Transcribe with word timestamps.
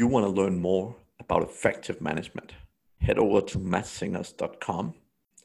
you 0.00 0.06
want 0.06 0.24
to 0.24 0.30
learn 0.30 0.58
more 0.58 0.96
about 1.18 1.42
effective 1.42 2.00
management, 2.00 2.54
head 3.02 3.18
over 3.18 3.42
to 3.42 3.58
madssingers.com 3.58 4.94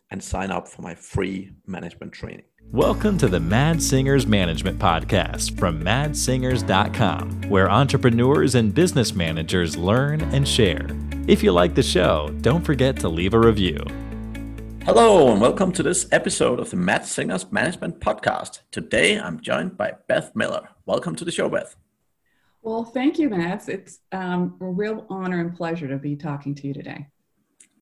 and 0.09 0.23
sign 0.23 0.49
up 0.49 0.65
for 0.65 0.81
my 0.81 0.95
free 0.95 1.51
management 1.67 2.13
training. 2.13 2.45
Welcome 2.71 3.17
to 3.17 3.27
the 3.27 3.41
Mads 3.41 3.85
Singers 3.85 4.25
Management 4.25 4.79
Podcast 4.79 5.59
from 5.59 5.83
madssingers.com, 5.83 7.49
where 7.49 7.69
entrepreneurs 7.69 8.55
and 8.55 8.73
business 8.73 9.13
managers 9.13 9.75
learn 9.75 10.21
and 10.21 10.47
share. 10.47 10.87
If 11.27 11.43
you 11.43 11.51
like 11.51 11.75
the 11.75 11.83
show, 11.83 12.33
don't 12.39 12.63
forget 12.63 12.95
to 13.01 13.09
leave 13.09 13.33
a 13.33 13.39
review. 13.39 13.83
Hello, 14.85 15.33
and 15.33 15.41
welcome 15.41 15.73
to 15.73 15.83
this 15.83 16.07
episode 16.13 16.61
of 16.61 16.69
the 16.69 16.77
Mads 16.77 17.11
Singers 17.11 17.51
Management 17.51 17.99
Podcast. 17.99 18.61
Today 18.71 19.19
I'm 19.19 19.41
joined 19.41 19.75
by 19.75 19.95
Beth 20.07 20.33
Miller. 20.33 20.69
Welcome 20.85 21.17
to 21.17 21.25
the 21.25 21.31
show, 21.33 21.49
Beth. 21.49 21.75
Well, 22.65 22.83
thank 22.83 23.19
you, 23.19 23.29
Matt. 23.29 23.69
It's 23.69 23.99
um, 24.11 24.57
a 24.59 24.65
real 24.65 25.05
honor 25.07 25.39
and 25.39 25.55
pleasure 25.55 25.87
to 25.87 25.97
be 25.97 26.15
talking 26.15 26.55
to 26.55 26.67
you 26.67 26.73
today. 26.73 27.05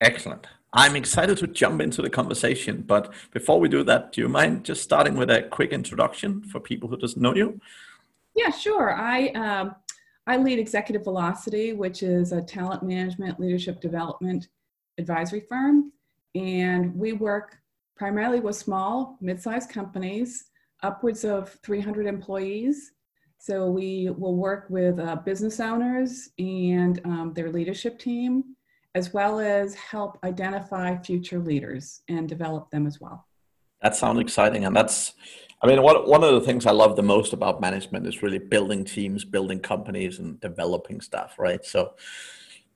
Excellent. 0.02 0.46
I'm 0.74 0.94
excited 0.94 1.38
to 1.38 1.46
jump 1.46 1.80
into 1.80 2.02
the 2.02 2.10
conversation, 2.10 2.82
but 2.82 3.10
before 3.32 3.58
we 3.58 3.70
do 3.70 3.82
that, 3.84 4.12
do 4.12 4.20
you 4.20 4.28
mind 4.28 4.62
just 4.62 4.82
starting 4.82 5.16
with 5.16 5.30
a 5.30 5.44
quick 5.44 5.70
introduction 5.70 6.42
for 6.42 6.60
people 6.60 6.90
who 6.90 6.98
doesn't 6.98 7.22
know 7.22 7.34
you? 7.34 7.58
Yeah, 8.36 8.50
sure. 8.50 8.92
I 8.92 9.28
um, 9.28 9.74
I 10.26 10.36
lead 10.36 10.58
Executive 10.58 11.04
Velocity, 11.04 11.72
which 11.72 12.02
is 12.02 12.32
a 12.32 12.42
talent 12.42 12.82
management 12.82 13.40
leadership 13.40 13.80
development 13.80 14.48
advisory 14.98 15.46
firm, 15.48 15.92
and 16.34 16.94
we 16.94 17.14
work 17.14 17.56
primarily 17.96 18.40
with 18.40 18.56
small, 18.56 19.16
mid-sized 19.22 19.70
companies, 19.70 20.50
upwards 20.82 21.24
of 21.24 21.58
300 21.62 22.04
employees 22.04 22.92
so 23.44 23.68
we 23.68 24.08
will 24.08 24.36
work 24.36 24.64
with 24.70 24.98
uh, 24.98 25.16
business 25.16 25.60
owners 25.60 26.30
and 26.38 26.98
um, 27.04 27.34
their 27.34 27.52
leadership 27.52 27.98
team, 27.98 28.56
as 28.94 29.12
well 29.12 29.38
as 29.38 29.74
help 29.74 30.18
identify 30.24 30.96
future 30.96 31.38
leaders 31.38 32.00
and 32.08 32.26
develop 32.26 32.70
them 32.70 32.86
as 32.86 33.02
well. 33.02 33.26
That 33.82 33.94
sounds 33.96 34.18
exciting. 34.18 34.64
And 34.64 34.74
that's, 34.74 35.12
I 35.60 35.66
mean, 35.66 35.82
what, 35.82 36.08
one 36.08 36.24
of 36.24 36.32
the 36.32 36.40
things 36.40 36.64
I 36.64 36.70
love 36.70 36.96
the 36.96 37.02
most 37.02 37.34
about 37.34 37.60
management 37.60 38.06
is 38.06 38.22
really 38.22 38.38
building 38.38 38.82
teams, 38.82 39.26
building 39.26 39.60
companies, 39.60 40.20
and 40.20 40.40
developing 40.40 41.02
stuff, 41.02 41.34
right? 41.38 41.62
So 41.66 41.96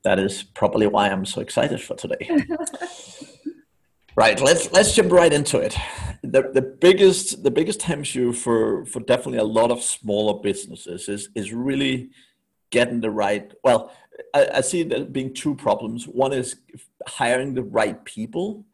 that 0.02 0.18
is 0.18 0.42
probably 0.42 0.86
why 0.86 1.08
I'm 1.08 1.24
so 1.24 1.40
excited 1.40 1.80
for 1.80 1.96
today. 1.96 2.28
Right. 4.18 4.40
Let's 4.40 4.72
let's 4.72 4.96
jump 4.96 5.12
right 5.12 5.32
into 5.32 5.58
it. 5.58 5.76
The 6.22 6.50
the 6.52 6.60
biggest 6.60 7.44
the 7.44 7.52
biggest 7.52 7.88
issue 7.88 8.32
for 8.32 8.84
for 8.84 8.98
definitely 8.98 9.38
a 9.38 9.44
lot 9.44 9.70
of 9.70 9.80
smaller 9.80 10.42
businesses 10.42 11.08
is 11.08 11.28
is 11.36 11.52
really 11.52 12.10
getting 12.70 13.00
the 13.00 13.12
right. 13.12 13.52
Well, 13.62 13.92
I, 14.34 14.48
I 14.54 14.60
see 14.62 14.82
there 14.82 15.04
being 15.04 15.32
two 15.32 15.54
problems. 15.54 16.08
One 16.08 16.32
is 16.32 16.56
hiring 17.06 17.54
the 17.54 17.62
right 17.62 18.04
people, 18.04 18.64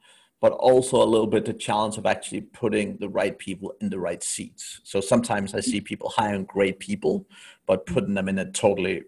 but 0.40 0.52
also 0.52 1.02
a 1.02 1.10
little 1.14 1.26
bit 1.26 1.44
the 1.44 1.52
challenge 1.52 1.98
of 1.98 2.06
actually 2.06 2.40
putting 2.40 2.96
the 2.96 3.10
right 3.10 3.38
people 3.38 3.74
in 3.82 3.90
the 3.90 3.98
right 3.98 4.22
seats. 4.22 4.80
So 4.82 5.02
sometimes 5.02 5.54
I 5.54 5.60
see 5.60 5.82
people 5.82 6.08
hiring 6.08 6.44
great 6.44 6.78
people, 6.78 7.26
but 7.66 7.84
putting 7.84 8.14
them 8.14 8.30
in 8.30 8.38
a 8.38 8.50
totally 8.50 9.02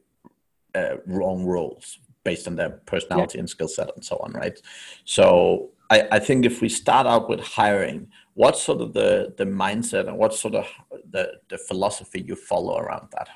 uh, 0.75 0.97
wrong 1.07 1.47
roles 1.47 1.99
based 2.25 2.47
on 2.47 2.57
their 2.57 2.71
personality 2.85 3.39
yeah. 3.39 3.41
and 3.41 3.49
skill 3.49 3.69
set 3.69 3.89
and 3.95 4.05
so 4.05 4.17
on, 4.19 4.33
right? 4.33 4.61
So 5.07 5.71
I, 5.91 6.09
I 6.13 6.19
think 6.19 6.45
if 6.45 6.61
we 6.61 6.69
start 6.69 7.07
out 7.07 7.29
with 7.29 7.41
hiring, 7.41 8.09
what's 8.35 8.63
sort 8.63 8.81
of 8.81 8.93
the, 8.93 9.35
the 9.37 9.45
mindset 9.45 10.09
and 10.09 10.19
what's 10.19 10.41
sort 10.41 10.55
of 10.55 10.67
the, 11.11 11.33
the 11.49 11.59
philosophy 11.59 12.25
you 12.27 12.35
follow 12.35 12.79
around 12.79 13.09
that? 13.13 13.29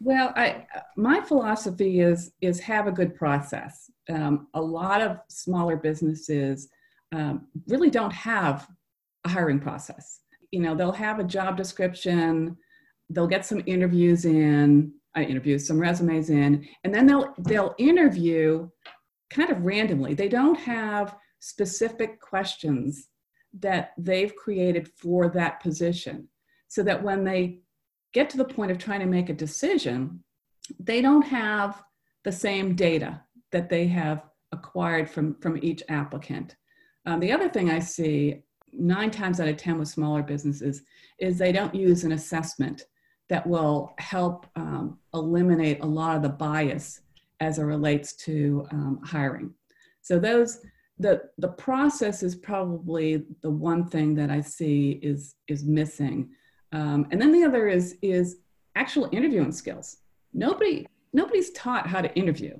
Well, 0.00 0.32
I, 0.34 0.66
my 0.96 1.20
philosophy 1.20 2.00
is 2.00 2.32
is 2.40 2.58
have 2.58 2.88
a 2.88 2.92
good 2.92 3.14
process. 3.14 3.88
Um, 4.10 4.48
a 4.54 4.60
lot 4.60 5.00
of 5.00 5.18
smaller 5.28 5.76
businesses 5.76 6.68
um, 7.12 7.46
really 7.68 7.88
don't 7.88 8.12
have 8.12 8.66
a 9.24 9.28
hiring 9.28 9.60
process. 9.60 10.20
You 10.50 10.60
know, 10.60 10.74
they'll 10.74 10.90
have 10.90 11.20
a 11.20 11.24
job 11.24 11.56
description, 11.56 12.56
they'll 13.10 13.28
get 13.28 13.46
some 13.46 13.62
interviews 13.66 14.24
in, 14.24 14.92
uh, 15.16 15.20
interviews, 15.20 15.68
some 15.68 15.78
resumes 15.78 16.30
in, 16.30 16.66
and 16.82 16.92
then 16.92 17.06
they'll 17.06 17.32
they'll 17.38 17.74
interview 17.78 18.68
kind 19.30 19.50
of 19.50 19.64
randomly. 19.64 20.14
They 20.14 20.28
don't 20.28 20.58
have 20.58 21.14
specific 21.42 22.20
questions 22.20 23.08
that 23.58 23.94
they've 23.98 24.36
created 24.36 24.88
for 24.96 25.28
that 25.28 25.60
position 25.60 26.28
so 26.68 26.84
that 26.84 27.02
when 27.02 27.24
they 27.24 27.58
get 28.14 28.30
to 28.30 28.36
the 28.36 28.44
point 28.44 28.70
of 28.70 28.78
trying 28.78 29.00
to 29.00 29.06
make 29.06 29.28
a 29.28 29.34
decision, 29.34 30.22
they 30.78 31.02
don't 31.02 31.26
have 31.26 31.82
the 32.22 32.30
same 32.30 32.76
data 32.76 33.20
that 33.50 33.68
they 33.68 33.88
have 33.88 34.22
acquired 34.52 35.10
from, 35.10 35.34
from 35.40 35.58
each 35.62 35.82
applicant. 35.88 36.54
Um, 37.06 37.18
the 37.18 37.32
other 37.32 37.48
thing 37.48 37.70
I 37.70 37.80
see 37.80 38.44
nine 38.72 39.10
times 39.10 39.40
out 39.40 39.48
of 39.48 39.56
10 39.56 39.80
with 39.80 39.88
smaller 39.88 40.22
businesses 40.22 40.82
is 41.18 41.38
they 41.38 41.50
don't 41.50 41.74
use 41.74 42.04
an 42.04 42.12
assessment 42.12 42.84
that 43.28 43.44
will 43.44 43.94
help 43.98 44.46
um, 44.54 44.98
eliminate 45.12 45.80
a 45.82 45.86
lot 45.86 46.14
of 46.14 46.22
the 46.22 46.28
bias 46.28 47.00
as 47.40 47.58
it 47.58 47.64
relates 47.64 48.14
to 48.14 48.64
um, 48.70 49.00
hiring. 49.04 49.52
So 50.02 50.20
those 50.20 50.60
the 51.02 51.22
the 51.38 51.48
process 51.48 52.22
is 52.22 52.34
probably 52.34 53.24
the 53.42 53.50
one 53.50 53.86
thing 53.88 54.14
that 54.14 54.30
I 54.30 54.40
see 54.40 55.00
is 55.02 55.34
is 55.48 55.64
missing, 55.64 56.30
um, 56.72 57.06
and 57.10 57.20
then 57.20 57.32
the 57.32 57.44
other 57.44 57.68
is 57.68 57.96
is 58.02 58.38
actual 58.76 59.08
interviewing 59.12 59.52
skills. 59.52 59.98
Nobody 60.32 60.86
nobody's 61.12 61.50
taught 61.50 61.86
how 61.86 62.00
to 62.00 62.14
interview. 62.14 62.56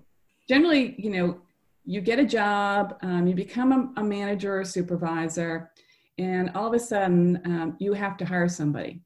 Generally, 0.48 0.96
you 0.98 1.10
know, 1.10 1.40
you 1.84 2.00
get 2.00 2.18
a 2.18 2.24
job, 2.24 2.98
um, 3.02 3.26
you 3.26 3.34
become 3.34 3.72
a, 3.72 4.00
a, 4.00 4.04
manager 4.04 4.60
or 4.60 4.64
supervisor, 4.64 5.70
and 6.18 6.50
all 6.54 6.66
of 6.66 6.74
a 6.74 6.78
sudden 6.78 7.40
um, 7.44 7.76
you 7.78 7.92
have 7.92 8.16
to 8.18 8.24
hire 8.24 8.48
somebody. 8.48 9.00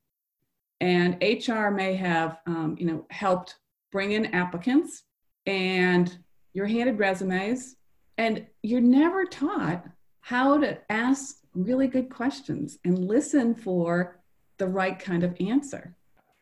And 0.81 1.23
HR 1.23 1.71
may 1.71 1.95
have 1.95 2.39
um, 2.47 2.77
you 2.79 2.87
know 2.87 3.07
helped 3.11 3.57
bring 3.93 4.13
in 4.13 4.27
applicants, 4.27 5.03
and 5.45 6.19
you're 6.55 6.67
handed 6.67 6.99
resumes 6.99 7.77
and 8.19 8.47
you're 8.63 8.81
never 8.81 9.25
taught 9.25 9.87
how 10.21 10.59
to 10.59 10.79
ask 10.91 11.37
really 11.55 11.87
good 11.89 12.11
questions 12.11 12.79
and 12.85 13.07
listen 13.07 13.55
for 13.55 14.19
the 14.59 14.67
right 14.67 14.99
kind 14.99 15.23
of 15.23 15.37
answer. 15.41 15.95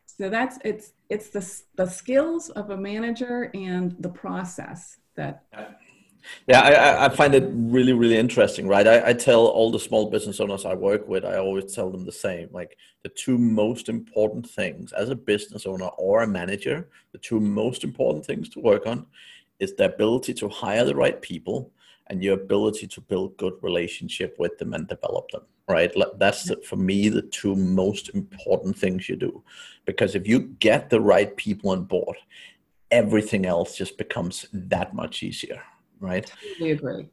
So 0.05 0.29
that's 0.29 0.57
it's 0.63 0.93
it's 1.09 1.29
the 1.29 1.61
the 1.75 1.89
skills 1.89 2.49
of 2.49 2.69
a 2.69 2.77
manager 2.77 3.51
and 3.53 3.95
the 3.99 4.09
process 4.09 4.97
that. 5.15 5.43
Yeah, 6.47 6.61
I, 6.61 7.05
I 7.05 7.09
find 7.09 7.35
it 7.35 7.47
really, 7.53 7.93
really 7.93 8.17
interesting, 8.17 8.67
right? 8.67 8.87
I, 8.87 9.09
I 9.09 9.13
tell 9.13 9.45
all 9.45 9.69
the 9.69 9.79
small 9.79 10.09
business 10.09 10.39
owners 10.39 10.65
I 10.65 10.73
work 10.73 11.07
with, 11.07 11.23
I 11.23 11.37
always 11.37 11.71
tell 11.75 11.91
them 11.91 12.03
the 12.03 12.11
same. 12.11 12.49
Like 12.51 12.75
the 13.03 13.09
two 13.09 13.37
most 13.37 13.89
important 13.89 14.49
things 14.49 14.91
as 14.91 15.09
a 15.09 15.15
business 15.15 15.67
owner 15.67 15.85
or 15.99 16.23
a 16.23 16.27
manager, 16.27 16.89
the 17.11 17.19
two 17.19 17.39
most 17.39 17.83
important 17.83 18.25
things 18.25 18.49
to 18.49 18.59
work 18.59 18.87
on 18.87 19.05
is 19.59 19.75
the 19.75 19.85
ability 19.85 20.33
to 20.33 20.49
hire 20.49 20.85
the 20.85 20.95
right 20.95 21.21
people 21.21 21.71
and 22.07 22.23
your 22.23 22.35
ability 22.35 22.87
to 22.87 23.01
build 23.01 23.37
good 23.37 23.53
relationship 23.61 24.35
with 24.39 24.57
them 24.57 24.73
and 24.73 24.87
develop 24.87 25.29
them 25.31 25.43
right? 25.67 25.91
That's 26.19 26.51
for 26.63 26.75
me 26.75 27.09
the 27.09 27.23
two 27.23 27.55
most 27.55 28.09
important 28.13 28.77
things 28.77 29.09
you 29.09 29.15
do. 29.15 29.43
Because 29.85 30.13
if 30.13 30.27
you 30.27 30.41
get 30.59 30.91
the 30.91 31.01
right 31.01 31.35
people 31.35 31.71
on 31.71 31.85
board 31.85 32.17
everything 32.91 33.47
else 33.47 33.75
just 33.75 33.97
becomes 33.97 34.45
that 34.53 34.93
much 34.93 35.23
easier 35.23 35.59
right? 35.99 36.31
We 36.59 36.71
agree. 36.71 37.07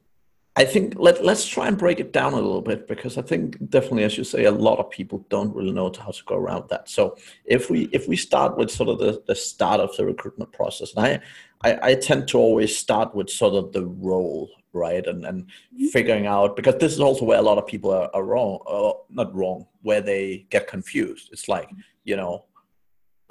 I 0.54 0.66
think 0.66 0.94
let 0.98 1.24
let's 1.24 1.47
try 1.47 1.66
and 1.66 1.78
break 1.78 1.98
it 1.98 2.12
down 2.12 2.34
a 2.34 2.36
little 2.36 2.60
bit 2.60 2.86
because 2.86 3.16
I 3.16 3.22
think 3.22 3.56
definitely, 3.70 4.04
as 4.04 4.19
you 4.19 4.24
say, 4.24 4.44
a 4.44 4.50
lot 4.50 4.78
of 4.78 4.91
people 4.91 5.24
don't 5.30 5.54
really 5.54 5.72
know 5.72 5.91
how 5.98 6.10
to 6.10 6.24
go 6.26 6.36
around 6.36 6.69
that. 6.69 6.91
So 6.91 7.16
if 7.47 7.70
we 7.70 7.88
if 7.92 8.06
we 8.06 8.16
start 8.16 8.59
with 8.59 8.70
sort 8.70 8.91
of 8.91 8.98
the, 8.98 9.22
the 9.26 9.34
start 9.34 9.80
of 9.80 9.97
the 9.97 10.04
recruitment 10.04 10.53
process, 10.53 10.92
and 10.94 11.06
I, 11.06 11.20
I, 11.65 11.78
I 11.83 11.95
tend 11.95 12.28
to 12.28 12.39
always 12.39 12.77
start 12.77 13.15
with 13.15 13.31
sort 13.31 13.54
of 13.54 13.72
the 13.72 13.86
role, 13.86 14.51
right, 14.72 15.07
and 15.07 15.25
and 15.25 15.45
mm-hmm. 15.45 15.86
figuring 15.86 16.27
out 16.27 16.57
because 16.57 16.77
this 16.77 16.92
is 16.92 17.01
also 17.01 17.25
where 17.25 17.39
a 17.39 17.42
lot 17.42 17.59
of 17.59 17.66
people 17.66 17.91
are, 17.91 18.10
are 18.15 18.25
wrong, 18.25 18.59
or 18.66 19.03
not 19.10 19.34
wrong, 19.34 19.66
where 19.83 20.01
they 20.01 20.47
get 20.51 20.66
confused. 20.66 21.31
It's 21.33 21.48
like 21.48 21.71
you 22.04 22.16
know, 22.16 22.47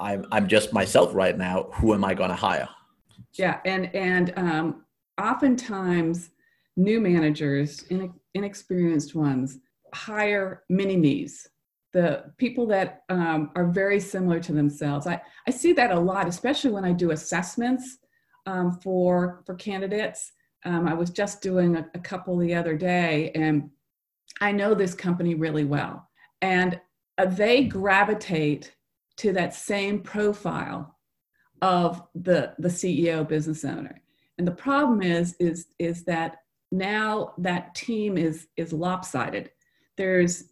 I'm 0.00 0.26
I'm 0.32 0.48
just 0.48 0.72
myself 0.72 1.14
right 1.14 1.36
now. 1.36 1.68
Who 1.74 1.94
am 1.94 2.04
I 2.04 2.14
going 2.14 2.30
to 2.30 2.36
hire? 2.36 2.68
Yeah, 3.34 3.60
and 3.64 3.94
and 3.94 4.32
um, 4.36 4.84
oftentimes 5.20 6.30
new 6.76 7.00
managers, 7.00 7.84
inexperienced 8.34 9.14
ones, 9.14 9.58
hire 9.94 10.62
mini 10.70 10.96
me's, 10.96 11.48
the 11.92 12.32
people 12.38 12.66
that 12.66 13.02
um, 13.10 13.50
are 13.54 13.66
very 13.66 14.00
similar 14.00 14.40
to 14.40 14.52
themselves. 14.52 15.06
I, 15.06 15.20
I 15.46 15.50
see 15.50 15.74
that 15.74 15.90
a 15.90 16.00
lot, 16.00 16.26
especially 16.26 16.70
when 16.70 16.84
I 16.84 16.92
do 16.92 17.10
assessments 17.10 17.98
um, 18.46 18.72
for, 18.72 19.42
for 19.46 19.54
candidates. 19.54 20.32
Um, 20.64 20.86
I 20.86 20.94
was 20.94 21.10
just 21.10 21.42
doing 21.42 21.76
a, 21.76 21.86
a 21.94 21.98
couple 21.98 22.36
the 22.38 22.54
other 22.54 22.76
day, 22.76 23.32
and 23.34 23.70
I 24.40 24.52
know 24.52 24.74
this 24.74 24.94
company 24.94 25.34
really 25.34 25.64
well. 25.64 26.08
And 26.40 26.80
uh, 27.18 27.26
they 27.26 27.64
gravitate 27.64 28.74
to 29.18 29.32
that 29.32 29.54
same 29.54 30.00
profile 30.00 30.96
of 31.60 32.02
the 32.14 32.54
the 32.58 32.68
CEO 32.68 33.26
business 33.26 33.64
owner. 33.64 34.02
And 34.38 34.46
the 34.46 34.52
problem 34.52 35.02
is 35.02 35.36
is 35.38 35.66
is 35.78 36.04
that 36.04 36.38
now 36.72 37.34
that 37.38 37.74
team 37.74 38.18
is 38.18 38.48
is 38.56 38.72
lopsided. 38.72 39.50
There's 39.96 40.44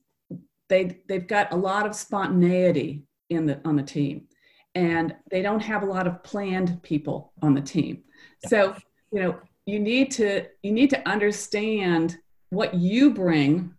they 0.68 1.00
they've 1.08 1.26
got 1.26 1.52
a 1.52 1.56
lot 1.56 1.86
of 1.86 1.96
spontaneity 1.96 3.04
in 3.30 3.46
the 3.46 3.60
on 3.64 3.76
the 3.76 3.82
team 3.82 4.26
and 4.74 5.14
they 5.30 5.42
don't 5.42 5.60
have 5.60 5.82
a 5.82 5.86
lot 5.86 6.06
of 6.06 6.22
planned 6.22 6.82
people 6.82 7.32
on 7.42 7.54
the 7.54 7.60
team. 7.60 8.02
So, 8.46 8.76
you 9.12 9.20
know, 9.20 9.38
you 9.66 9.78
need 9.78 10.10
to 10.12 10.46
you 10.62 10.72
need 10.72 10.90
to 10.90 11.08
understand 11.08 12.18
what 12.50 12.74
you 12.74 13.12
bring 13.12 13.74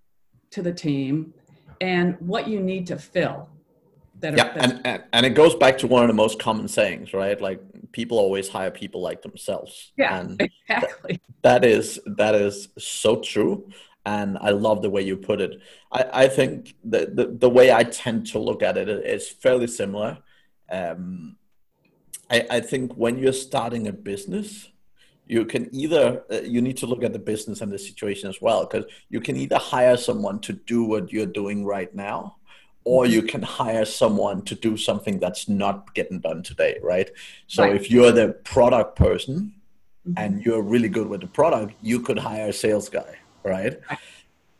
to 0.51 0.61
the 0.61 0.73
team 0.73 1.33
and 1.79 2.15
what 2.19 2.47
you 2.47 2.59
need 2.59 2.87
to 2.87 2.97
fill 2.97 3.49
that 4.21 4.37
yeah, 4.37 4.53
and, 4.55 4.81
and, 4.85 5.03
and 5.13 5.25
it 5.25 5.31
goes 5.31 5.55
back 5.55 5.77
to 5.79 5.87
one 5.87 6.03
of 6.03 6.07
the 6.07 6.13
most 6.13 6.39
common 6.39 6.67
sayings, 6.67 7.13
right? 7.13 7.39
Like 7.41 7.61
people 7.91 8.17
always 8.17 8.47
hire 8.47 8.71
people 8.71 9.01
like 9.01 9.21
themselves. 9.21 9.91
Yeah, 9.97 10.19
and 10.19 10.41
exactly. 10.69 11.17
Th- 11.17 11.21
that 11.41 11.65
is 11.65 11.99
that 12.05 12.35
is 12.35 12.69
so 12.77 13.17
true, 13.17 13.69
and 14.05 14.37
I 14.39 14.51
love 14.51 14.81
the 14.81 14.89
way 14.89 15.01
you 15.01 15.17
put 15.17 15.41
it. 15.41 15.59
I, 15.91 16.05
I 16.13 16.27
think 16.27 16.75
the, 16.83 17.11
the 17.13 17.35
the 17.39 17.49
way 17.49 17.71
I 17.71 17.83
tend 17.83 18.27
to 18.27 18.39
look 18.39 18.63
at 18.63 18.77
it 18.77 18.87
is 18.89 19.27
fairly 19.27 19.67
similar. 19.67 20.19
Um, 20.71 21.37
I, 22.29 22.47
I 22.49 22.59
think 22.61 22.93
when 22.93 23.19
you're 23.19 23.33
starting 23.33 23.87
a 23.87 23.93
business, 23.93 24.69
you 25.27 25.45
can 25.45 25.73
either 25.73 26.23
uh, 26.31 26.41
you 26.41 26.61
need 26.61 26.77
to 26.77 26.85
look 26.85 27.03
at 27.03 27.13
the 27.13 27.19
business 27.19 27.61
and 27.61 27.71
the 27.71 27.79
situation 27.79 28.29
as 28.29 28.41
well 28.41 28.65
because 28.65 28.85
you 29.09 29.21
can 29.21 29.37
either 29.37 29.57
hire 29.57 29.97
someone 29.97 30.39
to 30.41 30.53
do 30.53 30.83
what 30.83 31.11
you're 31.11 31.25
doing 31.25 31.65
right 31.65 31.93
now 31.95 32.35
or 32.83 33.05
you 33.05 33.21
can 33.21 33.41
hire 33.41 33.85
someone 33.85 34.41
to 34.41 34.55
do 34.55 34.75
something 34.75 35.19
that's 35.19 35.47
not 35.47 35.93
getting 35.93 36.19
done 36.19 36.43
today 36.43 36.77
right 36.83 37.11
so 37.47 37.63
right. 37.63 37.75
if 37.75 37.89
you're 37.89 38.11
the 38.11 38.29
product 38.43 38.97
person 38.97 39.53
mm-hmm. 40.07 40.13
and 40.17 40.43
you're 40.45 40.61
really 40.61 40.89
good 40.89 41.07
with 41.07 41.21
the 41.21 41.27
product 41.27 41.73
you 41.81 42.01
could 42.01 42.19
hire 42.19 42.49
a 42.49 42.53
sales 42.53 42.89
guy 42.89 43.15
right, 43.43 43.79
right 43.89 43.99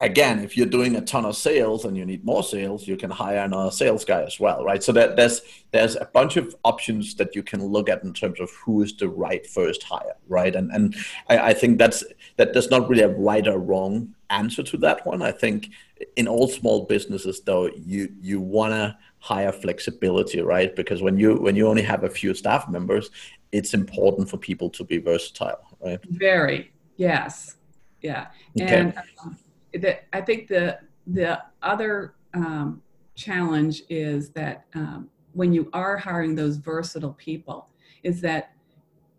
again, 0.01 0.39
if 0.39 0.57
you're 0.57 0.65
doing 0.65 0.95
a 0.95 1.01
ton 1.01 1.25
of 1.25 1.35
sales 1.35 1.85
and 1.85 1.95
you 1.95 2.05
need 2.05 2.25
more 2.25 2.43
sales, 2.43 2.87
you 2.87 2.97
can 2.97 3.11
hire 3.11 3.37
another 3.37 3.71
sales 3.71 4.03
guy 4.03 4.23
as 4.23 4.39
well, 4.39 4.63
right? 4.63 4.83
So 4.83 4.91
that 4.93 5.15
there's 5.15 5.41
there's 5.71 5.95
a 5.95 6.05
bunch 6.05 6.37
of 6.37 6.55
options 6.65 7.15
that 7.15 7.35
you 7.35 7.43
can 7.43 7.63
look 7.63 7.87
at 7.87 8.03
in 8.03 8.13
terms 8.13 8.39
of 8.39 8.49
who 8.51 8.81
is 8.81 8.95
the 8.97 9.07
right 9.07 9.45
first 9.45 9.83
hire, 9.83 10.15
right? 10.27 10.55
And 10.55 10.71
and 10.71 10.95
I, 11.29 11.37
I 11.37 11.53
think 11.53 11.77
that's 11.77 12.03
that 12.37 12.53
there's 12.53 12.71
not 12.71 12.89
really 12.89 13.03
a 13.03 13.09
right 13.09 13.47
or 13.47 13.59
wrong 13.59 14.13
answer 14.29 14.63
to 14.63 14.77
that 14.77 15.05
one. 15.05 15.21
I 15.21 15.31
think 15.31 15.69
in 16.15 16.27
all 16.27 16.47
small 16.47 16.85
businesses 16.85 17.41
though, 17.41 17.67
you 17.67 18.09
you 18.19 18.41
wanna 18.41 18.97
hire 19.19 19.51
flexibility, 19.51 20.41
right? 20.41 20.75
Because 20.75 21.01
when 21.01 21.17
you 21.17 21.35
when 21.35 21.55
you 21.55 21.67
only 21.67 21.83
have 21.83 22.03
a 22.03 22.09
few 22.09 22.33
staff 22.33 22.67
members, 22.67 23.11
it's 23.51 23.73
important 23.73 24.29
for 24.29 24.37
people 24.37 24.69
to 24.71 24.83
be 24.83 24.97
versatile, 24.97 25.77
right? 25.79 25.99
Very, 26.09 26.71
yes. 26.97 27.55
Yeah. 28.01 28.27
Okay. 28.59 28.79
And 28.79 28.93
um, 29.23 29.37
that 29.73 30.05
I 30.13 30.21
think 30.21 30.47
the 30.47 30.79
the 31.07 31.41
other 31.61 32.15
um, 32.33 32.81
challenge 33.15 33.83
is 33.89 34.29
that 34.31 34.65
um, 34.75 35.09
when 35.33 35.53
you 35.53 35.69
are 35.73 35.97
hiring 35.97 36.35
those 36.35 36.57
versatile 36.57 37.13
people, 37.13 37.69
is 38.03 38.21
that 38.21 38.53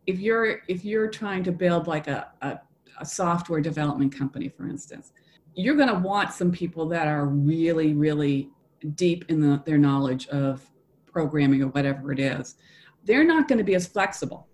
if 0.06 0.18
you're 0.18 0.60
if 0.68 0.84
you're 0.84 1.08
trying 1.08 1.42
to 1.44 1.52
build 1.52 1.86
like 1.86 2.08
a, 2.08 2.28
a, 2.42 2.60
a 2.98 3.06
software 3.06 3.60
development 3.60 4.14
company, 4.14 4.48
for 4.48 4.68
instance, 4.68 5.12
you're 5.54 5.76
going 5.76 5.88
to 5.88 5.98
want 5.98 6.32
some 6.32 6.50
people 6.50 6.86
that 6.88 7.08
are 7.08 7.26
really 7.26 7.94
really 7.94 8.50
deep 8.94 9.24
in 9.28 9.40
the, 9.40 9.62
their 9.64 9.78
knowledge 9.78 10.26
of 10.28 10.68
programming 11.06 11.62
or 11.62 11.68
whatever 11.68 12.10
it 12.10 12.18
is. 12.18 12.56
They're 13.04 13.24
not 13.24 13.48
going 13.48 13.58
to 13.58 13.64
be 13.64 13.74
as 13.74 13.86
flexible 13.86 14.48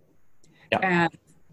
yeah. 0.72 0.78
as 0.82 1.10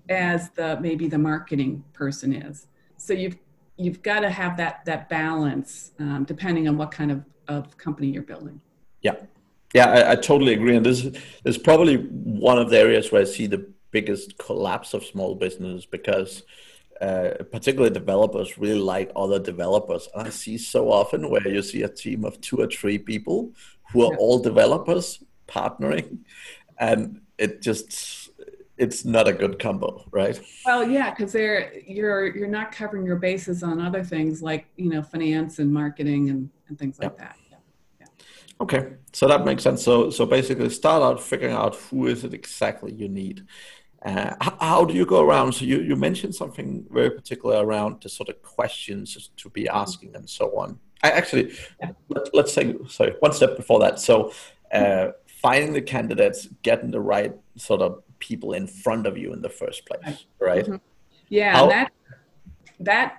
as 0.09 0.49
the 0.51 0.79
maybe 0.81 1.07
the 1.07 1.17
marketing 1.17 1.83
person 1.93 2.33
is. 2.33 2.67
So 2.97 3.13
you've 3.13 3.37
you've 3.77 4.01
got 4.01 4.21
to 4.21 4.29
have 4.29 4.57
that 4.57 4.85
that 4.85 5.09
balance 5.09 5.91
um, 5.99 6.23
depending 6.23 6.67
on 6.67 6.77
what 6.77 6.91
kind 6.91 7.11
of, 7.11 7.23
of 7.47 7.77
company 7.77 8.07
you're 8.07 8.23
building. 8.23 8.59
Yeah. 9.01 9.15
Yeah 9.73 9.87
I, 9.87 10.11
I, 10.11 10.15
totally 10.15 10.53
agree. 10.53 10.75
And 10.75 10.85
this 10.85 11.07
is 11.43 11.57
probably 11.57 11.97
one 11.97 12.57
of 12.57 12.69
the 12.69 12.77
areas 12.77 13.11
where 13.11 13.21
i 13.21 13.25
see 13.25 13.47
the 13.47 13.67
biggest 13.91 14.37
collapse 14.37 14.93
of 14.93 15.05
small 15.05 15.35
business 15.35 15.85
because 15.85 16.43
uh, 17.01 17.31
particularly 17.51 17.93
developers 17.93 18.57
really 18.57 18.79
like 18.79 19.11
other 19.15 19.39
developers. 19.39 20.07
And 20.13 20.27
i 20.27 20.29
see 20.29 20.57
so 20.57 20.91
often 20.91 21.29
where 21.29 21.47
you 21.47 21.61
see 21.61 21.83
a 21.83 21.89
team 21.89 22.25
of 22.25 22.39
two 22.41 22.57
or 22.57 22.67
three 22.67 22.97
people 22.97 23.51
who 23.91 24.05
are 24.05 24.11
yeah. 24.13 24.19
all 24.19 24.39
developers 24.39 25.23
partnering 25.47 26.19
and 26.79 27.21
it 27.37 27.61
just 27.61 28.24
it's 28.77 29.05
not 29.05 29.27
a 29.27 29.33
good 29.33 29.59
combo, 29.59 30.03
right? 30.11 30.39
Well, 30.65 30.87
yeah, 30.87 31.11
because 31.11 31.31
they're 31.31 31.73
you're 31.87 32.35
you're 32.35 32.47
not 32.47 32.71
covering 32.71 33.05
your 33.05 33.15
bases 33.15 33.63
on 33.63 33.79
other 33.79 34.03
things 34.03 34.41
like 34.41 34.67
you 34.75 34.89
know 34.89 35.01
finance 35.01 35.59
and 35.59 35.71
marketing 35.71 36.29
and, 36.29 36.49
and 36.67 36.77
things 36.77 36.99
like 36.99 37.17
that. 37.17 37.37
Yeah. 37.49 37.57
yeah. 38.01 38.07
Okay, 38.61 38.93
so 39.13 39.27
that 39.27 39.45
makes 39.45 39.63
sense. 39.63 39.83
So 39.83 40.09
so 40.09 40.25
basically, 40.25 40.69
start 40.69 41.01
out 41.03 41.21
figuring 41.21 41.55
out 41.55 41.75
who 41.75 42.07
is 42.07 42.23
it 42.23 42.33
exactly 42.33 42.93
you 42.93 43.07
need. 43.07 43.45
Uh, 44.03 44.35
how, 44.39 44.57
how, 44.59 44.85
do 44.85 44.93
you 44.93 45.03
go 45.03 45.21
around? 45.21 45.51
So 45.53 45.65
you, 45.65 45.81
you 45.81 45.95
mentioned 45.95 46.35
something 46.35 46.85
very 46.91 47.09
particular 47.09 47.65
around 47.65 48.03
the 48.03 48.09
sort 48.09 48.29
of 48.29 48.39
questions 48.43 49.31
to 49.35 49.49
be 49.49 49.67
asking 49.67 50.15
and 50.15 50.29
so 50.29 50.55
on. 50.59 50.79
I 51.01 51.09
actually 51.09 51.53
yeah. 51.79 51.91
let, 52.09 52.45
us 52.45 52.53
say 52.53 52.75
sorry 52.87 53.15
one 53.19 53.33
step 53.33 53.57
before 53.57 53.79
that. 53.79 53.99
So 53.99 54.31
uh, 54.71 55.07
finding 55.25 55.73
the 55.73 55.81
candidates, 55.81 56.47
getting 56.61 56.91
the 56.91 56.99
right 56.99 57.33
sort 57.55 57.81
of 57.81 58.01
people 58.19 58.53
in 58.53 58.67
front 58.67 59.05
of 59.07 59.17
you 59.17 59.33
in 59.33 59.41
the 59.41 59.49
first 59.49 59.85
place, 59.85 60.25
right? 60.39 60.65
Mm-hmm. 60.65 60.75
Yeah, 61.29 61.53
How- 61.55 61.67
that 61.67 61.91
that 62.79 63.17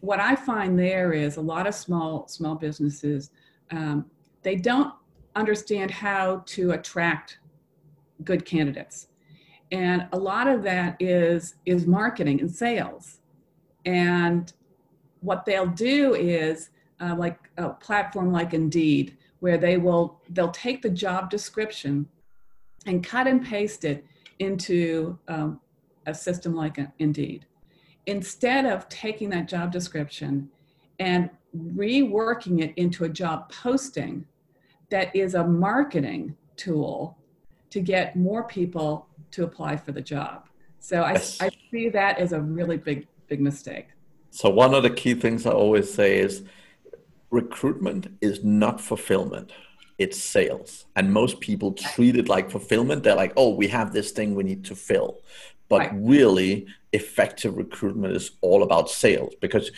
what 0.00 0.18
I 0.18 0.34
find 0.34 0.78
there 0.78 1.12
is 1.12 1.36
a 1.36 1.40
lot 1.40 1.66
of 1.66 1.74
small 1.74 2.26
small 2.28 2.54
businesses 2.54 3.30
um, 3.70 4.06
they 4.42 4.56
don't 4.56 4.92
understand 5.36 5.90
how 5.90 6.42
to 6.46 6.72
attract 6.72 7.38
good 8.24 8.44
candidates, 8.44 9.08
and 9.70 10.06
a 10.12 10.18
lot 10.18 10.46
of 10.48 10.62
that 10.64 10.96
is 11.00 11.54
is 11.64 11.86
marketing 11.86 12.40
and 12.40 12.50
sales, 12.50 13.20
and 13.84 14.52
what 15.20 15.44
they'll 15.44 15.66
do 15.66 16.14
is 16.14 16.70
uh, 17.00 17.14
like 17.16 17.38
a 17.56 17.70
platform 17.70 18.32
like 18.32 18.54
Indeed, 18.54 19.16
where 19.40 19.56
they 19.58 19.76
will 19.76 20.20
they'll 20.30 20.50
take 20.50 20.82
the 20.82 20.90
job 20.90 21.30
description 21.30 22.08
and 22.86 23.04
cut 23.04 23.26
and 23.26 23.44
paste 23.44 23.84
it 23.84 24.04
into 24.38 25.18
um, 25.28 25.60
a 26.06 26.14
system 26.14 26.54
like 26.54 26.78
Indeed. 26.98 27.46
Instead 28.06 28.66
of 28.66 28.88
taking 28.88 29.30
that 29.30 29.46
job 29.48 29.70
description 29.70 30.50
and 30.98 31.30
reworking 31.56 32.60
it 32.60 32.72
into 32.76 33.04
a 33.04 33.08
job 33.08 33.50
posting 33.52 34.26
that 34.90 35.14
is 35.14 35.34
a 35.34 35.44
marketing 35.44 36.36
tool 36.56 37.16
to 37.70 37.80
get 37.80 38.16
more 38.16 38.44
people 38.44 39.06
to 39.30 39.44
apply 39.44 39.76
for 39.76 39.92
the 39.92 40.00
job. 40.00 40.46
So 40.80 41.02
I, 41.02 41.12
yes. 41.12 41.40
I 41.40 41.50
see 41.70 41.88
that 41.90 42.18
as 42.18 42.32
a 42.32 42.40
really 42.40 42.76
big, 42.76 43.06
big 43.28 43.40
mistake. 43.40 43.88
So 44.30 44.50
one 44.50 44.74
of 44.74 44.82
the 44.82 44.90
key 44.90 45.14
things 45.14 45.46
I 45.46 45.52
always 45.52 45.92
say 45.92 46.18
is 46.18 46.42
recruitment 47.30 48.08
is 48.20 48.42
not 48.44 48.80
fulfillment 48.80 49.52
it's 50.02 50.18
sales. 50.18 50.86
And 50.96 51.12
most 51.12 51.40
people 51.40 51.72
treat 51.72 52.16
it 52.16 52.28
like 52.28 52.50
fulfillment. 52.50 53.04
They're 53.04 53.14
like, 53.14 53.32
oh, 53.36 53.54
we 53.54 53.68
have 53.68 53.92
this 53.92 54.10
thing 54.10 54.34
we 54.34 54.42
need 54.42 54.64
to 54.64 54.74
fill. 54.74 55.20
But 55.68 55.80
right. 55.80 55.90
really, 55.94 56.66
effective 56.92 57.56
recruitment 57.56 58.14
is 58.14 58.32
all 58.42 58.62
about 58.62 58.90
sales 58.90 59.34
because 59.40 59.70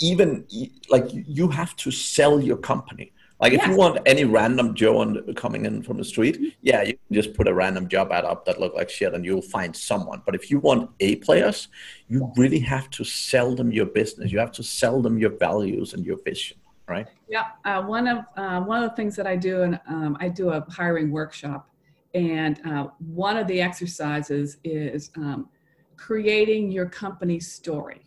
even 0.00 0.44
like 0.90 1.06
you 1.10 1.48
have 1.48 1.74
to 1.76 1.90
sell 1.90 2.40
your 2.40 2.58
company. 2.58 3.12
Like 3.40 3.52
if 3.52 3.64
you 3.68 3.76
want 3.76 4.00
any 4.04 4.24
random 4.24 4.74
Joe 4.74 4.98
on, 4.98 5.32
coming 5.34 5.64
in 5.64 5.80
from 5.84 5.96
the 5.96 6.04
street, 6.04 6.34
mm-hmm. 6.34 6.48
yeah, 6.60 6.82
you 6.82 6.94
can 6.94 7.14
just 7.14 7.34
put 7.34 7.46
a 7.46 7.54
random 7.54 7.88
job 7.88 8.10
ad 8.10 8.24
up 8.24 8.44
that 8.46 8.60
look 8.60 8.74
like 8.74 8.90
shit 8.90 9.14
and 9.14 9.24
you'll 9.24 9.40
find 9.40 9.74
someone. 9.74 10.22
But 10.26 10.34
if 10.34 10.50
you 10.50 10.58
want 10.58 10.90
A 10.98 11.16
players, 11.16 11.68
you 12.08 12.32
really 12.36 12.58
have 12.58 12.90
to 12.90 13.04
sell 13.04 13.54
them 13.54 13.70
your 13.70 13.86
business. 13.86 14.32
You 14.32 14.40
have 14.40 14.52
to 14.52 14.64
sell 14.64 15.00
them 15.00 15.18
your 15.18 15.30
values 15.38 15.94
and 15.94 16.04
your 16.04 16.18
vision 16.24 16.58
right? 16.88 17.06
Yeah, 17.28 17.48
uh, 17.64 17.82
one 17.82 18.08
of 18.08 18.24
uh, 18.36 18.60
one 18.60 18.82
of 18.82 18.90
the 18.90 18.96
things 18.96 19.14
that 19.16 19.26
I 19.26 19.36
do, 19.36 19.62
and 19.62 19.80
um, 19.88 20.16
I 20.20 20.28
do 20.28 20.50
a 20.50 20.64
hiring 20.70 21.10
workshop, 21.10 21.68
and 22.14 22.60
uh, 22.66 22.88
one 22.98 23.36
of 23.36 23.46
the 23.46 23.60
exercises 23.60 24.58
is 24.64 25.10
um, 25.16 25.48
creating 25.96 26.72
your 26.72 26.86
company 26.86 27.40
story, 27.40 28.06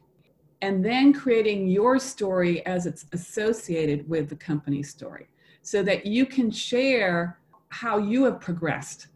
and 0.62 0.84
then 0.84 1.14
creating 1.14 1.68
your 1.68 2.00
story 2.00 2.66
as 2.66 2.86
it's 2.86 3.06
associated 3.14 4.08
with 4.10 4.30
the 4.30 4.36
company 4.36 4.84
story, 4.84 5.28
so 5.62 5.84
that 5.84 6.06
you 6.06 6.26
can 6.26 6.50
share 6.52 7.40
how 7.70 7.98
you 7.98 8.24
have 8.26 8.40
progressed 8.40 9.08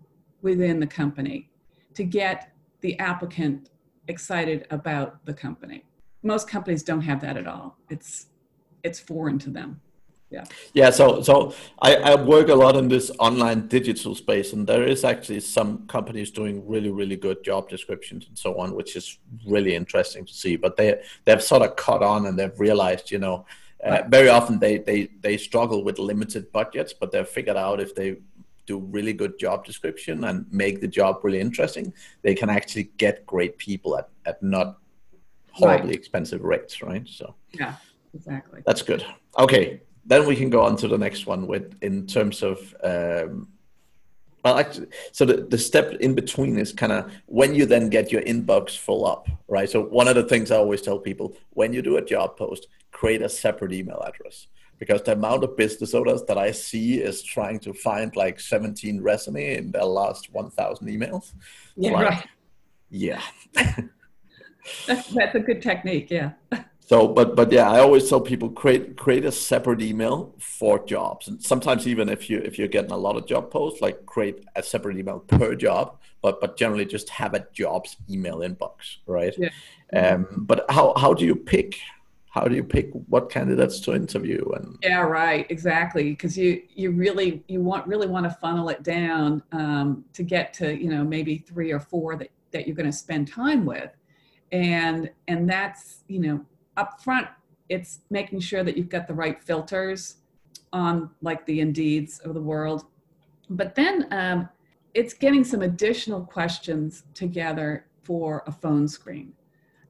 within 0.41 0.79
the 0.79 0.87
company 0.87 1.49
to 1.93 2.03
get 2.03 2.51
the 2.81 2.97
applicant 2.99 3.71
excited 4.07 4.67
about 4.69 5.25
the 5.25 5.33
company. 5.33 5.83
Most 6.21 6.47
companies 6.47 6.83
don't 6.83 7.01
have 7.01 7.19
that 7.21 7.37
at 7.37 7.47
all. 7.47 7.77
It's 7.89 8.27
it's 8.85 8.99
foreign 8.99 9.39
to 9.39 9.49
them. 9.49 9.81
yeah. 10.29 10.45
Yeah 10.73 10.89
so 10.99 11.21
so 11.21 11.53
I, 11.87 11.91
I 12.11 12.13
work 12.15 12.47
a 12.49 12.55
lot 12.63 12.75
in 12.81 12.87
this 12.87 13.11
online 13.19 13.67
digital 13.67 14.13
space 14.15 14.53
and 14.53 14.65
there 14.71 14.85
is 14.93 15.03
actually 15.03 15.41
some 15.41 15.69
companies 15.87 16.29
doing 16.31 16.55
really 16.73 16.91
really 16.99 17.19
good 17.27 17.39
job 17.43 17.69
descriptions 17.75 18.27
and 18.27 18.37
so 18.37 18.49
on 18.61 18.75
which 18.79 18.95
is 18.95 19.19
really 19.55 19.73
interesting 19.75 20.25
to 20.25 20.33
see. 20.33 20.55
But 20.65 20.75
they 20.77 20.89
they've 21.25 21.41
sort 21.51 21.63
of 21.67 21.75
caught 21.75 22.03
on 22.03 22.25
and 22.27 22.37
they've 22.37 22.59
realized 22.67 23.11
you 23.11 23.19
know 23.25 23.45
uh, 23.83 24.01
very 24.17 24.29
often 24.37 24.59
they, 24.59 24.75
they 24.89 24.99
they 25.25 25.37
struggle 25.37 25.83
with 25.87 25.97
limited 25.99 26.51
budgets 26.51 26.91
but 26.99 27.11
they've 27.11 27.27
figured 27.37 27.57
out 27.57 27.79
if 27.79 27.93
they 27.93 28.17
do 28.65 28.79
really 28.97 29.13
good 29.13 29.37
job 29.37 29.63
description 29.63 30.23
and 30.23 30.37
make 30.51 30.81
the 30.81 30.87
job 30.99 31.13
really 31.23 31.39
interesting 31.39 31.93
they 32.23 32.33
can 32.33 32.49
actually 32.49 32.85
get 32.97 33.25
great 33.33 33.53
people 33.57 33.91
at, 33.99 34.07
at 34.25 34.41
not 34.41 34.67
horribly 35.51 35.89
right. 35.89 35.99
expensive 36.01 36.41
rates 36.41 36.81
right? 36.81 37.07
So 37.07 37.35
yeah 37.51 37.75
exactly. 38.15 38.61
That's 38.65 38.81
good. 38.81 39.05
Okay 39.37 39.81
then 40.05 40.27
we 40.27 40.35
can 40.35 40.49
go 40.49 40.61
on 40.61 40.75
to 40.77 40.87
the 40.87 40.97
next 40.97 41.25
one 41.25 41.47
with 41.47 41.75
in 41.81 42.05
terms 42.05 42.43
of 42.43 42.75
um, 42.83 43.47
well 44.43 44.57
actually 44.59 44.87
so 45.11 45.25
the, 45.25 45.37
the 45.37 45.57
step 45.57 45.93
in 45.95 46.13
between 46.13 46.57
is 46.57 46.71
kind 46.71 46.91
of 46.91 47.11
when 47.25 47.55
you 47.55 47.65
then 47.65 47.89
get 47.89 48.11
your 48.11 48.21
inbox 48.21 48.77
full 48.77 49.05
up 49.05 49.27
right? 49.47 49.69
So 49.69 49.81
one 49.81 50.07
of 50.07 50.15
the 50.15 50.23
things 50.23 50.51
i 50.51 50.57
always 50.57 50.81
tell 50.81 50.99
people 50.99 51.35
when 51.51 51.73
you 51.73 51.81
do 51.81 51.97
a 51.97 52.05
job 52.05 52.37
post 52.37 52.67
create 52.91 53.21
a 53.21 53.29
separate 53.29 53.73
email 53.73 54.01
address. 54.07 54.47
Because 54.77 55.03
the 55.03 55.13
amount 55.13 55.41
of 55.45 55.55
business 55.55 55.93
owners 55.93 56.23
that 56.23 56.37
i 56.37 56.51
see 56.51 56.99
is 57.01 57.23
trying 57.23 57.59
to 57.59 57.73
find 57.73 58.15
like 58.15 58.39
17 58.39 59.01
resume 59.01 59.55
in 59.55 59.71
their 59.71 59.85
last 59.85 60.31
1000 60.33 60.87
emails. 60.87 61.33
Yeah 61.77 61.91
like, 61.91 62.09
right. 62.09 62.27
yeah. 62.89 63.21
That's, 64.85 65.07
that's 65.13 65.35
a 65.35 65.39
good 65.39 65.61
technique 65.61 66.11
yeah 66.11 66.31
So, 66.85 67.07
but 67.07 67.35
but 67.35 67.51
yeah, 67.51 67.69
I 67.69 67.79
always 67.79 68.07
tell 68.07 68.21
people 68.21 68.49
create 68.49 68.95
create 68.95 69.25
a 69.25 69.31
separate 69.31 69.81
email 69.81 70.35
for 70.37 70.85
jobs, 70.85 71.27
and 71.27 71.41
sometimes 71.41 71.87
even 71.87 72.09
if 72.09 72.29
you 72.29 72.37
if 72.37 72.59
you're 72.59 72.67
getting 72.67 72.91
a 72.91 72.97
lot 72.97 73.17
of 73.17 73.25
job 73.25 73.49
posts, 73.49 73.81
like 73.81 74.05
create 74.05 74.45
a 74.55 74.61
separate 74.61 74.97
email 74.97 75.19
per 75.19 75.55
job, 75.55 75.97
but 76.21 76.39
but 76.39 76.57
generally 76.57 76.85
just 76.85 77.09
have 77.09 77.33
a 77.33 77.47
jobs 77.53 77.97
email 78.07 78.37
inbox, 78.39 78.97
right? 79.07 79.35
Yeah. 79.35 79.49
Um, 79.99 80.27
but 80.37 80.65
how 80.69 80.93
how 80.95 81.15
do 81.15 81.25
you 81.25 81.35
pick? 81.35 81.75
How 82.29 82.43
do 82.43 82.55
you 82.55 82.63
pick 82.63 82.91
what 83.07 83.31
candidates 83.31 83.79
to 83.79 83.95
interview? 83.95 84.47
And 84.51 84.77
yeah, 84.83 84.99
right, 84.99 85.47
exactly, 85.49 86.11
because 86.11 86.37
you 86.37 86.61
you 86.75 86.91
really 86.91 87.43
you 87.47 87.61
want 87.61 87.87
really 87.87 88.07
want 88.07 88.25
to 88.25 88.37
funnel 88.39 88.69
it 88.69 88.83
down 88.83 89.41
um, 89.53 90.05
to 90.13 90.21
get 90.21 90.53
to 90.55 90.75
you 90.75 90.91
know 90.91 91.03
maybe 91.03 91.39
three 91.39 91.71
or 91.71 91.79
four 91.79 92.15
that 92.17 92.29
that 92.51 92.67
you're 92.67 92.75
going 92.75 92.91
to 92.91 92.95
spend 92.95 93.27
time 93.27 93.65
with, 93.65 93.89
and 94.51 95.09
and 95.27 95.49
that's 95.49 96.03
you 96.07 96.19
know 96.19 96.45
up 96.77 97.01
front, 97.01 97.27
it's 97.69 97.99
making 98.09 98.39
sure 98.39 98.63
that 98.63 98.77
you've 98.77 98.89
got 98.89 99.07
the 99.07 99.13
right 99.13 99.41
filters 99.41 100.17
on 100.73 101.09
like 101.21 101.45
the 101.45 101.59
Indeeds 101.59 102.19
of 102.21 102.33
the 102.33 102.41
world. 102.41 102.85
But 103.49 103.75
then 103.75 104.07
um, 104.11 104.49
it's 104.93 105.13
getting 105.13 105.43
some 105.43 105.61
additional 105.61 106.21
questions 106.21 107.03
together 107.13 107.85
for 108.03 108.43
a 108.47 108.51
phone 108.51 108.87
screen 108.87 109.33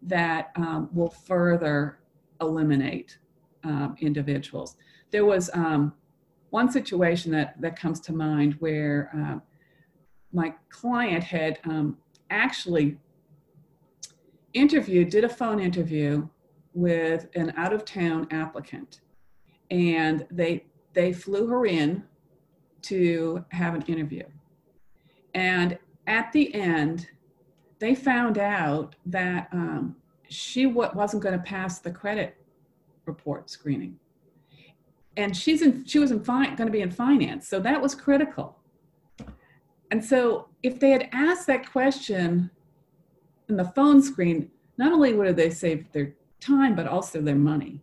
that 0.01 0.51
um, 0.55 0.89
will 0.93 1.09
further 1.09 1.99
eliminate 2.41 3.17
um, 3.63 3.95
individuals. 3.99 4.77
There 5.11 5.25
was 5.25 5.49
um, 5.53 5.93
one 6.49 6.71
situation 6.71 7.31
that, 7.31 7.59
that 7.61 7.77
comes 7.77 7.99
to 8.01 8.13
mind 8.13 8.55
where 8.59 9.11
uh, 9.17 9.39
my 10.31 10.53
client 10.69 11.23
had 11.23 11.59
um, 11.65 11.97
actually 12.29 12.97
interviewed, 14.53 15.09
did 15.09 15.23
a 15.23 15.29
phone 15.29 15.59
interview 15.59 16.27
with 16.75 17.27
an 17.35 17.53
out 17.57 17.73
of 17.73 17.85
town 17.85 18.27
applicant. 18.29 19.01
And 19.71 20.27
they 20.29 20.65
they 20.93 21.11
flew 21.11 21.47
her 21.47 21.65
in 21.65 22.03
to 22.83 23.43
have 23.49 23.73
an 23.73 23.81
interview. 23.83 24.23
And 25.33 25.79
at 26.05 26.31
the 26.31 26.53
end 26.53 27.07
they 27.79 27.95
found 27.95 28.37
out 28.37 28.95
that 29.05 29.49
um, 29.51 29.95
she 30.29 30.65
wasn't 30.65 31.23
going 31.23 31.37
to 31.37 31.43
pass 31.43 31.79
the 31.79 31.91
credit 31.91 32.37
report 33.05 33.49
screening. 33.49 33.97
And 35.17 35.35
she's 35.35 35.61
in 35.61 35.85
she 35.85 35.97
was 35.97 36.11
in 36.11 36.19
going 36.19 36.57
to 36.57 36.71
be 36.71 36.81
in 36.81 36.91
finance 36.91 37.47
so 37.47 37.59
that 37.61 37.81
was 37.81 37.95
critical. 37.95 38.59
And 39.91 40.03
so 40.03 40.49
if 40.61 40.79
they 40.79 40.91
had 40.91 41.07
asked 41.13 41.47
that 41.47 41.71
question 41.71 42.51
in 43.47 43.55
the 43.55 43.65
phone 43.65 44.01
screen 44.01 44.51
not 44.77 44.91
only 44.91 45.13
would 45.13 45.27
have 45.27 45.37
they 45.37 45.49
saved 45.49 45.93
their 45.93 46.13
time 46.45 46.75
but 46.75 46.87
also 46.87 47.21
their 47.21 47.35
money. 47.35 47.81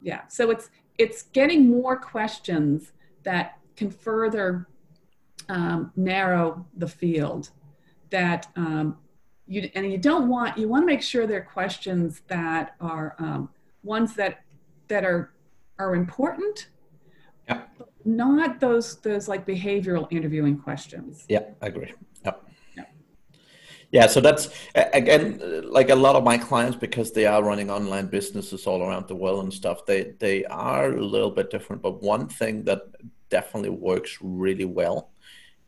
Yeah 0.00 0.22
so 0.28 0.50
it's 0.50 0.70
it's 0.98 1.22
getting 1.22 1.68
more 1.68 1.96
questions 1.96 2.92
that 3.22 3.58
can 3.76 3.90
further 3.90 4.66
um, 5.48 5.92
narrow 5.96 6.66
the 6.76 6.88
field 6.88 7.50
that 8.10 8.46
um, 8.56 8.96
you 9.46 9.70
and 9.74 9.90
you 9.90 9.98
don't 9.98 10.28
want 10.28 10.56
you 10.58 10.68
want 10.68 10.82
to 10.82 10.86
make 10.86 11.02
sure 11.02 11.26
they're 11.26 11.42
questions 11.42 12.22
that 12.28 12.74
are 12.80 13.14
um, 13.18 13.48
ones 13.82 14.14
that 14.14 14.40
that 14.88 15.04
are 15.04 15.32
are 15.78 15.94
important 15.94 16.68
yeah 17.48 17.62
not 18.04 18.60
those 18.60 18.96
those 19.00 19.28
like 19.28 19.46
behavioral 19.46 20.06
interviewing 20.10 20.56
questions. 20.58 21.24
Yeah 21.28 21.44
i 21.62 21.66
agree. 21.66 21.92
Yeah, 22.24 22.32
so 24.06 24.20
that's 24.20 24.48
again 24.74 25.40
like 25.70 25.90
a 25.90 25.94
lot 25.94 26.16
of 26.16 26.24
my 26.24 26.36
clients 26.36 26.76
because 26.76 27.12
they 27.12 27.26
are 27.26 27.42
running 27.42 27.70
online 27.70 28.06
businesses 28.06 28.66
all 28.66 28.82
around 28.82 29.06
the 29.08 29.14
world 29.14 29.44
and 29.44 29.52
stuff. 29.52 29.86
They 29.86 30.14
they 30.18 30.44
are 30.46 30.92
a 30.92 31.04
little 31.04 31.30
bit 31.30 31.50
different, 31.50 31.82
but 31.82 32.02
one 32.02 32.28
thing 32.28 32.64
that 32.64 32.82
definitely 33.30 33.70
works 33.70 34.18
really 34.20 34.64
well 34.64 35.10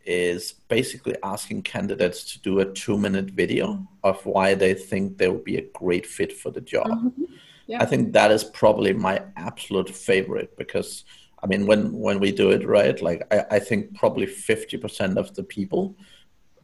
is 0.04 0.54
basically 0.68 1.14
asking 1.22 1.62
candidates 1.62 2.24
to 2.32 2.40
do 2.40 2.60
a 2.60 2.72
two 2.72 2.96
minute 2.96 3.30
video 3.30 3.86
of 4.02 4.24
why 4.24 4.54
they 4.54 4.74
think 4.74 5.18
they 5.18 5.28
would 5.28 5.44
be 5.44 5.58
a 5.58 5.70
great 5.74 6.06
fit 6.06 6.32
for 6.32 6.50
the 6.50 6.60
job. 6.60 6.86
Mm-hmm. 6.86 7.24
Yeah. 7.66 7.82
I 7.82 7.84
think 7.84 8.14
that 8.14 8.30
is 8.30 8.42
probably 8.42 8.94
my 8.94 9.22
absolute 9.36 9.90
favorite 9.90 10.56
because 10.56 11.04
I 11.42 11.46
mean 11.46 11.66
when 11.66 11.92
when 11.92 12.18
we 12.18 12.32
do 12.32 12.50
it 12.50 12.66
right, 12.66 13.00
like 13.02 13.22
I, 13.30 13.44
I 13.56 13.58
think 13.58 13.94
probably 13.94 14.26
fifty 14.26 14.76
percent 14.76 15.18
of 15.18 15.34
the 15.34 15.42
people 15.42 15.94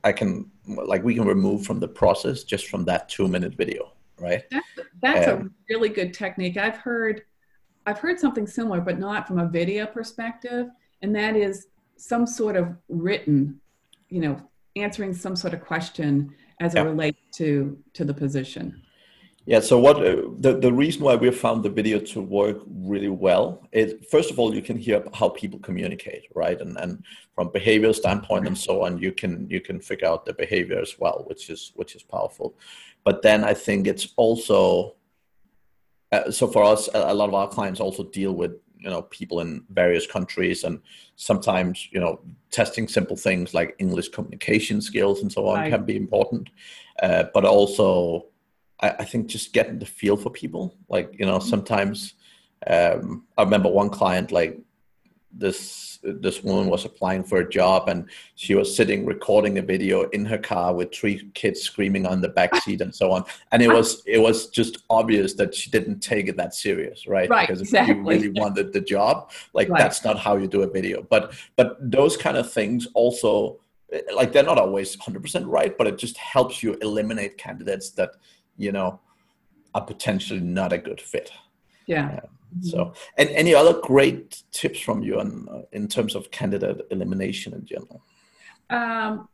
I 0.05 0.13
can 0.13 0.51
like 0.67 1.03
we 1.03 1.15
can 1.15 1.25
remove 1.25 1.67
from 1.67 1.81
the 1.81 1.89
process 1.89 2.45
just 2.45 2.69
from 2.69 2.85
that 2.85 3.09
two 3.09 3.27
minute 3.27 3.55
video, 3.55 3.93
right? 4.21 4.45
That's, 4.51 4.67
that's 5.03 5.29
um, 5.29 5.47
a 5.47 5.73
really 5.73 5.89
good 5.89 6.13
technique. 6.13 6.59
I've 6.59 6.77
heard 6.77 7.23
I've 7.87 7.99
heard 7.99 8.21
something 8.21 8.47
similar, 8.47 8.81
but 8.81 8.99
not 8.99 9.27
from 9.27 9.39
a 9.39 9.49
video 9.49 9.87
perspective, 9.87 10.69
and 11.03 11.17
that 11.17 11.37
is 11.37 11.69
some 11.97 12.27
sort 12.27 12.57
of 12.57 12.77
written, 12.89 13.61
you 14.11 14.21
know, 14.21 14.37
answering 14.77 15.15
some 15.15 15.37
sort 15.37 15.55
of 15.55 15.63
question 15.63 16.35
as 16.61 16.75
it 16.75 16.79
yeah. 16.79 16.85
relates 16.85 17.19
to 17.39 17.79
to 17.95 18.05
the 18.05 18.15
position. 18.15 18.83
Yeah. 19.47 19.61
So 19.61 19.79
what 19.79 19.97
uh, 19.97 20.23
the 20.39 20.59
the 20.59 20.73
reason 20.73 21.03
why 21.03 21.17
we 21.17 21.31
found 21.31 21.63
the 21.63 21.69
video 21.69 21.99
to 21.99 22.21
work 22.21 22.63
really 22.67 23.11
well 23.11 23.67
is 23.73 23.95
first 24.11 24.31
of 24.31 24.39
all 24.39 24.55
you 24.55 24.63
can 24.63 24.79
hear 24.79 25.05
how 25.13 25.29
people 25.29 25.59
communicate, 25.59 26.25
right? 26.35 26.59
And 26.61 26.79
and 26.79 27.05
from 27.35 27.51
behavioral 27.51 27.95
standpoint 27.95 28.47
and 28.47 28.57
so 28.57 28.83
on, 28.85 28.99
you 28.99 29.13
can 29.13 29.47
you 29.51 29.61
can 29.61 29.81
figure 29.81 30.09
out 30.09 30.25
the 30.25 30.33
behavior 30.33 30.81
as 30.81 30.99
well, 30.99 31.25
which 31.27 31.51
is 31.51 31.73
which 31.75 31.95
is 31.95 32.03
powerful. 32.03 32.55
But 33.05 33.21
then 33.21 33.45
I 33.45 33.53
think 33.53 33.87
it's 33.87 34.09
also 34.17 34.95
uh, 36.11 36.31
so 36.31 36.47
for 36.47 36.63
us, 36.65 36.89
a, 36.95 37.13
a 37.13 37.15
lot 37.15 37.29
of 37.29 37.35
our 37.35 37.49
clients 37.49 37.81
also 37.81 38.05
deal 38.05 38.33
with 38.33 38.53
you 38.79 38.91
know 38.91 39.03
people 39.03 39.41
in 39.41 39.65
various 39.71 40.07
countries 40.07 40.65
and 40.65 40.81
sometimes 41.17 41.89
you 41.91 42.01
know 42.01 42.21
testing 42.51 42.87
simple 42.87 43.17
things 43.17 43.55
like 43.55 43.75
english 43.79 44.09
communication 44.11 44.81
skills 44.83 45.23
and 45.23 45.33
so 45.33 45.49
on 45.49 45.59
right. 45.59 45.71
can 45.71 45.85
be 45.85 45.97
important 45.97 46.51
uh, 47.03 47.25
but 47.33 47.47
also 47.47 48.27
I, 48.81 48.91
I 48.91 49.05
think 49.05 49.27
just 49.27 49.53
getting 49.53 49.79
the 49.79 49.87
feel 49.87 50.17
for 50.17 50.31
people. 50.31 50.77
Like 50.89 51.15
you 51.19 51.27
know, 51.27 51.39
mm-hmm. 51.39 51.49
sometimes 51.49 52.15
um, 52.67 53.25
I 53.37 53.43
remember 53.43 53.69
one 53.69 53.91
client 53.91 54.33
like 54.33 54.59
this 55.37 55.99
this 56.03 56.43
woman 56.43 56.69
was 56.69 56.85
applying 56.85 57.25
for 57.25 57.39
a 57.39 57.49
job 57.49 57.89
and 57.89 58.09
she 58.35 58.55
was 58.55 58.75
sitting 58.75 59.07
recording 59.07 59.59
a 59.59 59.63
video 59.63 60.03
in 60.11 60.25
her 60.25 60.39
car 60.39 60.75
with 60.75 60.95
three 60.95 61.31
kids 61.35 61.61
screaming 61.61 62.07
on 62.07 62.21
the 62.21 62.29
back 62.29 62.55
seat 62.57 62.81
and 62.81 62.95
so 62.95 63.11
on 63.11 63.25
and 63.51 63.63
it 63.63 63.69
was 63.69 64.03
it 64.07 64.19
was 64.19 64.49
just 64.49 64.85
obvious 64.91 65.33
that 65.35 65.55
she 65.55 65.71
didn't 65.71 66.01
take 66.01 66.29
it 66.29 66.37
that 66.37 66.55
serious 66.55 67.07
right, 67.07 67.29
right 67.31 67.49
because 67.49 67.63
exactly. 67.63 67.93
if 67.93 67.99
you 67.99 68.05
really 68.05 68.41
wanted 68.41 68.73
the 68.73 68.81
job 68.81 69.31
like 69.55 69.69
right. 69.71 69.79
that's 69.79 70.05
not 70.05 70.19
how 70.19 70.37
you 70.37 70.47
do 70.47 70.63
a 70.63 70.71
video 70.71 71.03
but 71.09 71.33
but 71.57 71.79
those 71.81 72.17
kind 72.17 72.37
of 72.37 72.51
things 72.53 72.87
also 72.95 73.59
like 74.15 74.33
they're 74.33 74.43
not 74.43 74.59
always 74.59 74.97
100% 74.97 75.45
right 75.47 75.77
but 75.79 75.87
it 75.87 75.97
just 75.97 76.17
helps 76.19 76.63
you 76.63 76.75
eliminate 76.83 77.39
candidates 77.39 77.91
that 77.91 78.11
you 78.57 78.73
know, 78.73 79.01
are 79.75 79.85
potentially 79.85 80.41
not 80.41 80.73
a 80.73 80.79
good 80.79 81.01
fit. 81.01 81.33
Yeah. 81.87 82.21
Uh, 82.23 82.27
so, 82.63 82.95
and 83.19 83.29
any 83.31 83.55
other 83.55 83.81
great 83.81 84.43
tips 84.53 84.79
from 84.79 85.03
you 85.03 85.19
on 85.19 85.49
uh, 85.51 85.63
in 85.73 85.89
terms 85.89 86.15
of 86.15 86.31
candidate 86.31 86.87
elimination 86.91 87.53
in 87.53 87.65
general? 87.65 88.03
Um, 88.71 89.29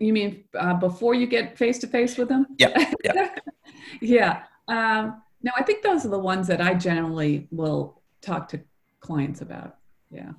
you 0.00 0.12
mean 0.12 0.44
uh, 0.58 0.74
before 0.74 1.14
you 1.14 1.26
get 1.26 1.56
face 1.56 1.78
to 1.78 1.86
face 1.86 2.16
with 2.16 2.28
them? 2.28 2.46
Yeah. 2.58 2.92
Yeah. 3.04 3.34
yeah. 4.00 4.42
Um, 4.68 5.22
no, 5.42 5.52
I 5.56 5.62
think 5.62 5.82
those 5.82 6.04
are 6.04 6.08
the 6.08 6.18
ones 6.18 6.46
that 6.48 6.60
I 6.60 6.74
generally 6.74 7.46
will 7.50 8.00
talk 8.20 8.48
to 8.48 8.60
clients 9.00 9.40
about. 9.40 9.76
Yeah. 10.10 10.32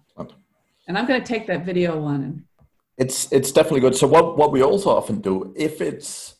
And 0.88 0.98
I'm 0.98 1.08
going 1.08 1.22
to 1.22 1.27
take 1.27 1.48
that 1.48 1.65
video 1.65 2.00
one 2.00 2.24
and 2.24 2.44
it's 2.98 3.32
it's 3.32 3.51
definitely 3.51 3.82
good. 3.82 3.96
So 3.96 4.08
what 4.08 4.38
what 4.38 4.51
we 4.51 4.63
also 4.63 4.89
often 4.89 5.20
do 5.20 5.53
if 5.55 5.82
it's 5.82 6.34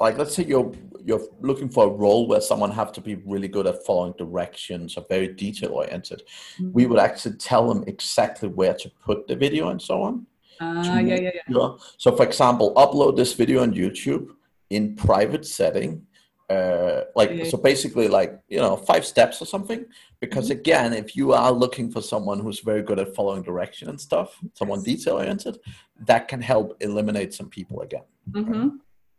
like 0.00 0.18
let's 0.18 0.34
say 0.34 0.44
you're 0.44 0.72
you're 1.04 1.26
looking 1.40 1.68
for 1.68 1.86
a 1.86 1.90
role 1.90 2.26
where 2.26 2.40
someone 2.40 2.70
have 2.70 2.92
to 2.92 3.00
be 3.00 3.14
really 3.26 3.48
good 3.48 3.66
at 3.66 3.84
following 3.86 4.14
directions 4.18 4.96
or 4.96 5.04
very 5.08 5.28
detail 5.28 5.72
oriented, 5.72 6.22
mm-hmm. 6.58 6.72
we 6.72 6.86
would 6.86 6.98
actually 6.98 7.36
tell 7.36 7.68
them 7.68 7.84
exactly 7.86 8.48
where 8.48 8.74
to 8.74 8.90
put 9.04 9.26
the 9.26 9.36
video 9.36 9.68
and 9.68 9.80
so 9.80 10.02
on. 10.02 10.26
Uh, 10.60 10.82
yeah, 10.84 11.00
yeah, 11.16 11.30
yeah. 11.48 11.68
So 11.96 12.14
for 12.14 12.24
example, 12.24 12.74
upload 12.74 13.16
this 13.16 13.32
video 13.32 13.62
on 13.62 13.72
YouTube 13.72 14.28
in 14.68 14.94
private 14.94 15.46
setting 15.46 16.06
uh, 16.50 17.04
like 17.14 17.46
so 17.46 17.56
basically 17.56 18.08
like 18.08 18.40
you 18.48 18.58
know 18.58 18.76
five 18.76 19.06
steps 19.06 19.40
or 19.40 19.44
something 19.44 19.84
because 20.18 20.50
mm-hmm. 20.50 20.58
again 20.58 20.92
if 20.92 21.14
you 21.14 21.32
are 21.32 21.52
looking 21.52 21.90
for 21.92 22.02
someone 22.02 22.40
who's 22.40 22.58
very 22.58 22.82
good 22.82 22.98
at 22.98 23.14
following 23.14 23.42
direction 23.42 23.88
and 23.88 24.00
stuff 24.00 24.36
someone 24.54 24.82
detail 24.82 25.14
oriented 25.14 25.58
that 26.00 26.26
can 26.26 26.40
help 26.40 26.76
eliminate 26.80 27.32
some 27.32 27.48
people 27.48 27.82
again 27.82 28.02
mm-hmm. 28.32 28.52
right? 28.52 28.72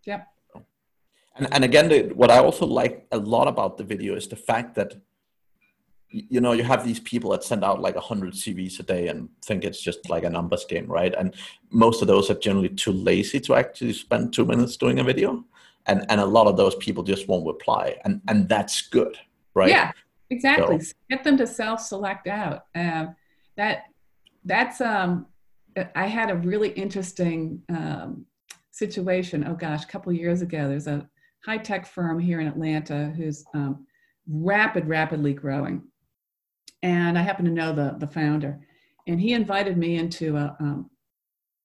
yep 0.05 0.27
and, 1.35 1.47
and 1.51 1.63
again 1.63 1.89
the, 1.89 2.03
what 2.13 2.31
i 2.31 2.38
also 2.38 2.65
like 2.65 3.07
a 3.11 3.17
lot 3.17 3.47
about 3.47 3.77
the 3.77 3.83
video 3.83 4.15
is 4.15 4.27
the 4.27 4.35
fact 4.35 4.75
that 4.75 4.95
you 6.11 6.41
know 6.41 6.51
you 6.51 6.63
have 6.63 6.85
these 6.85 7.00
people 7.00 7.31
that 7.31 7.43
send 7.43 7.63
out 7.63 7.81
like 7.81 7.95
100 7.95 8.33
cvs 8.33 8.79
a 8.79 8.83
day 8.83 9.07
and 9.07 9.29
think 9.43 9.63
it's 9.63 9.81
just 9.81 10.09
like 10.09 10.23
a 10.23 10.29
numbers 10.29 10.65
game 10.65 10.85
right? 10.85 11.13
And 11.17 11.33
most 11.69 12.01
of 12.01 12.07
those 12.07 12.29
are 12.29 12.35
generally 12.35 12.69
too 12.69 12.91
lazy 12.91 13.39
to 13.41 13.55
actually 13.55 13.93
spend 13.93 14.33
two 14.33 14.45
minutes 14.45 14.77
doing 14.77 15.00
a 15.00 15.03
video. 15.03 15.45
And 15.88 16.05
and 16.09 16.21
a 16.21 16.25
lot 16.25 16.47
of 16.47 16.57
those 16.57 16.75
people 16.75 17.03
just 17.03 17.27
won't 17.27 17.47
reply. 17.47 17.97
And 18.03 18.21
and 18.27 18.47
that's 18.50 18.81
good 18.89 19.17
right? 19.53 19.69
Yeah 19.69 19.91
exactly. 20.29 20.79
So. 20.79 20.93
get 21.09 21.23
them 21.23 21.38
to 21.38 21.47
self-select 21.47 22.27
out. 22.27 22.65
Um, 22.75 23.15
that 23.57 23.83
that's 24.45 24.81
um 24.81 25.27
i 25.95 26.05
had 26.05 26.29
a 26.29 26.35
really 26.35 26.69
interesting 26.69 27.61
um, 27.69 28.25
situation. 28.71 29.45
Oh 29.47 29.55
gosh 29.55 29.83
a 29.83 29.88
couple 29.88 30.11
years 30.11 30.41
ago 30.41 30.67
there's 30.67 30.88
a 30.88 31.07
high-tech 31.45 31.86
firm 31.86 32.19
here 32.19 32.39
in 32.39 32.48
atlanta 32.48 33.13
who's 33.15 33.45
um, 33.53 33.86
rapid 34.27 34.88
rapidly 34.88 35.33
growing 35.33 35.81
and 36.83 37.17
i 37.17 37.21
happen 37.21 37.45
to 37.45 37.51
know 37.51 37.74
the 37.74 37.95
the 38.00 38.07
founder 38.07 38.60
and 39.07 39.19
he 39.19 39.33
invited 39.33 39.77
me 39.77 39.98
into 39.98 40.38
a 40.38 40.55
um, 40.60 40.89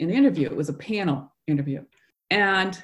an 0.00 0.10
interview 0.10 0.46
it 0.46 0.56
was 0.56 0.68
a 0.68 0.74
panel 0.74 1.32
interview 1.46 1.82
and 2.30 2.82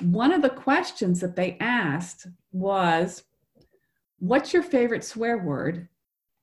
one 0.00 0.32
of 0.32 0.42
the 0.42 0.50
questions 0.50 1.20
that 1.20 1.36
they 1.36 1.56
asked 1.60 2.26
was, 2.52 3.24
What's 4.18 4.52
your 4.52 4.62
favorite 4.62 5.04
swear 5.04 5.38
word 5.38 5.88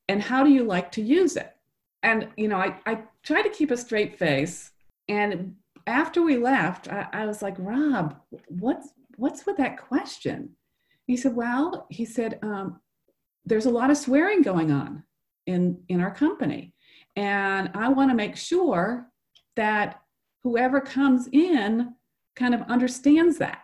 and 0.10 0.22
how 0.22 0.44
do 0.44 0.50
you 0.50 0.64
like 0.64 0.92
to 0.94 1.02
use 1.02 1.38
it? 1.38 1.56
And, 2.04 2.28
you 2.36 2.50
know, 2.50 2.58
I, 2.58 2.78
I 2.86 3.04
try 3.24 3.42
to 3.42 3.50
keep 3.50 3.72
a 3.72 3.78
straight 3.78 4.18
face. 4.20 4.72
And 5.08 5.56
after 5.88 6.22
we 6.22 6.38
left, 6.38 6.90
I, 6.90 7.08
I 7.14 7.26
was 7.26 7.42
like, 7.42 7.56
Rob, 7.58 8.20
what's, 8.48 8.90
what's 9.20 9.46
with 9.46 9.58
that 9.58 9.78
question? 9.78 10.52
He 11.06 11.18
said, 11.18 11.36
Well, 11.36 11.88
he 11.90 12.06
said, 12.06 12.40
um, 12.42 12.80
there's 13.46 13.66
a 13.66 13.72
lot 13.72 13.90
of 13.90 13.98
swearing 13.98 14.42
going 14.42 14.72
on 14.72 15.04
in, 15.46 15.82
in 15.90 16.02
our 16.02 16.14
company. 16.14 16.74
And 17.16 17.72
I 17.74 17.90
want 17.90 18.12
to 18.12 18.16
make 18.16 18.36
sure 18.36 19.08
that 19.56 20.02
whoever 20.44 20.80
comes 20.80 21.28
in 21.32 21.96
kind 22.36 22.54
of 22.54 22.62
understands 22.64 23.38
that, 23.40 23.64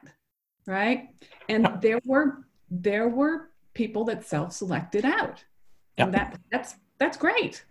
right? 0.65 1.09
And 1.47 1.69
there 1.81 2.00
were 2.05 2.45
there 2.69 3.07
were 3.07 3.51
people 3.74 4.03
that 4.05 4.25
self-selected 4.25 5.05
out. 5.05 5.43
Yeah. 5.97 6.05
And 6.05 6.13
that 6.13 6.39
that's 6.51 6.75
that's 7.00 7.17
great. 7.17 7.63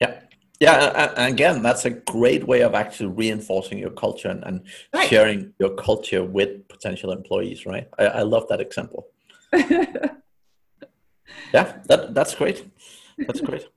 Yeah. 0.00 0.20
Yeah, 0.60 1.10
and 1.16 1.32
again, 1.32 1.62
that's 1.62 1.84
a 1.84 1.90
great 1.90 2.44
way 2.44 2.62
of 2.62 2.74
actually 2.74 3.10
reinforcing 3.10 3.78
your 3.78 3.90
culture 3.90 4.28
and, 4.28 4.42
and 4.44 4.66
right. 4.92 5.08
sharing 5.08 5.52
your 5.60 5.70
culture 5.76 6.24
with 6.24 6.66
potential 6.68 7.12
employees, 7.12 7.64
right? 7.64 7.88
I, 7.96 8.06
I 8.06 8.22
love 8.22 8.48
that 8.48 8.60
example. 8.60 9.06
yeah, 9.52 10.18
that 11.52 12.12
that's 12.12 12.34
great. 12.34 12.64
That's 13.18 13.40
great. 13.40 13.68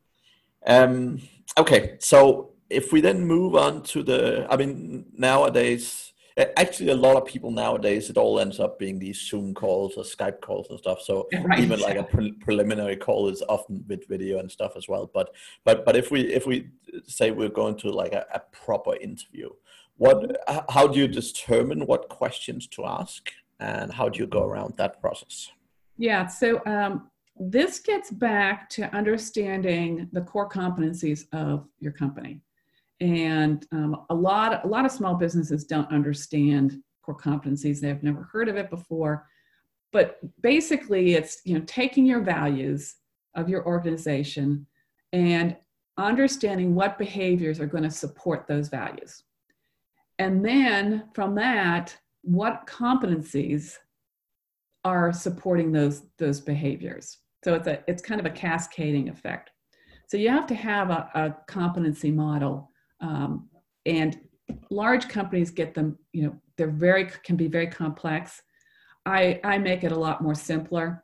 Um, 0.66 1.22
okay, 1.58 1.98
so 2.00 2.52
if 2.70 2.92
we 2.92 3.02
then 3.02 3.26
move 3.26 3.56
on 3.56 3.84
to 3.84 4.02
the, 4.02 4.48
I 4.50 4.58
mean, 4.58 5.06
nowadays 5.18 6.11
actually 6.38 6.90
a 6.90 6.96
lot 6.96 7.18
of 7.18 7.26
people 7.26 7.52
nowadays 7.52 8.10
it 8.10 8.18
all 8.18 8.40
ends 8.40 8.60
up 8.60 8.80
being 8.80 9.00
these 9.00 9.20
zoom 9.22 9.54
calls 9.54 9.96
or 9.98 10.04
skype 10.04 10.42
calls 10.42 10.68
and 10.70 10.80
stuff. 10.80 11.02
So 11.02 11.28
right. 11.44 11.60
even 11.60 11.80
like 11.80 11.98
a 11.98 12.04
pre- 12.04 12.34
preliminary 12.34 12.96
call 12.96 13.28
is 13.30 13.44
often 13.50 13.84
with 13.88 14.08
video 14.08 14.40
and 14.40 14.50
stuff 14.50 14.74
as 14.76 14.88
well. 14.88 15.10
But 15.14 15.34
but 15.66 15.86
but 15.86 15.96
if 15.96 16.12
we 16.12 16.22
if 16.22 16.46
we 16.46 16.70
say 17.08 17.32
we're 17.32 17.50
going 17.50 17.76
to 17.78 17.92
like 17.92 18.14
a, 18.14 18.26
a 18.34 18.40
proper 18.52 18.96
interview 18.96 19.50
what 19.98 20.38
how 20.70 20.88
do 20.88 21.00
you 21.00 21.08
determine 21.08 21.86
what 21.86 22.10
questions 22.10 22.68
to 22.68 22.86
ask? 22.86 23.32
And 23.60 23.94
how 23.94 24.10
do 24.10 24.18
you 24.18 24.26
go 24.26 24.44
around 24.44 24.76
that 24.78 25.00
process? 25.00 25.52
Yeah 25.98 26.26
so 26.28 26.62
um, 26.66 27.12
this 27.40 27.80
gets 27.80 28.10
back 28.10 28.70
to 28.70 28.94
understanding 28.96 30.10
the 30.12 30.22
core 30.22 30.50
competencies 30.50 31.26
of 31.34 31.68
your 31.80 31.92
company 31.92 32.42
and 33.02 33.66
um, 33.72 34.06
a 34.12 34.16
lot 34.16 34.64
a 34.64 34.68
lot 34.68 34.86
of 34.86 34.92
small 34.92 35.16
businesses 35.16 35.66
don't 35.66 35.92
understand 35.92 36.82
core 37.02 37.18
competencies. 37.18 37.82
They've 37.82 38.02
never 38.04 38.30
heard 38.32 38.48
of 38.48 38.56
it 38.56 38.70
before. 38.70 39.28
But 39.92 40.20
basically 40.42 41.16
it's 41.16 41.42
you 41.44 41.58
know 41.58 41.66
taking 41.66 42.06
your 42.06 42.22
values 42.22 42.96
of 43.36 43.50
your 43.50 43.66
organization 43.66 44.68
and 45.12 45.58
understanding 45.98 46.76
what 46.76 46.98
behaviors 46.98 47.60
are 47.60 47.66
going 47.66 47.84
to 47.84 47.92
support 47.92 48.46
those 48.48 48.70
values. 48.70 49.24
And 50.20 50.46
then 50.46 51.10
from 51.14 51.36
that 51.36 51.98
what 52.22 52.68
competencies 52.68 53.78
are 54.86 55.12
supporting 55.12 55.72
those 55.72 56.04
those 56.20 56.40
behaviors. 56.40 57.18
So 57.44 57.56
it's 57.56 57.68
a 57.68 57.84
it's 57.88 58.04
kind 58.04 58.20
of 58.20 58.28
a 58.28 58.36
cascading 58.36 59.10
effect. 59.10 59.50
So 60.08 60.18
you 60.18 60.30
have 60.30 60.46
to 60.48 60.56
have 60.56 60.92
a, 60.92 61.10
a 61.16 61.36
competency 61.48 62.12
model 62.12 62.71
um, 63.02 63.50
and 63.86 64.20
large 64.70 65.08
companies 65.08 65.52
get 65.52 65.74
them, 65.74 65.98
you 66.14 66.24
know, 66.24 66.36
they're 66.58 66.70
very, 66.70 67.10
can 67.24 67.36
be 67.36 67.48
very 67.48 67.68
complex. 67.68 68.42
I, 69.06 69.40
I 69.44 69.58
make 69.58 69.84
it 69.84 69.92
a 69.92 70.00
lot 70.00 70.22
more 70.22 70.36
simpler. 70.36 71.04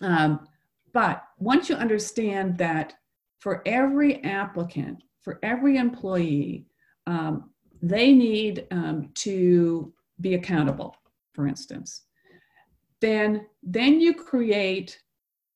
Um, 0.00 0.48
but 0.92 1.24
once 1.38 1.68
you 1.68 1.76
understand 1.76 2.58
that 2.58 2.94
for 3.40 3.62
every 3.66 4.22
applicant, 4.24 5.02
for 5.22 5.38
every 5.42 5.76
employee, 5.76 6.66
um, 7.06 7.50
they 7.82 8.12
need 8.12 8.66
um, 8.70 9.10
to 9.14 9.92
be 10.20 10.34
accountable, 10.34 10.96
for 11.34 11.46
instance, 11.46 12.02
then, 13.00 13.46
then 13.62 14.00
you 14.00 14.14
create 14.14 14.98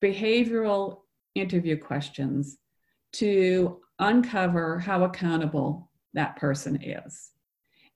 behavioral 0.02 0.98
interview 1.34 1.78
questions 1.78 2.58
to 3.12 3.80
uncover 3.98 4.78
how 4.78 5.04
accountable 5.04 5.90
that 6.14 6.36
person 6.36 6.80
is. 6.82 7.30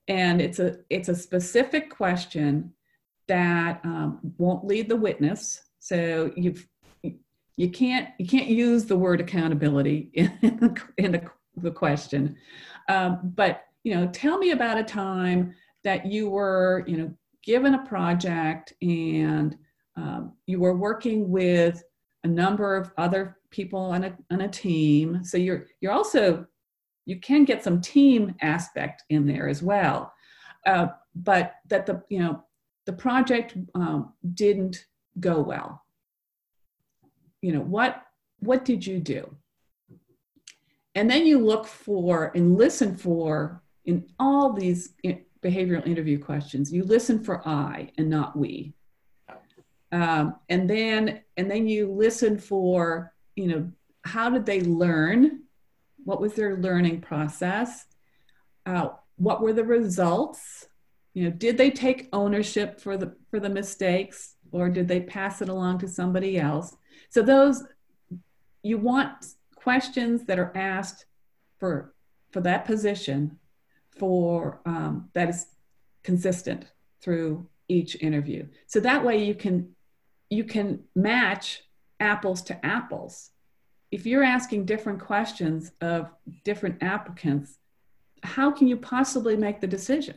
And 0.07 0.41
it's 0.41 0.59
a 0.59 0.77
it's 0.89 1.09
a 1.09 1.15
specific 1.15 1.89
question 1.89 2.73
that 3.27 3.79
um, 3.83 4.19
won't 4.37 4.65
lead 4.65 4.89
the 4.89 4.95
witness. 4.95 5.61
So 5.79 6.31
you've 6.35 6.67
you 7.55 7.69
can't 7.69 8.09
you 8.17 8.27
can't 8.27 8.47
use 8.47 8.85
the 8.85 8.97
word 8.97 9.21
accountability 9.21 10.09
in, 10.13 10.31
the, 10.41 10.81
in 10.97 11.11
the, 11.13 11.23
the 11.57 11.71
question. 11.71 12.35
Um, 12.89 13.19
but 13.35 13.65
you 13.83 13.95
know, 13.95 14.07
tell 14.07 14.37
me 14.37 14.51
about 14.51 14.77
a 14.77 14.83
time 14.83 15.55
that 15.83 16.05
you 16.05 16.29
were 16.29 16.83
you 16.87 16.97
know 16.97 17.13
given 17.43 17.75
a 17.75 17.85
project 17.85 18.73
and 18.81 19.57
um, 19.95 20.33
you 20.47 20.59
were 20.59 20.75
working 20.75 21.29
with 21.29 21.83
a 22.23 22.27
number 22.27 22.75
of 22.75 22.91
other 22.97 23.37
people 23.53 23.79
on 23.79 24.03
a, 24.03 24.17
on 24.31 24.41
a 24.41 24.49
team. 24.49 25.23
So 25.23 25.37
you're, 25.37 25.67
you're 25.79 25.93
also, 25.93 26.45
you 27.05 27.19
can 27.21 27.45
get 27.45 27.63
some 27.63 27.79
team 27.79 28.35
aspect 28.41 29.03
in 29.09 29.25
there 29.25 29.47
as 29.47 29.63
well. 29.63 30.11
Uh, 30.65 30.87
but 31.15 31.53
that 31.69 31.85
the, 31.85 32.03
you 32.09 32.19
know, 32.19 32.43
the 32.85 32.93
project 32.93 33.55
um, 33.75 34.13
didn't 34.33 34.85
go 35.19 35.39
well. 35.39 35.81
You 37.41 37.53
know, 37.53 37.61
what, 37.61 38.01
what 38.39 38.65
did 38.65 38.85
you 38.85 38.99
do? 38.99 39.33
And 40.95 41.09
then 41.09 41.25
you 41.25 41.39
look 41.39 41.65
for 41.65 42.31
and 42.35 42.57
listen 42.57 42.95
for 42.95 43.63
in 43.85 44.05
all 44.19 44.53
these 44.53 44.93
behavioral 45.43 45.85
interview 45.85 46.17
questions, 46.17 46.71
you 46.71 46.83
listen 46.83 47.23
for 47.23 47.47
I 47.47 47.91
and 47.97 48.09
not 48.09 48.37
we. 48.37 48.73
Um, 49.91 50.35
and 50.49 50.67
then 50.67 51.21
and 51.37 51.49
then 51.51 51.67
you 51.67 51.91
listen 51.91 52.37
for 52.37 53.12
you 53.35 53.47
know, 53.47 53.71
how 54.03 54.29
did 54.29 54.45
they 54.45 54.61
learn? 54.61 55.43
What 56.03 56.21
was 56.21 56.33
their 56.33 56.57
learning 56.57 57.01
process? 57.01 57.85
Uh, 58.65 58.89
what 59.15 59.41
were 59.41 59.53
the 59.53 59.63
results? 59.63 60.67
You 61.13 61.25
know, 61.25 61.31
did 61.31 61.57
they 61.57 61.71
take 61.71 62.09
ownership 62.11 62.79
for 62.81 62.97
the 62.97 63.15
for 63.29 63.39
the 63.39 63.49
mistakes, 63.49 64.35
or 64.51 64.69
did 64.69 64.87
they 64.87 65.01
pass 65.01 65.41
it 65.41 65.49
along 65.49 65.79
to 65.79 65.87
somebody 65.87 66.39
else? 66.39 66.75
So 67.09 67.21
those 67.21 67.63
you 68.63 68.77
want 68.77 69.25
questions 69.55 70.25
that 70.25 70.39
are 70.39 70.51
asked 70.55 71.05
for 71.59 71.93
for 72.31 72.41
that 72.41 72.65
position 72.65 73.39
for 73.97 74.61
um, 74.65 75.09
that 75.13 75.29
is 75.29 75.45
consistent 76.03 76.65
through 77.01 77.47
each 77.69 77.95
interview 78.01 78.45
so 78.67 78.79
that 78.79 79.05
way 79.05 79.23
you 79.23 79.35
can 79.35 79.73
you 80.29 80.43
can 80.43 80.83
match 80.95 81.63
apples 81.99 82.41
to 82.41 82.65
apples 82.65 83.31
if 83.91 84.05
you're 84.05 84.23
asking 84.23 84.65
different 84.65 84.99
questions 84.99 85.71
of 85.81 86.09
different 86.43 86.81
applicants 86.81 87.59
how 88.23 88.51
can 88.51 88.67
you 88.67 88.77
possibly 88.77 89.35
make 89.35 89.61
the 89.61 89.67
decision 89.67 90.15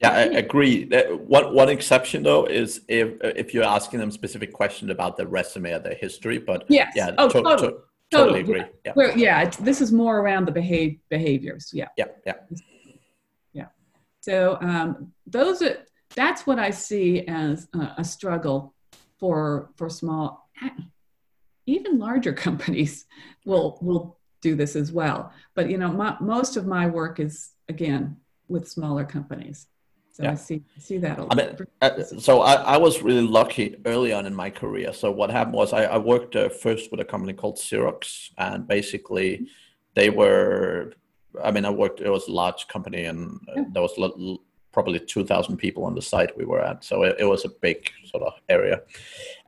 yeah, 0.00 0.10
I 0.10 0.20
agree. 0.22 0.84
One 1.26 1.54
one 1.54 1.68
exception 1.68 2.22
though 2.22 2.44
is 2.44 2.82
if 2.86 3.14
if 3.22 3.52
you're 3.52 3.64
asking 3.64 3.98
them 3.98 4.12
specific 4.12 4.52
questions 4.52 4.90
about 4.92 5.16
their 5.16 5.26
resume 5.26 5.72
or 5.72 5.80
their 5.80 5.94
history. 5.94 6.38
But 6.38 6.64
yes. 6.68 6.92
yeah, 6.94 7.10
oh, 7.18 7.28
to- 7.28 7.42
totally. 7.42 7.72
To- 7.72 7.78
totally 8.10 8.40
agree. 8.40 8.64
Yeah, 8.84 8.92
yeah. 8.96 9.14
yeah 9.16 9.50
this 9.60 9.80
is 9.80 9.92
more 9.92 10.20
around 10.20 10.46
the 10.46 10.52
behave 10.52 10.98
behaviors. 11.08 11.70
Yeah, 11.72 11.88
yeah, 11.96 12.06
yeah, 12.24 12.34
yeah. 13.52 13.66
So 14.20 14.58
um, 14.60 15.12
those 15.26 15.62
are 15.62 15.78
that's 16.14 16.46
what 16.46 16.58
I 16.60 16.70
see 16.70 17.26
as 17.26 17.66
a, 17.74 17.94
a 17.98 18.04
struggle 18.04 18.74
for 19.18 19.70
for 19.76 19.90
small, 19.90 20.48
even 21.68 21.98
larger 21.98 22.32
companies 22.46 23.06
will 23.44 23.78
will 23.80 24.18
do 24.40 24.54
this 24.54 24.76
as 24.76 24.92
well. 24.92 25.32
But 25.54 25.70
you 25.70 25.78
know, 25.78 25.92
my, 25.92 26.16
most 26.20 26.56
of 26.56 26.66
my 26.66 26.86
work 26.86 27.20
is 27.20 27.50
again 27.68 28.16
with 28.48 28.68
smaller 28.68 29.04
companies. 29.04 29.66
So 30.12 30.24
yeah. 30.24 30.32
I 30.32 30.34
see 30.34 30.64
see 30.78 30.98
that 30.98 31.18
a 31.18 31.22
lot. 31.22 31.32
I 31.32 31.36
mean, 31.36 31.56
uh, 31.80 32.02
so 32.02 32.40
I, 32.40 32.54
I 32.54 32.76
was 32.76 33.02
really 33.02 33.22
lucky 33.22 33.76
early 33.84 34.12
on 34.12 34.26
in 34.26 34.34
my 34.34 34.50
career. 34.50 34.92
So 34.92 35.12
what 35.12 35.30
happened 35.30 35.54
was 35.54 35.72
I, 35.72 35.84
I 35.84 35.98
worked 35.98 36.34
uh, 36.34 36.48
first 36.48 36.90
with 36.90 37.00
a 37.00 37.04
company 37.04 37.34
called 37.34 37.56
Xerox, 37.56 38.30
and 38.36 38.66
basically 38.66 39.48
they 39.94 40.10
were. 40.10 40.92
I 41.44 41.52
mean, 41.52 41.64
I 41.64 41.70
worked. 41.70 42.00
It 42.00 42.10
was 42.10 42.26
a 42.26 42.32
large 42.32 42.66
company, 42.66 43.04
and 43.04 43.38
uh, 43.54 43.62
there 43.72 43.82
was 43.82 43.96
probably 44.78 45.00
2,000 45.00 45.56
people 45.56 45.84
on 45.84 45.96
the 45.96 46.00
site 46.00 46.36
we 46.36 46.44
were 46.44 46.60
at. 46.60 46.84
So 46.84 47.02
it, 47.02 47.16
it, 47.18 47.24
was 47.24 47.44
a 47.44 47.48
big 47.48 47.90
sort 48.04 48.22
of 48.22 48.34
area. 48.48 48.80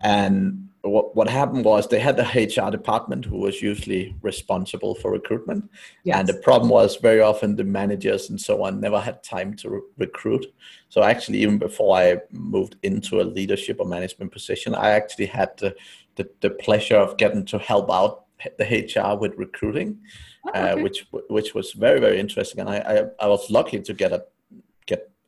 And 0.01 0.69
what, 0.81 1.15
what 1.15 1.29
happened 1.29 1.65
was 1.65 1.87
they 1.87 2.01
had 2.01 2.17
the 2.17 2.25
HR 2.25 2.69
department 2.73 3.25
who 3.25 3.39
was 3.39 3.63
usually 3.63 4.17
responsible 4.23 4.97
for 4.97 5.13
recruitment. 5.13 5.71
Yes. 6.03 6.19
And 6.19 6.29
the 6.29 6.35
problem 6.35 6.69
was 6.69 6.97
very 6.97 7.21
often 7.21 7.55
the 7.55 7.63
managers 7.63 8.29
and 8.29 8.41
so 8.41 8.65
on 8.65 8.81
never 8.81 8.99
had 8.99 9.23
time 9.23 9.55
to 9.59 9.71
re- 9.71 9.81
recruit. 9.99 10.47
So 10.89 11.05
actually, 11.05 11.39
even 11.43 11.59
before 11.59 11.97
I 11.97 12.17
moved 12.33 12.75
into 12.83 13.21
a 13.21 13.31
leadership 13.39 13.77
or 13.79 13.87
management 13.87 14.33
position, 14.33 14.75
I 14.75 14.91
actually 14.91 15.27
had 15.27 15.57
the, 15.59 15.77
the, 16.17 16.29
the 16.41 16.51
pleasure 16.51 16.97
of 16.97 17.19
getting 17.19 17.45
to 17.47 17.59
help 17.59 17.89
out 17.89 18.25
the 18.59 18.65
HR 18.65 19.17
with 19.17 19.35
recruiting. 19.37 20.01
Oh, 20.45 20.51
okay. 20.51 20.71
uh, 20.71 20.77
which 20.79 21.07
which 21.29 21.55
was 21.55 21.73
very 21.73 22.01
very 22.01 22.19
interesting, 22.19 22.61
and 22.61 22.71
I, 22.71 22.79
I, 22.79 23.27
I 23.27 23.29
was 23.29 23.51
lucky 23.51 23.79
to 23.79 23.93
get 23.93 24.11
a 24.11 24.25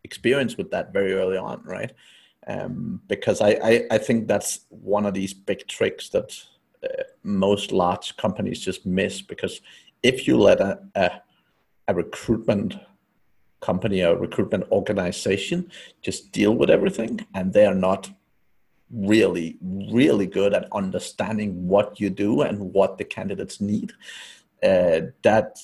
experience 0.05 0.57
with 0.57 0.71
that 0.71 0.93
very 0.93 1.13
early 1.15 1.37
on, 1.37 1.63
right? 1.65 1.93
Um, 2.47 3.01
because 3.07 3.41
I, 3.41 3.51
I, 3.63 3.83
I 3.93 3.99
think 3.99 4.27
that's 4.27 4.61
one 4.69 5.07
of 5.07 5.15
these 5.15 5.33
big 5.33 5.67
tricks 5.69 6.09
that 6.11 6.37
uh, 6.83 7.05
most 7.23 7.71
large 7.71 8.17
companies 8.17 8.61
just 8.61 8.85
miss 8.85 9.23
because 9.23 9.61
if 10.03 10.27
you 10.27 10.37
let 10.37 10.61
a, 10.61 10.81
a, 10.97 11.11
a 11.87 11.95
recruitment 11.95 12.75
company 13.61 14.03
or 14.03 14.17
recruitment 14.17 14.65
organization 14.73 15.71
just 16.03 16.33
deal 16.33 16.53
with 16.53 16.69
everything 16.69 17.25
and 17.35 17.53
they 17.53 17.65
are 17.65 17.75
not 17.75 18.11
really 18.91 19.57
really 19.63 20.27
good 20.27 20.53
at 20.53 20.69
understanding 20.73 21.67
what 21.67 21.99
you 21.99 22.11
do 22.11 22.43
and 22.43 22.59
what 22.75 22.99
the 22.99 23.05
candidates 23.05 23.61
need 23.61 23.93
uh, 24.65 25.01
that 25.23 25.59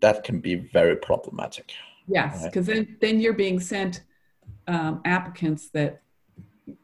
that 0.00 0.24
can 0.24 0.40
be 0.40 0.54
very 0.54 0.96
problematic 0.96 1.72
Yes, 2.10 2.44
because 2.44 2.66
then, 2.66 2.96
then 3.00 3.20
you're 3.20 3.32
being 3.32 3.60
sent 3.60 4.02
um, 4.66 5.00
applicants 5.04 5.70
that 5.70 6.02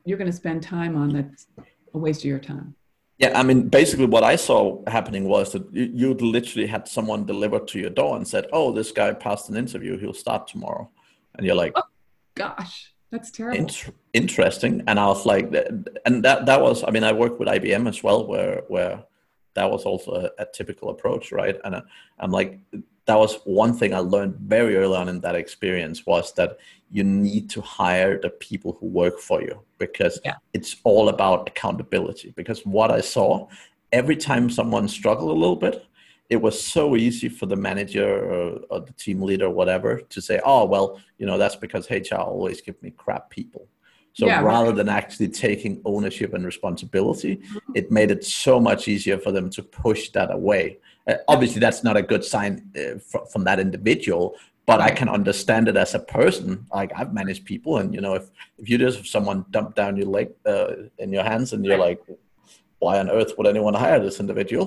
you're 0.05 0.19
going 0.19 0.31
to 0.31 0.37
spend 0.37 0.63
time 0.63 0.97
on 0.97 1.13
that's 1.13 1.47
a 1.95 1.99
waste 1.99 2.21
of 2.21 2.27
your 2.27 2.39
time. 2.39 2.75
Yeah, 3.19 3.39
I 3.39 3.43
mean, 3.43 3.69
basically, 3.69 4.07
what 4.07 4.25
I 4.25 4.37
saw 4.37 4.83
happening 4.87 5.25
was 5.25 5.53
that 5.53 5.65
you, 5.73 6.13
literally 6.15 6.67
had 6.67 6.87
someone 6.87 7.25
delivered 7.25 7.67
to 7.69 7.79
your 7.79 7.89
door 7.89 8.15
and 8.17 8.29
said, 8.29 8.47
"Oh, 8.53 8.73
this 8.73 8.93
guy 8.93 9.13
passed 9.15 9.49
an 9.49 9.57
interview. 9.57 9.99
He'll 9.99 10.13
start 10.13 10.47
tomorrow," 10.47 10.91
and 11.35 11.47
you're 11.47 11.55
like, 11.55 11.73
oh, 11.77 11.83
"Gosh, 12.35 12.93
that's 13.11 13.31
terrible." 13.31 13.59
Int- 13.59 13.95
interesting. 14.13 14.83
And 14.87 15.01
I 15.01 15.07
was 15.07 15.25
like, 15.25 15.47
and 16.05 16.23
that 16.25 16.45
that 16.45 16.61
was. 16.61 16.85
I 16.85 16.91
mean, 16.91 17.05
I 17.05 17.13
worked 17.13 17.39
with 17.41 17.49
IBM 17.49 17.89
as 17.89 18.03
well, 18.03 18.27
where 18.27 18.65
where 18.69 19.05
that 19.55 19.71
was 19.71 19.85
also 19.85 20.13
a, 20.13 20.43
a 20.43 20.47
typical 20.53 20.91
approach, 20.91 21.33
right? 21.33 21.57
And 21.65 21.75
uh, 21.77 21.83
I'm 22.19 22.31
like, 22.31 22.61
that 23.07 23.17
was 23.17 23.39
one 23.45 23.73
thing 23.73 23.95
I 23.95 23.99
learned 23.99 24.37
very 24.37 24.77
early 24.77 24.97
on 24.97 25.09
in 25.09 25.21
that 25.21 25.35
experience 25.35 26.05
was 26.07 26.33
that 26.35 26.59
you 26.91 27.05
need 27.05 27.49
to 27.51 27.61
hire 27.61 28.21
the 28.21 28.31
people 28.31 28.77
who 28.79 28.87
work 28.87 29.21
for 29.21 29.43
you 29.43 29.61
because 29.79 30.21
yeah. 30.25 30.35
it's 30.53 30.77
all 30.85 31.09
about 31.09 31.49
accountability. 31.49 32.33
Because 32.37 32.67
what 32.67 32.91
I 32.91 33.01
saw 33.01 33.49
every 33.93 34.17
time 34.17 34.51
someone 34.51 34.89
struggled 34.89 35.31
a 35.31 35.41
little 35.41 35.57
bit, 35.57 35.87
it 36.29 36.37
was 36.37 36.61
so 36.61 36.97
easy 36.97 37.29
for 37.29 37.47
the 37.47 37.55
manager 37.55 38.25
or, 38.25 38.61
or 38.71 38.81
the 38.81 38.93
team 38.93 39.23
leader 39.23 39.47
or 39.47 39.51
whatever 39.51 40.01
to 40.01 40.21
say, 40.21 40.41
oh, 40.45 40.65
well, 40.65 41.01
you 41.19 41.27
know, 41.27 41.39
that's 41.39 41.57
because 41.57 41.89
HR 41.91 42.17
always 42.17 42.61
give 42.61 42.81
me 42.83 42.91
crap 42.91 43.31
people. 43.31 43.69
So 44.15 44.27
yeah, 44.27 44.41
rather 44.41 44.69
right. 44.69 44.77
than 44.77 44.89
actually 44.89 45.29
taking 45.29 45.83
ownership 45.85 46.33
and 46.33 46.45
responsibility, 46.45 47.37
mm-hmm. 47.37 47.73
it 47.75 47.91
made 47.91 48.11
it 48.11 48.25
so 48.25 48.59
much 48.59 48.89
easier 48.89 49.19
for 49.19 49.31
them 49.31 49.51
to 49.51 49.63
push 49.63 50.09
that 50.11 50.33
away. 50.33 50.79
Uh, 51.07 51.15
obviously, 51.29 51.61
that's 51.61 51.83
not 51.85 51.97
a 51.97 52.03
good 52.03 52.25
sign 52.25 52.71
uh, 52.77 52.99
fr- 52.99 53.27
from 53.33 53.45
that 53.45 53.59
individual, 53.61 54.37
but. 54.67 54.81
I 54.81 54.91
can 54.91 55.09
understand 55.09 55.69
it 55.69 55.77
as 55.77 55.95
a 55.95 56.01
person. 56.01 56.67
Like 56.73 56.91
I've 56.99 57.13
managed 57.13 57.45
people, 57.45 57.79
and 57.79 57.95
you 57.95 58.01
know, 58.01 58.15
if 58.15 58.25
if 58.59 58.69
you 58.69 58.79
just 58.79 58.97
have 58.99 59.07
someone 59.07 59.45
dump 59.51 59.75
down 59.75 59.97
your 59.97 60.07
leg 60.07 60.29
uh, 60.45 60.73
in 60.99 61.13
your 61.13 61.23
hands, 61.23 61.53
and 61.53 61.65
you're 61.65 61.79
like, 61.79 62.01
why 62.79 62.99
on 62.99 63.11
earth 63.11 63.33
would 63.37 63.47
anyone 63.47 63.75
hire 63.75 64.01
this 64.01 64.21
individual? 64.21 64.67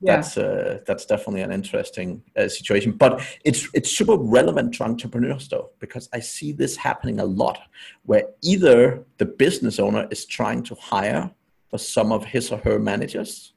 Yeah. 0.00 0.16
That's 0.16 0.36
uh, 0.36 0.80
that's 0.86 1.06
definitely 1.06 1.42
an 1.42 1.52
interesting 1.52 2.22
uh, 2.36 2.48
situation, 2.48 2.92
but 2.92 3.20
it's 3.44 3.68
it's 3.72 3.90
super 3.90 4.16
relevant 4.16 4.74
to 4.74 4.84
entrepreneurs 4.84 5.48
though, 5.48 5.70
because 5.78 6.08
I 6.12 6.20
see 6.20 6.52
this 6.52 6.76
happening 6.76 7.20
a 7.20 7.24
lot, 7.24 7.58
where 8.04 8.24
either 8.42 9.04
the 9.18 9.26
business 9.26 9.78
owner 9.78 10.08
is 10.10 10.24
trying 10.26 10.62
to 10.64 10.74
hire 10.74 11.30
for 11.70 11.78
some 11.78 12.10
of 12.10 12.24
his 12.24 12.50
or 12.50 12.58
her 12.58 12.78
managers, 12.78 13.54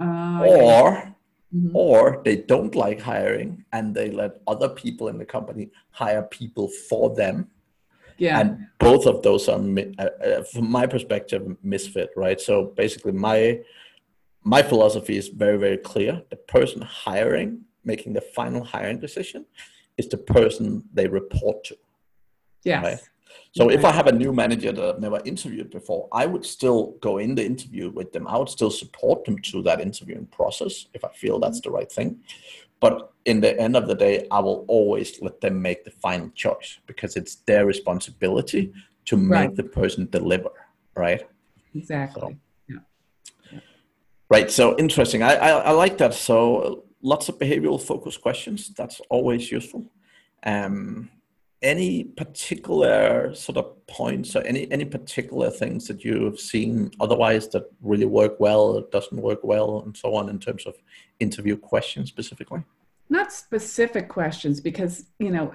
uh, 0.00 0.44
or 0.46 1.14
Mm-hmm. 1.54 1.76
Or 1.76 2.22
they 2.24 2.36
don't 2.36 2.74
like 2.74 3.00
hiring 3.00 3.64
and 3.72 3.94
they 3.94 4.10
let 4.10 4.40
other 4.46 4.68
people 4.68 5.08
in 5.08 5.16
the 5.16 5.24
company 5.24 5.70
hire 5.90 6.22
people 6.22 6.68
for 6.88 7.14
them. 7.14 7.48
Yeah. 8.18 8.40
And 8.40 8.66
both 8.78 9.06
of 9.06 9.22
those 9.22 9.48
are, 9.48 9.60
uh, 9.98 10.02
uh, 10.02 10.42
from 10.42 10.70
my 10.70 10.86
perspective, 10.86 11.42
misfit, 11.62 12.10
right? 12.16 12.40
So 12.40 12.72
basically, 12.76 13.12
my 13.12 13.60
my 14.42 14.62
philosophy 14.62 15.16
is 15.16 15.28
very, 15.28 15.58
very 15.58 15.76
clear. 15.76 16.22
The 16.30 16.36
person 16.36 16.80
hiring, 16.80 17.62
making 17.84 18.12
the 18.12 18.20
final 18.20 18.62
hiring 18.64 19.00
decision, 19.00 19.44
is 19.98 20.08
the 20.08 20.18
person 20.18 20.84
they 20.94 21.08
report 21.08 21.64
to. 21.64 21.76
Yes. 22.64 22.84
Right? 22.84 23.00
So 23.52 23.70
if 23.70 23.84
I 23.86 23.92
have 23.92 24.06
a 24.06 24.12
new 24.12 24.32
manager 24.32 24.70
that 24.70 24.84
I've 24.84 25.00
never 25.00 25.20
interviewed 25.24 25.70
before, 25.70 26.08
I 26.12 26.26
would 26.26 26.44
still 26.44 26.96
go 27.00 27.16
in 27.18 27.34
the 27.34 27.44
interview 27.44 27.90
with 27.90 28.12
them. 28.12 28.26
I 28.26 28.36
would 28.36 28.50
still 28.50 28.70
support 28.70 29.24
them 29.24 29.38
through 29.38 29.62
that 29.62 29.80
interviewing 29.80 30.26
process 30.26 30.86
if 30.92 31.04
I 31.04 31.08
feel 31.08 31.38
that's 31.38 31.62
the 31.62 31.70
right 31.70 31.90
thing. 31.90 32.20
But 32.80 33.12
in 33.24 33.40
the 33.40 33.58
end 33.58 33.74
of 33.74 33.88
the 33.88 33.94
day, 33.94 34.26
I 34.30 34.40
will 34.40 34.66
always 34.68 35.20
let 35.22 35.40
them 35.40 35.62
make 35.62 35.84
the 35.84 35.90
final 35.90 36.28
choice 36.34 36.78
because 36.86 37.16
it's 37.16 37.36
their 37.46 37.64
responsibility 37.64 38.72
to 39.06 39.16
make 39.16 39.30
right. 39.30 39.56
the 39.56 39.64
person 39.64 40.08
deliver, 40.10 40.50
right? 40.94 41.26
Exactly. 41.74 42.20
So, 42.20 42.36
yeah. 42.68 42.76
yeah. 43.52 43.60
Right. 44.28 44.50
So 44.50 44.76
interesting. 44.76 45.22
I, 45.22 45.36
I, 45.36 45.50
I 45.50 45.70
like 45.70 45.96
that. 45.98 46.12
So 46.12 46.84
lots 47.00 47.28
of 47.28 47.38
behavioral 47.38 47.80
focus 47.80 48.16
questions. 48.16 48.70
That's 48.76 49.00
always 49.08 49.50
useful. 49.50 49.86
Um, 50.44 51.10
any 51.66 52.04
particular 52.04 53.34
sort 53.34 53.58
of 53.58 53.86
points 53.88 54.36
or 54.36 54.42
any 54.42 54.70
any 54.70 54.84
particular 54.84 55.50
things 55.50 55.86
that 55.88 56.04
you've 56.04 56.40
seen 56.40 56.90
otherwise 57.00 57.48
that 57.48 57.64
really 57.82 58.06
work 58.06 58.38
well 58.38 58.80
doesn't 58.92 59.20
work 59.20 59.40
well 59.42 59.82
and 59.84 59.96
so 59.96 60.14
on 60.14 60.28
in 60.28 60.38
terms 60.38 60.64
of 60.64 60.74
interview 61.20 61.56
questions 61.56 62.08
specifically? 62.08 62.62
Not 63.10 63.32
specific 63.32 64.08
questions 64.08 64.60
because 64.60 65.06
you 65.18 65.30
know 65.30 65.52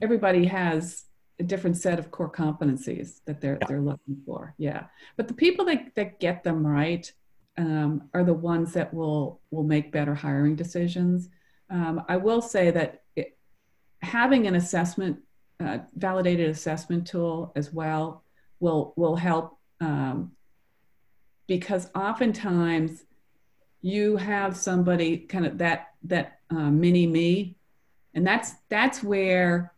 everybody 0.00 0.46
has 0.46 1.04
a 1.38 1.44
different 1.44 1.76
set 1.76 1.98
of 1.98 2.10
core 2.10 2.30
competencies 2.30 3.20
that 3.26 3.40
they're 3.40 3.58
yeah. 3.60 3.66
they're 3.68 3.80
looking 3.80 4.16
for 4.26 4.54
yeah. 4.58 4.84
But 5.16 5.28
the 5.28 5.34
people 5.34 5.64
that, 5.66 5.94
that 5.94 6.20
get 6.20 6.42
them 6.42 6.66
right 6.66 7.10
um, 7.56 8.08
are 8.14 8.24
the 8.24 8.34
ones 8.34 8.72
that 8.72 8.92
will 8.92 9.40
will 9.50 9.64
make 9.64 9.92
better 9.92 10.14
hiring 10.14 10.56
decisions. 10.56 11.28
Um, 11.70 12.04
i 12.08 12.18
will 12.18 12.42
say 12.42 12.70
that 12.70 13.02
it, 13.16 13.38
having 14.02 14.46
an 14.46 14.56
assessment 14.56 15.20
validated 15.96 16.50
assessment 16.50 17.06
tool 17.06 17.52
as 17.56 17.72
well 17.72 18.22
will 18.60 18.92
will 18.96 19.16
help 19.16 19.58
um, 19.80 20.32
because 21.46 21.88
oftentimes 21.94 23.04
you 23.80 24.16
have 24.16 24.56
somebody 24.56 25.18
kind 25.18 25.44
of 25.44 25.58
that 25.58 25.88
that 26.04 26.38
uh, 26.50 26.70
mini 26.70 27.06
me 27.06 27.56
and 28.14 28.26
that's 28.26 28.52
that's 28.68 29.02
where 29.02 29.72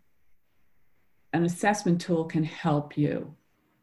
an 1.32 1.44
assessment 1.44 2.00
tool 2.00 2.24
can 2.24 2.44
help 2.44 2.96
you 2.96 3.34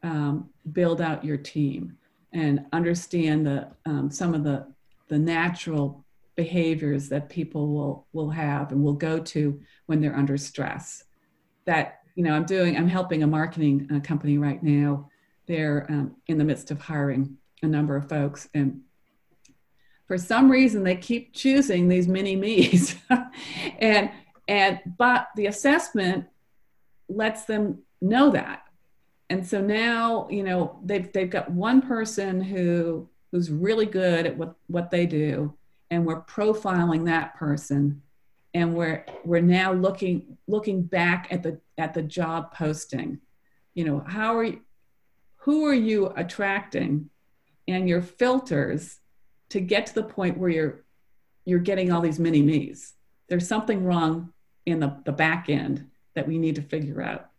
um, 0.04 0.50
build 0.72 1.02
out 1.02 1.26
your 1.26 1.38
team 1.38 1.98
and 2.34 2.66
understand 2.72 3.46
the 3.46 3.68
um, 3.86 4.10
some 4.10 4.34
of 4.34 4.44
the 4.44 4.66
the 5.08 5.20
natural 5.20 6.06
behaviors 6.36 7.10
that 7.10 7.30
people 7.30 7.74
will 7.74 8.08
will 8.14 8.30
have 8.30 8.72
and 8.72 8.84
will 8.84 8.94
go 8.94 9.20
to 9.20 9.60
when 9.88 10.00
they're 10.00 10.16
under 10.16 10.38
stress 10.38 11.04
that 11.66 12.00
you 12.16 12.24
know 12.24 12.34
i'm 12.34 12.46
doing 12.46 12.78
i'm 12.78 12.88
helping 12.88 13.24
a 13.24 13.28
marketing 13.28 13.88
uh, 13.94 14.00
company 14.00 14.38
right 14.38 14.62
now. 14.62 15.10
They're 15.48 15.86
um, 15.90 16.16
in 16.28 16.38
the 16.38 16.44
midst 16.44 16.72
of 16.72 16.80
hiring 16.80 17.38
a 17.62 17.68
number 17.68 17.96
of 17.96 18.08
folks 18.08 18.48
and 18.54 18.82
for 20.08 20.18
some 20.18 20.52
reason 20.52 20.84
they 20.84 20.96
keep 20.96 21.34
choosing 21.34 21.88
these 21.88 22.08
mini 22.08 22.36
me's. 22.36 22.96
And 23.80 24.12
and 24.48 24.80
but 24.98 25.30
the 25.36 25.48
assessment 25.48 26.26
lets 27.08 27.46
them 27.46 27.80
know 28.02 28.32
that. 28.32 28.64
And 29.30 29.48
so 29.48 29.62
now 29.62 30.28
you 30.30 30.44
know 30.44 30.80
they've 30.84 31.12
they've 31.12 31.30
got 31.30 31.50
one 31.50 31.82
person 31.82 32.42
who 32.42 33.10
who's 33.32 33.50
really 33.50 33.86
good 33.86 34.26
at 34.26 34.38
what 34.38 34.56
what 34.68 34.92
they 34.92 35.06
do 35.06 35.54
and 35.90 36.06
we're 36.06 36.22
profiling 36.24 37.06
that 37.06 37.36
person 37.36 38.02
and 38.54 38.76
we're 38.76 39.06
we're 39.24 39.42
now 39.42 39.72
looking 39.72 40.38
looking 40.48 40.84
back 40.84 41.28
at 41.32 41.44
the 41.44 41.60
at 41.78 41.94
the 41.94 42.02
job 42.02 42.54
posting 42.54 43.20
you 43.74 43.86
know 43.86 44.04
how 44.08 44.36
are 44.36 44.44
you 44.44 44.62
who 45.38 45.66
are 45.66 45.74
you 45.74 46.08
attracting 46.16 47.10
and 47.68 47.88
your 47.88 48.02
filters 48.02 49.00
to 49.50 49.60
get 49.60 49.86
to 49.86 49.96
the 49.96 50.04
point 50.04 50.38
where 50.38 50.50
you're 50.50 50.84
you're 51.46 51.60
getting 51.60 51.92
all 51.92 52.02
these 52.02 52.20
mini 52.20 52.42
me's 52.42 52.94
there's 53.30 53.48
something 53.48 53.86
wrong 53.86 54.32
in 54.66 54.80
the, 54.80 54.98
the 55.06 55.12
back 55.12 55.50
end 55.50 55.90
that 56.14 56.28
we 56.28 56.38
need 56.38 56.56
to 56.56 56.62
figure 56.62 57.02
out 57.02 57.32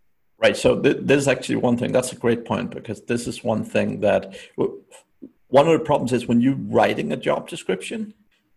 Right. 0.42 0.57
So 0.57 0.81
th- 0.81 0.98
this 1.03 1.18
is 1.18 1.29
actually 1.29 1.57
one 1.57 1.77
thing. 1.77 1.92
That's 1.92 2.11
a 2.11 2.16
great 2.16 2.44
point 2.44 2.70
because 2.70 3.01
this 3.03 3.29
is 3.29 3.44
one 3.44 3.62
thing 3.64 4.01
that 4.01 4.35
one 4.57 5.68
of 5.68 5.72
the 5.72 5.85
problems 5.85 6.12
is 6.12 6.27
when 6.27 6.40
you're 6.40 6.57
writing 6.57 7.12
a 7.12 7.16
job 7.16 7.48
description, 7.48 8.12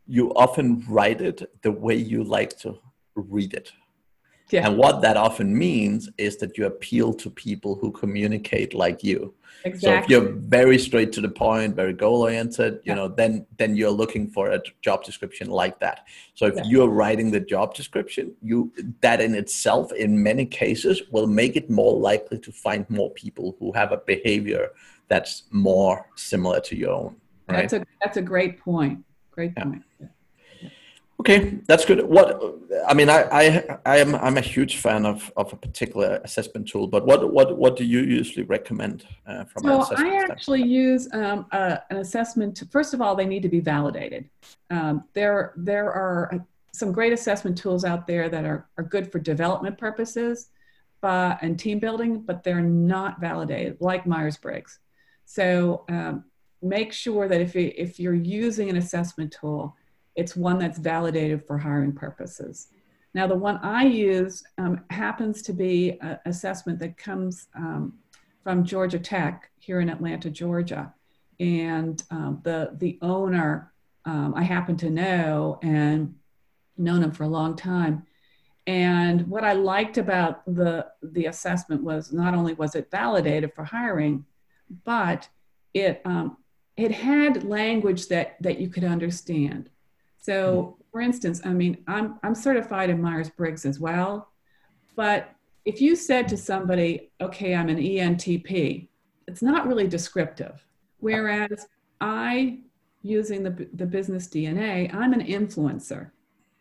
you 0.07 0.31
often 0.33 0.83
write 0.87 1.21
it 1.21 1.49
the 1.61 1.71
way 1.71 1.95
you 1.95 2.23
like 2.23 2.57
to 2.59 2.77
read 3.15 3.53
it. 3.53 3.71
Yeah. 4.51 4.67
And 4.67 4.77
what 4.77 5.01
that 5.01 5.17
often 5.17 5.57
means 5.57 6.09
is 6.17 6.37
that 6.37 6.57
you 6.57 6.67
appeal 6.67 7.13
to 7.15 7.29
people 7.31 7.75
who 7.75 7.91
communicate 7.91 8.75
like 8.75 9.03
you. 9.03 9.33
Exactly. 9.63 9.89
So 9.89 10.03
if 10.03 10.09
you're 10.09 10.33
very 10.33 10.77
straight 10.77 11.11
to 11.13 11.21
the 11.21 11.29
point, 11.29 11.75
very 11.75 11.93
goal 11.93 12.21
oriented, 12.21 12.73
you 12.75 12.79
yeah. 12.91 12.95
know, 12.95 13.07
then 13.07 13.47
then 13.57 13.75
you're 13.75 13.89
looking 13.89 14.29
for 14.29 14.51
a 14.51 14.61
job 14.81 15.03
description 15.03 15.49
like 15.49 15.79
that. 15.79 16.05
So 16.35 16.45
if 16.45 16.55
yeah. 16.55 16.63
you're 16.65 16.89
writing 16.89 17.31
the 17.31 17.39
job 17.39 17.73
description, 17.73 18.35
you 18.43 18.71
that 19.01 19.19
in 19.21 19.33
itself 19.33 19.91
in 19.93 20.21
many 20.21 20.45
cases 20.45 21.01
will 21.09 21.27
make 21.27 21.55
it 21.55 21.69
more 21.69 21.97
likely 21.97 22.37
to 22.37 22.51
find 22.51 22.87
more 22.89 23.09
people 23.11 23.55
who 23.59 23.71
have 23.71 23.91
a 23.91 23.97
behavior 23.97 24.69
that's 25.07 25.43
more 25.49 26.07
similar 26.15 26.59
to 26.61 26.75
your 26.75 26.91
own. 26.91 27.15
Right? 27.49 27.61
That's 27.61 27.73
a 27.73 27.85
that's 28.01 28.17
a 28.17 28.21
great 28.21 28.59
point. 28.59 29.03
Great 29.35 29.55
point. 29.55 29.83
Yeah. 29.99 30.07
Okay, 31.19 31.57
that's 31.65 31.85
good. 31.85 32.03
What 32.05 32.41
I 32.87 32.93
mean, 32.93 33.09
I, 33.09 33.23
I, 33.31 33.77
I 33.85 33.97
am 33.97 34.15
I'm 34.15 34.37
a 34.37 34.41
huge 34.41 34.77
fan 34.77 35.05
of, 35.05 35.31
of 35.37 35.51
a 35.53 35.55
particular 35.55 36.21
assessment 36.23 36.67
tool. 36.67 36.87
But 36.87 37.05
what 37.05 37.33
what 37.33 37.57
what 37.57 37.75
do 37.75 37.83
you 37.85 38.01
usually 38.01 38.45
recommend 38.45 39.07
uh, 39.25 39.45
from? 39.45 39.63
So 39.63 39.95
I 39.97 40.23
actually 40.29 40.63
use 40.63 41.07
um, 41.13 41.47
uh, 41.51 41.77
an 41.89 41.97
assessment. 41.97 42.57
To, 42.57 42.65
first 42.65 42.93
of 42.93 43.01
all, 43.01 43.15
they 43.15 43.25
need 43.25 43.43
to 43.43 43.49
be 43.49 43.59
validated. 43.59 44.29
Um, 44.69 45.05
there 45.13 45.53
there 45.55 45.91
are 45.91 46.45
some 46.73 46.91
great 46.91 47.13
assessment 47.13 47.57
tools 47.57 47.85
out 47.85 48.07
there 48.07 48.29
that 48.29 48.45
are 48.45 48.67
are 48.77 48.83
good 48.83 49.11
for 49.11 49.19
development 49.19 49.77
purposes, 49.77 50.49
but 51.01 51.39
and 51.41 51.57
team 51.57 51.79
building, 51.79 52.21
but 52.21 52.43
they're 52.43 52.61
not 52.61 53.19
validated 53.19 53.77
like 53.79 54.05
Myers 54.05 54.37
Briggs. 54.37 54.79
So 55.25 55.85
um, 55.89 56.25
make 56.65 56.91
sure 56.91 57.27
that 57.27 57.41
if 57.41 57.55
you, 57.55 57.71
if 57.75 57.99
you're 57.99 58.13
using 58.13 58.69
an 58.69 58.77
assessment 58.77 59.35
tool 59.39 59.75
it's 60.15 60.35
one 60.35 60.57
that's 60.57 60.79
validated 60.79 61.45
for 61.45 61.57
hiring 61.57 61.91
purposes. 61.91 62.67
Now, 63.13 63.27
the 63.27 63.35
one 63.35 63.57
I 63.57 63.83
use 63.83 64.43
um, 64.57 64.81
happens 64.89 65.41
to 65.43 65.53
be 65.53 65.97
an 66.01 66.19
assessment 66.25 66.79
that 66.79 66.97
comes 66.97 67.47
um, 67.55 67.93
from 68.43 68.63
Georgia 68.63 68.99
Tech 68.99 69.49
here 69.57 69.79
in 69.79 69.89
Atlanta, 69.89 70.29
Georgia. 70.29 70.93
And 71.39 72.01
um, 72.11 72.41
the, 72.43 72.71
the 72.77 72.97
owner 73.01 73.71
um, 74.05 74.33
I 74.35 74.43
happen 74.43 74.77
to 74.77 74.89
know 74.89 75.59
and 75.63 76.15
known 76.77 77.03
him 77.03 77.11
for 77.11 77.23
a 77.23 77.29
long 77.29 77.55
time. 77.55 78.05
And 78.67 79.27
what 79.27 79.43
I 79.43 79.53
liked 79.53 79.97
about 79.97 80.43
the, 80.45 80.87
the 81.01 81.25
assessment 81.25 81.83
was 81.83 82.11
not 82.11 82.33
only 82.33 82.53
was 82.53 82.75
it 82.75 82.91
validated 82.91 83.53
for 83.53 83.63
hiring, 83.63 84.25
but 84.83 85.27
it, 85.73 86.01
um, 86.05 86.37
it 86.77 86.91
had 86.91 87.43
language 87.43 88.07
that, 88.07 88.35
that 88.41 88.59
you 88.59 88.69
could 88.69 88.83
understand. 88.83 89.69
So, 90.21 90.77
for 90.91 91.01
instance, 91.01 91.41
I 91.45 91.49
mean, 91.49 91.83
I'm, 91.87 92.19
I'm 92.23 92.35
certified 92.35 92.89
in 92.89 93.01
Myers 93.01 93.29
Briggs 93.29 93.65
as 93.65 93.79
well. 93.79 94.29
But 94.95 95.29
if 95.65 95.81
you 95.81 95.95
said 95.95 96.27
to 96.29 96.37
somebody, 96.37 97.11
okay, 97.21 97.55
I'm 97.55 97.69
an 97.69 97.77
ENTP, 97.77 98.87
it's 99.27 99.41
not 99.41 99.67
really 99.67 99.87
descriptive. 99.87 100.65
Whereas 100.99 101.67
I, 102.01 102.59
using 103.01 103.43
the, 103.43 103.67
the 103.73 103.85
business 103.85 104.27
DNA, 104.27 104.93
I'm 104.93 105.13
an 105.13 105.25
influencer. 105.25 106.11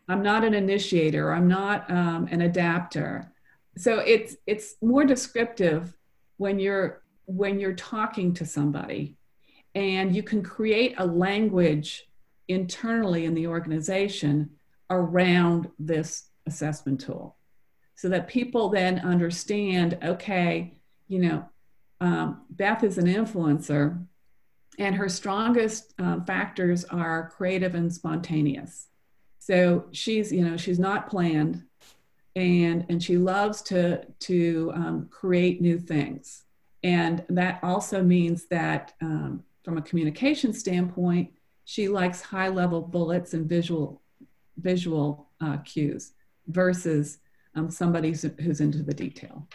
I'm 0.07 0.21
not 0.21 0.43
an 0.43 0.53
initiator. 0.53 1.31
I'm 1.33 1.47
not 1.47 1.89
um, 1.89 2.27
an 2.31 2.41
adapter. 2.41 3.31
So 3.77 3.99
it's 3.99 4.37
it's 4.45 4.75
more 4.81 5.03
descriptive 5.03 5.97
when 6.37 6.59
you're 6.59 7.01
when 7.25 7.59
you're 7.59 7.73
talking 7.73 8.33
to 8.35 8.45
somebody, 8.45 9.17
and 9.75 10.15
you 10.15 10.23
can 10.23 10.41
create 10.41 10.95
a 10.97 11.05
language 11.05 12.07
internally 12.47 13.25
in 13.25 13.35
the 13.35 13.47
organization 13.47 14.49
around 14.89 15.69
this 15.77 16.29
assessment 16.47 17.01
tool. 17.01 17.35
So 17.95 18.09
that 18.09 18.27
people 18.27 18.69
then 18.69 18.99
understand 18.99 19.97
okay 20.03 20.73
you 21.07 21.19
know 21.19 21.45
um, 22.01 22.41
beth 22.49 22.83
is 22.83 22.97
an 22.97 23.05
influencer 23.05 24.05
and 24.77 24.95
her 24.95 25.09
strongest 25.09 25.93
um, 25.99 26.25
factors 26.25 26.83
are 26.85 27.29
creative 27.29 27.75
and 27.75 27.93
spontaneous. 27.93 28.87
So 29.39 29.85
she's 29.91 30.31
you 30.31 30.43
know 30.43 30.57
she's 30.57 30.79
not 30.79 31.09
planned 31.09 31.63
and 32.35 32.85
and 32.89 33.01
she 33.01 33.17
loves 33.17 33.61
to 33.63 34.05
to 34.21 34.71
um, 34.75 35.07
create 35.09 35.61
new 35.61 35.79
things. 35.79 36.43
And 36.83 37.23
that 37.29 37.59
also 37.63 38.03
means 38.03 38.45
that 38.47 38.93
um, 39.01 39.43
from 39.65 39.77
a 39.77 39.81
communication 39.81 40.53
standpoint 40.53 41.31
she 41.65 41.87
likes 41.87 42.21
high 42.21 42.47
level 42.47 42.79
bullets 42.81 43.33
and 43.33 43.49
visual 43.49 44.01
visual 44.57 45.27
uh, 45.41 45.57
cues 45.57 46.13
versus 46.47 47.17
um, 47.55 47.69
somebody 47.69 48.09
who's, 48.09 48.25
who's 48.39 48.61
into 48.61 48.83
the 48.83 48.93
detail. 48.93 49.47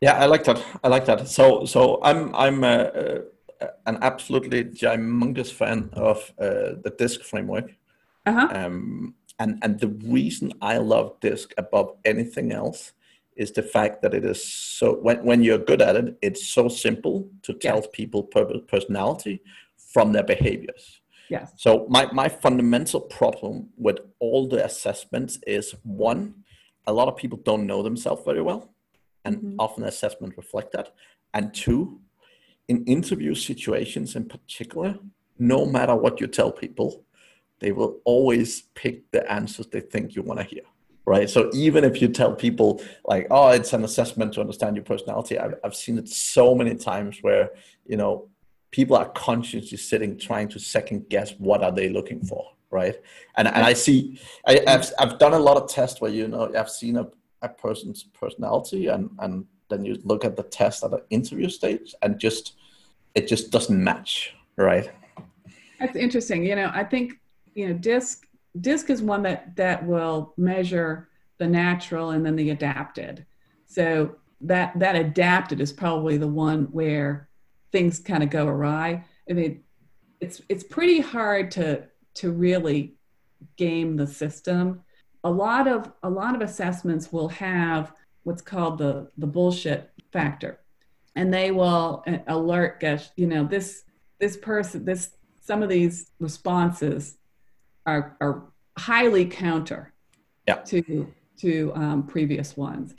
Yeah, 0.00 0.14
I 0.14 0.26
like 0.26 0.44
that. 0.44 0.64
I 0.82 0.88
like 0.88 1.04
that. 1.06 1.28
So, 1.28 1.64
so 1.64 2.00
I'm 2.02 2.34
I'm 2.34 2.64
a, 2.64 3.22
a, 3.60 3.66
an 3.86 3.98
absolutely 4.02 4.64
humongous 4.64 5.52
fan 5.52 5.90
of 5.92 6.32
uh, 6.40 6.80
the 6.82 6.94
DISC 6.98 7.22
framework. 7.22 7.72
Uh-huh. 8.26 8.48
Um, 8.50 9.14
and 9.38 9.58
and 9.62 9.78
the 9.78 9.88
reason 9.88 10.52
I 10.60 10.78
love 10.78 11.20
DISC 11.20 11.54
above 11.56 11.96
anything 12.04 12.52
else 12.52 12.92
is 13.36 13.52
the 13.52 13.62
fact 13.62 14.02
that 14.02 14.14
it 14.14 14.24
is 14.24 14.44
so 14.44 14.94
when 15.00 15.24
when 15.24 15.42
you're 15.42 15.58
good 15.58 15.82
at 15.82 15.96
it, 15.96 16.16
it's 16.22 16.46
so 16.46 16.68
simple 16.68 17.28
to 17.42 17.52
tell 17.54 17.76
yes. 17.76 17.88
people 17.92 18.22
personality 18.22 19.42
from 19.92 20.12
their 20.12 20.24
behaviors. 20.24 21.00
Yes. 21.28 21.52
So 21.56 21.86
my, 21.88 22.12
my 22.12 22.28
fundamental 22.28 23.00
problem 23.00 23.70
with 23.76 23.98
all 24.18 24.48
the 24.48 24.62
assessments 24.64 25.38
is 25.46 25.74
one, 25.82 26.34
a 26.86 26.92
lot 26.92 27.08
of 27.08 27.16
people 27.16 27.38
don't 27.42 27.66
know 27.66 27.82
themselves 27.82 28.22
very 28.24 28.42
well, 28.42 28.70
and 29.24 29.36
mm-hmm. 29.36 29.56
often 29.58 29.84
assessments 29.84 30.36
reflect 30.36 30.72
that. 30.72 30.92
And 31.32 31.54
two, 31.54 32.00
in 32.68 32.84
interview 32.84 33.34
situations 33.34 34.14
in 34.14 34.26
particular, 34.26 34.98
no 35.38 35.64
matter 35.64 35.94
what 35.94 36.20
you 36.20 36.26
tell 36.26 36.52
people, 36.52 37.04
they 37.60 37.72
will 37.72 38.00
always 38.04 38.62
pick 38.74 39.10
the 39.10 39.30
answers 39.32 39.66
they 39.68 39.80
think 39.80 40.14
you 40.14 40.22
want 40.22 40.40
to 40.40 40.44
hear. 40.44 40.64
Right. 41.04 41.28
So 41.28 41.50
even 41.52 41.82
if 41.82 42.00
you 42.00 42.08
tell 42.08 42.32
people 42.32 42.80
like, 43.04 43.26
oh, 43.30 43.48
it's 43.48 43.72
an 43.72 43.82
assessment 43.82 44.34
to 44.34 44.40
understand 44.40 44.76
your 44.76 44.84
personality, 44.84 45.36
I've, 45.36 45.54
I've 45.64 45.74
seen 45.74 45.98
it 45.98 46.08
so 46.08 46.54
many 46.54 46.76
times 46.76 47.18
where, 47.22 47.50
you 47.84 47.96
know, 47.96 48.28
people 48.70 48.96
are 48.96 49.08
consciously 49.10 49.76
sitting 49.78 50.16
trying 50.16 50.48
to 50.48 50.60
second 50.60 51.08
guess 51.08 51.32
what 51.38 51.62
are 51.62 51.72
they 51.72 51.88
looking 51.88 52.20
for 52.24 52.46
right? 52.72 52.96
And 53.36 53.46
and 53.46 53.58
i 53.58 53.74
see 53.74 54.18
I, 54.46 54.60
have 54.66 54.90
I've 54.98 55.18
done 55.18 55.34
a 55.34 55.38
lot 55.38 55.56
of 55.56 55.68
tests 55.68 56.00
where 56.00 56.10
you 56.10 56.26
know 56.26 56.50
i've 56.56 56.70
seen 56.70 56.96
a, 56.96 57.06
a 57.42 57.48
person's 57.48 58.02
personality 58.02 58.86
and 58.86 59.10
and 59.20 59.44
then 59.68 59.84
you 59.84 60.00
look 60.04 60.24
at 60.24 60.36
the 60.36 60.42
test 60.42 60.82
at 60.82 60.90
the 60.90 61.04
interview 61.10 61.48
stage 61.48 61.94
and 62.02 62.18
just 62.18 62.54
it 63.14 63.28
just 63.28 63.50
doesn't 63.50 63.82
match 63.82 64.34
right? 64.56 64.90
That's 65.78 65.96
interesting. 65.96 66.44
You 66.44 66.56
know 66.56 66.70
i 66.74 66.82
think 66.82 67.14
you 67.54 67.68
know, 67.68 67.74
DISC 67.74 68.26
DISC 68.60 68.90
is 68.90 69.02
one 69.02 69.22
that 69.22 69.56
that 69.56 69.86
will 69.86 70.34
measure 70.36 71.08
the 71.38 71.46
natural 71.46 72.10
and 72.10 72.24
then 72.24 72.36
the 72.36 72.50
adapted. 72.50 73.26
So 73.66 74.16
that 74.42 74.78
that 74.78 74.96
adapted 74.96 75.60
is 75.60 75.72
probably 75.72 76.16
the 76.16 76.28
one 76.28 76.64
where 76.64 77.28
things 77.70 77.98
kind 77.98 78.22
of 78.22 78.30
go 78.30 78.46
awry. 78.46 79.04
I 79.28 79.32
mean, 79.32 79.62
it's 80.20 80.42
it's 80.48 80.64
pretty 80.64 81.00
hard 81.00 81.50
to 81.52 81.84
to 82.14 82.30
really 82.30 82.96
game 83.56 83.96
the 83.96 84.06
system. 84.06 84.82
A 85.24 85.30
lot 85.30 85.66
of 85.66 85.90
a 86.02 86.10
lot 86.10 86.34
of 86.34 86.42
assessments 86.42 87.12
will 87.12 87.28
have 87.28 87.92
what's 88.24 88.42
called 88.42 88.78
the 88.78 89.10
the 89.16 89.26
bullshit 89.26 89.90
factor, 90.12 90.60
and 91.16 91.32
they 91.32 91.50
will 91.50 92.04
uh, 92.06 92.18
alert 92.26 92.80
guess 92.80 93.10
you 93.16 93.26
know 93.26 93.44
this 93.44 93.84
this 94.20 94.36
person 94.36 94.84
this 94.84 95.16
some 95.40 95.62
of 95.62 95.68
these 95.68 96.10
responses 96.20 97.16
are 97.86 98.16
are 98.20 98.44
highly 98.78 99.26
counter 99.26 99.92
yeah. 100.46 100.56
to 100.56 101.12
to 101.38 101.72
um, 101.74 102.06
previous 102.06 102.56
ones. 102.56 102.94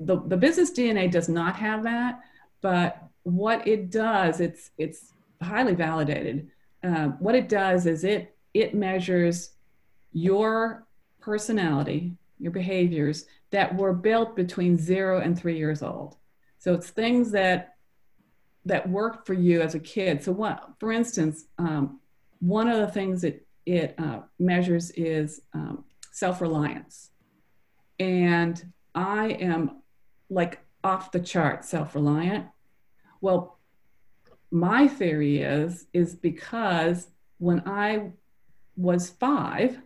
The 0.00 0.20
the 0.26 0.36
business 0.36 0.70
DNA 0.70 1.10
does 1.10 1.28
not 1.28 1.56
have 1.56 1.82
that, 1.84 2.20
but 2.60 3.02
what 3.22 3.66
it 3.66 3.90
does, 3.90 4.40
it's 4.40 4.70
it's 4.78 5.12
highly 5.42 5.74
validated. 5.74 6.50
Uh, 6.82 7.08
what 7.18 7.34
it 7.34 7.48
does 7.48 7.86
is 7.86 8.04
it 8.04 8.34
it 8.54 8.74
measures 8.74 9.50
your 10.12 10.86
personality, 11.20 12.16
your 12.38 12.52
behaviors 12.52 13.26
that 13.50 13.76
were 13.76 13.92
built 13.92 14.34
between 14.34 14.76
zero 14.76 15.20
and 15.20 15.38
three 15.38 15.56
years 15.58 15.82
old. 15.82 16.16
So 16.58 16.74
it's 16.74 16.90
things 16.90 17.30
that 17.32 17.76
that 18.66 18.88
worked 18.88 19.26
for 19.26 19.34
you 19.34 19.62
as 19.62 19.74
a 19.74 19.80
kid. 19.80 20.22
So 20.22 20.32
what, 20.32 20.74
for 20.78 20.92
instance, 20.92 21.46
um, 21.58 21.98
one 22.40 22.68
of 22.68 22.78
the 22.78 22.88
things 22.88 23.22
that 23.22 23.46
it 23.66 23.94
uh, 23.98 24.20
measures 24.38 24.90
is 24.92 25.42
um, 25.52 25.84
self-reliance, 26.12 27.10
and 27.98 28.72
I 28.94 29.28
am 29.28 29.82
like 30.28 30.60
off 30.82 31.12
the 31.12 31.20
chart 31.20 31.64
self-reliant. 31.64 32.46
Well, 33.20 33.58
my 34.50 34.88
theory 34.88 35.42
is 35.42 35.86
is 35.92 36.14
because 36.14 37.08
when 37.38 37.62
I 37.66 38.12
was 38.76 39.10
five, 39.10 39.78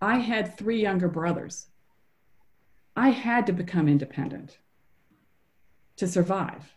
I 0.00 0.18
had 0.18 0.56
three 0.56 0.80
younger 0.80 1.08
brothers. 1.08 1.66
I 2.96 3.10
had 3.10 3.46
to 3.46 3.52
become 3.52 3.88
independent 3.88 4.58
to 5.96 6.06
survive 6.06 6.74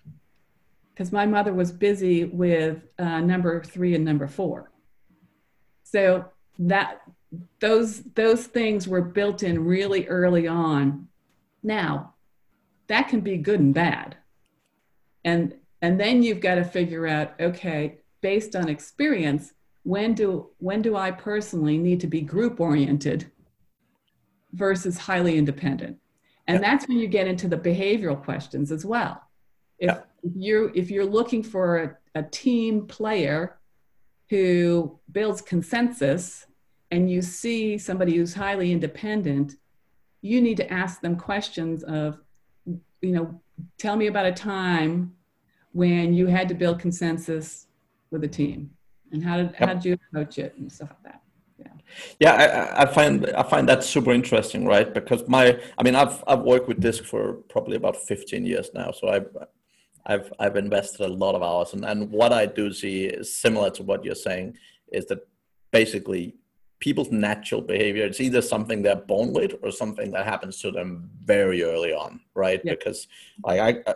because 0.94 1.12
my 1.12 1.26
mother 1.26 1.54
was 1.54 1.72
busy 1.72 2.26
with 2.26 2.84
uh, 2.98 3.20
number 3.20 3.64
three 3.64 3.96
and 3.96 4.06
number 4.06 4.28
four. 4.28 4.72
So 5.86 6.26
that 6.60 7.02
those 7.60 8.02
those 8.16 8.48
things 8.48 8.88
were 8.88 9.02
built 9.02 9.44
in 9.44 9.64
really 9.64 10.08
early 10.08 10.48
on. 10.48 11.08
Now, 11.64 12.16
that 12.88 13.08
can 13.08 13.22
be 13.22 13.38
good 13.38 13.60
and 13.60 13.74
bad. 13.74 14.18
And 15.24 15.56
and 15.82 16.00
then 16.00 16.24
you've 16.24 16.42
got 16.42 16.56
to 16.56 16.66
figure 16.66 17.08
out 17.08 17.40
okay, 17.40 18.00
based 18.22 18.56
on 18.56 18.68
experience, 18.68 19.54
when 19.84 20.14
do 20.14 20.50
when 20.58 20.82
do 20.82 20.96
I 20.96 21.12
personally 21.12 21.78
need 21.78 22.00
to 22.02 22.08
be 22.08 22.22
group 22.22 22.60
oriented 22.60 23.32
versus 24.54 24.98
highly 24.98 25.38
independent? 25.38 25.98
And 26.48 26.62
yeah. 26.62 26.70
that's 26.70 26.88
when 26.88 26.98
you 26.98 27.08
get 27.08 27.28
into 27.28 27.48
the 27.48 27.58
behavioral 27.58 28.22
questions 28.22 28.72
as 28.72 28.86
well. 28.86 29.22
If, 29.78 29.90
yeah. 29.90 30.02
you're 30.36 30.74
if 30.76 30.90
you're 30.90 31.06
looking 31.06 31.44
for 31.44 31.78
a, 31.78 32.20
a 32.20 32.24
team 32.24 32.88
player 32.88 33.58
who 34.30 35.00
builds 35.12 35.42
consensus 35.42 36.46
and 36.92 37.10
you 37.10 37.22
see 37.22 37.78
somebody 37.78 38.16
who's 38.16 38.34
highly 38.34 38.72
independent, 38.72 39.56
you 40.22 40.42
need 40.42 40.58
to 40.58 40.72
ask 40.72 41.02
them 41.02 41.16
questions 41.16 41.84
of, 41.84 42.20
you 42.66 43.12
know, 43.12 43.42
tell 43.78 43.96
me 43.96 44.08
about 44.08 44.26
a 44.26 44.32
time 44.32 45.14
when 45.72 46.14
you 46.14 46.28
had 46.28 46.48
to 46.50 46.56
build 46.56 46.80
consensus 46.80 47.68
with 48.12 48.24
a 48.24 48.28
team 48.28 48.72
and 49.12 49.24
how 49.24 49.38
did, 49.38 49.56
how 49.56 49.74
did 49.74 49.86
you 49.86 49.94
approach 49.94 50.38
it 50.38 50.56
and 50.58 50.72
stuff 50.72 50.90
like 50.90 51.04
that. 51.04 51.22
Yeah, 51.58 51.72
yeah 52.20 52.74
I, 52.76 52.84
I, 52.84 52.86
find 52.86 53.30
I 53.32 53.44
find 53.44 53.68
that 53.70 53.84
super 53.84 54.12
interesting, 54.12 54.66
right? 54.66 54.94
Because 54.94 55.28
my, 55.28 55.60
I 55.78 55.84
mean, 55.84 55.96
I've 55.96 56.24
I've 56.28 56.42
worked 56.42 56.68
with 56.68 56.80
DISC 56.80 57.04
for 57.04 57.34
probably 57.50 57.76
about 57.76 57.96
15 57.98 58.46
years 58.46 58.70
now, 58.74 58.92
so 58.92 59.08
I've 59.08 59.28
I've 60.06 60.32
I've 60.40 60.56
invested 60.56 61.02
a 61.02 61.08
lot 61.08 61.36
of 61.36 61.44
hours, 61.44 61.74
and, 61.74 61.84
and 61.86 62.12
what 62.12 62.32
I 62.32 62.46
do 62.46 62.72
see 62.72 63.06
is 63.06 63.36
similar 63.36 63.70
to 63.72 63.84
what 63.84 64.04
you're 64.06 64.16
saying 64.16 64.58
is 64.92 65.06
that 65.08 65.28
basically 65.72 66.36
people's 66.80 67.12
natural 67.12 67.62
behavior 67.62 68.06
it's 68.06 68.20
either 68.20 68.42
something 68.42 68.82
they're 68.82 68.96
born 68.96 69.34
with 69.34 69.56
or 69.64 69.72
something 69.72 70.12
that 70.12 70.26
happens 70.26 70.60
to 70.60 70.72
them 70.72 71.10
very 71.24 71.64
early 71.64 71.94
on, 71.94 72.20
right? 72.36 72.62
Yeah. 72.64 72.74
Because 72.74 73.08
I, 73.46 73.70
I 73.70 73.96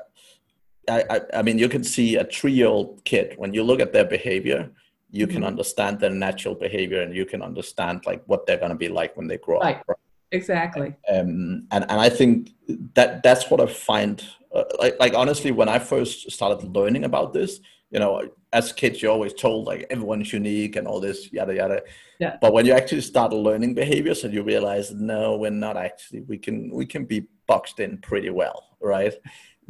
I 0.90 1.22
I 1.36 1.42
mean 1.42 1.58
you 1.60 1.70
can 1.70 1.84
see 1.84 2.16
a 2.16 2.24
three 2.24 2.54
year 2.54 2.68
old 2.68 3.04
kid 3.06 3.36
when 3.38 3.54
you 3.54 3.64
look 3.64 3.80
at 3.80 3.94
their 3.94 4.06
behavior 4.06 4.72
you 5.12 5.26
mm-hmm. 5.26 5.36
can 5.36 5.44
understand 5.44 6.00
their 6.00 6.12
natural 6.12 6.56
behavior 6.56 7.02
and 7.02 7.16
you 7.16 7.26
can 7.26 7.42
understand 7.42 8.06
like 8.06 8.24
what 8.28 8.46
they're 8.46 8.58
going 8.58 8.72
to 8.72 8.78
be 8.78 8.90
like 8.90 9.16
when 9.18 9.28
they 9.28 9.38
grow 9.38 9.60
right. 9.60 9.78
up 9.78 9.88
right? 9.88 9.98
Exactly. 10.32 10.96
Um, 11.12 11.68
and 11.72 11.86
and 11.90 12.00
i 12.00 12.10
think 12.10 12.52
that 12.96 13.24
that's 13.24 13.50
what 13.50 13.62
i 13.62 13.66
find 13.66 14.24
uh, 14.54 14.64
like, 14.80 15.00
like 15.00 15.14
honestly 15.14 15.52
when 15.52 15.70
i 15.70 15.80
first 15.80 16.32
started 16.32 16.76
learning 16.76 17.04
about 17.04 17.34
this 17.34 17.60
you 17.92 18.00
know 18.00 18.30
as 18.52 18.72
kids 18.74 19.02
you're 19.02 19.12
always 19.12 19.34
told 19.34 19.68
like 19.68 19.86
everyone's 19.90 20.34
unique 20.34 20.76
and 20.76 20.88
all 20.88 21.00
this 21.00 21.32
yada 21.32 21.54
yada. 21.56 21.82
Yeah. 22.20 22.38
but 22.42 22.54
when 22.54 22.66
you 22.66 22.74
actually 22.74 23.02
start 23.02 23.32
learning 23.32 23.74
behaviors 23.74 24.24
and 24.24 24.34
you 24.34 24.44
realize 24.44 24.92
no 24.92 25.38
we're 25.38 25.52
not 25.52 25.78
actually 25.78 26.22
we 26.22 26.38
can 26.38 26.70
we 26.74 26.86
can 26.86 27.06
be 27.06 27.28
boxed 27.48 27.80
in 27.80 27.98
pretty 28.00 28.30
well 28.30 28.78
right? 28.82 29.14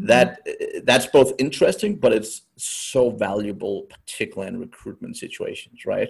That 0.02 0.40
that's 0.86 1.08
both 1.08 1.34
interesting 1.40 1.98
but 1.98 2.14
it's 2.14 2.44
so 2.56 3.10
valuable 3.10 3.84
particularly 3.90 4.54
in 4.54 4.60
recruitment 4.60 5.18
situations 5.18 5.86
right? 5.86 6.10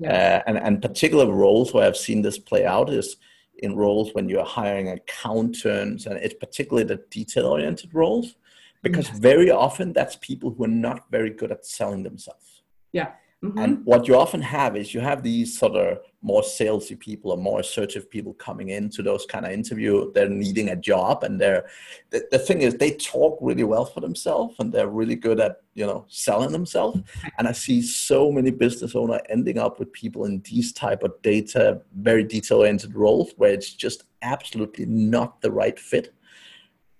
Yeah. 0.00 0.42
uh, 0.46 0.48
and 0.48 0.58
and 0.58 0.82
particular 0.82 1.26
roles 1.32 1.74
where 1.74 1.84
i've 1.84 1.96
seen 1.96 2.22
this 2.22 2.38
play 2.38 2.64
out 2.64 2.88
is 2.88 3.16
in 3.58 3.76
roles 3.76 4.14
when 4.14 4.28
you're 4.28 4.44
hiring 4.44 4.88
accountants 4.90 6.06
and 6.06 6.16
it's 6.18 6.34
particularly 6.34 6.84
the 6.84 7.02
detail 7.10 7.46
oriented 7.46 7.94
roles 7.94 8.36
because 8.82 9.08
yes. 9.08 9.18
very 9.18 9.50
often 9.50 9.92
that's 9.92 10.16
people 10.16 10.50
who 10.50 10.64
are 10.64 10.68
not 10.68 11.04
very 11.10 11.30
good 11.30 11.50
at 11.50 11.66
selling 11.66 12.02
themselves 12.02 12.62
yeah 12.92 13.12
Mm-hmm. 13.44 13.58
And 13.58 13.86
what 13.86 14.08
you 14.08 14.16
often 14.16 14.42
have 14.42 14.76
is 14.76 14.92
you 14.92 14.98
have 14.98 15.22
these 15.22 15.56
sort 15.56 15.76
of 15.76 15.98
more 16.22 16.42
salesy 16.42 16.98
people 16.98 17.30
or 17.30 17.36
more 17.36 17.60
assertive 17.60 18.10
people 18.10 18.34
coming 18.34 18.70
into 18.70 19.00
those 19.00 19.26
kind 19.26 19.46
of 19.46 19.52
interview. 19.52 20.12
They're 20.12 20.28
needing 20.28 20.70
a 20.70 20.76
job, 20.76 21.22
and 21.22 21.40
they're 21.40 21.66
the, 22.10 22.26
the 22.32 22.38
thing 22.40 22.62
is 22.62 22.74
they 22.74 22.96
talk 22.96 23.38
really 23.40 23.62
well 23.62 23.84
for 23.84 24.00
themselves, 24.00 24.56
and 24.58 24.72
they're 24.72 24.88
really 24.88 25.14
good 25.14 25.38
at 25.38 25.58
you 25.74 25.86
know 25.86 26.04
selling 26.08 26.50
themselves. 26.50 27.00
And 27.38 27.46
I 27.46 27.52
see 27.52 27.80
so 27.80 28.32
many 28.32 28.50
business 28.50 28.96
owner 28.96 29.20
ending 29.28 29.58
up 29.58 29.78
with 29.78 29.92
people 29.92 30.24
in 30.24 30.42
these 30.50 30.72
type 30.72 31.04
of 31.04 31.12
data, 31.22 31.82
very 31.94 32.24
detail 32.24 32.58
oriented 32.58 32.96
roles 32.96 33.32
where 33.36 33.52
it's 33.52 33.72
just 33.72 34.02
absolutely 34.22 34.86
not 34.86 35.40
the 35.42 35.52
right 35.52 35.78
fit 35.78 36.12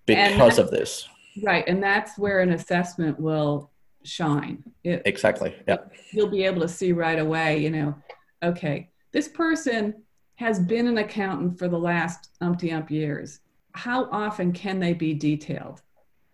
because 0.07 0.61
of 0.61 0.71
this. 0.71 1.09
Right, 1.43 1.65
and 1.67 1.83
that's 1.83 2.17
where 2.17 2.41
an 2.41 2.53
assessment 2.53 3.19
will 3.19 3.73
shine. 4.09 4.63
It, 4.85 5.03
exactly. 5.05 5.55
Yeah. 5.67 5.79
You'll 6.13 6.29
be 6.29 6.45
able 6.45 6.61
to 6.63 6.69
see 6.69 6.93
right 6.93 7.19
away, 7.19 7.59
you 7.59 7.71
know, 7.71 7.95
okay, 8.43 8.91
this 9.13 9.29
person 9.29 10.03
has 10.37 10.59
been 10.61 10.87
an 10.87 10.99
accountant 10.99 11.59
for 11.59 11.69
the 11.69 11.79
last 11.79 12.31
umpty 12.41 12.71
ump 12.71 12.91
years. 12.91 13.41
How 13.73 14.09
often 14.11 14.53
can 14.53 14.79
they 14.79 14.93
be 14.93 15.15
detailed? 15.15 15.83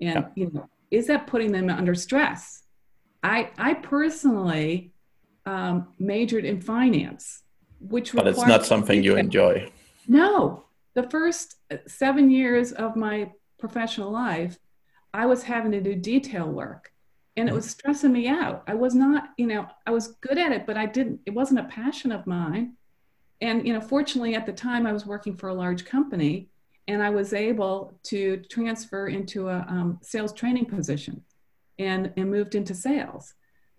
And 0.00 0.14
yeah. 0.14 0.28
you 0.34 0.50
know, 0.52 0.68
is 0.90 1.06
that 1.08 1.26
putting 1.26 1.52
them 1.52 1.70
under 1.70 1.94
stress? 1.94 2.64
I 3.22 3.50
I 3.58 3.74
personally 3.74 4.92
um, 5.46 5.88
majored 5.98 6.44
in 6.44 6.60
finance, 6.60 7.42
which 7.80 8.12
but 8.12 8.26
it's 8.26 8.46
not 8.46 8.66
something 8.66 9.02
you 9.02 9.16
enjoy. 9.16 9.70
No, 10.06 10.64
the 10.94 11.08
first 11.10 11.56
seven 11.86 12.30
years 12.30 12.72
of 12.72 12.96
my 12.96 13.30
professional 13.58 14.10
life, 14.10 14.58
I 15.12 15.26
was 15.26 15.42
having 15.42 15.72
to 15.72 15.80
do 15.80 15.94
detail 15.94 16.48
work 16.48 16.92
and 17.36 17.48
it 17.48 17.54
was 17.54 17.68
stressing 17.68 18.12
me 18.12 18.28
out. 18.28 18.62
I 18.66 18.74
was 18.74 18.94
not, 18.94 19.30
you 19.36 19.46
know, 19.46 19.66
I 19.86 19.90
was 19.90 20.08
good 20.20 20.38
at 20.38 20.52
it, 20.52 20.66
but 20.66 20.76
I 20.76 20.86
didn't, 20.86 21.20
it 21.26 21.34
wasn't 21.34 21.60
a 21.60 21.64
passion 21.64 22.12
of 22.12 22.26
mine. 22.26 22.74
And, 23.40 23.66
you 23.66 23.72
know, 23.72 23.80
fortunately 23.80 24.34
at 24.34 24.46
the 24.46 24.52
time 24.52 24.86
I 24.86 24.92
was 24.92 25.04
working 25.04 25.36
for 25.36 25.48
a 25.48 25.54
large 25.54 25.84
company 25.84 26.48
and 26.86 27.02
I 27.02 27.10
was 27.10 27.32
able 27.32 27.98
to 28.04 28.38
transfer 28.48 29.08
into 29.08 29.48
a 29.48 29.64
um, 29.68 29.98
sales 30.02 30.32
training 30.32 30.66
position 30.66 31.22
and, 31.78 32.12
and 32.16 32.30
moved 32.30 32.54
into 32.54 32.74
sales. 32.74 33.34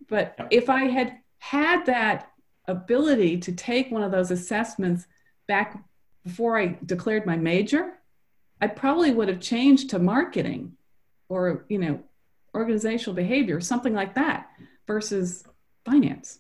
But 0.10 0.36
if 0.52 0.70
I 0.70 0.86
had 0.86 1.18
had 1.40 1.86
that 1.86 2.32
ability 2.68 3.38
to 3.38 3.52
take 3.54 3.92
one 3.92 4.04
of 4.04 4.12
those 4.12 4.32
assessments 4.32 5.08
back 5.48 5.82
before 6.24 6.60
I 6.60 6.78
declared 6.86 7.26
my 7.26 7.38
major, 7.38 7.94
I 8.60 8.68
probably 8.68 9.12
would 9.12 9.28
have 9.28 9.40
changed 9.40 9.92
to 9.92 10.00
marketing 10.00 10.74
or, 11.30 11.66
you 11.70 11.78
know, 11.78 12.00
organizational 12.56 13.16
behavior, 13.16 13.60
something 13.60 13.94
like 13.94 14.16
that, 14.16 14.50
versus 14.88 15.44
finance. 15.86 16.40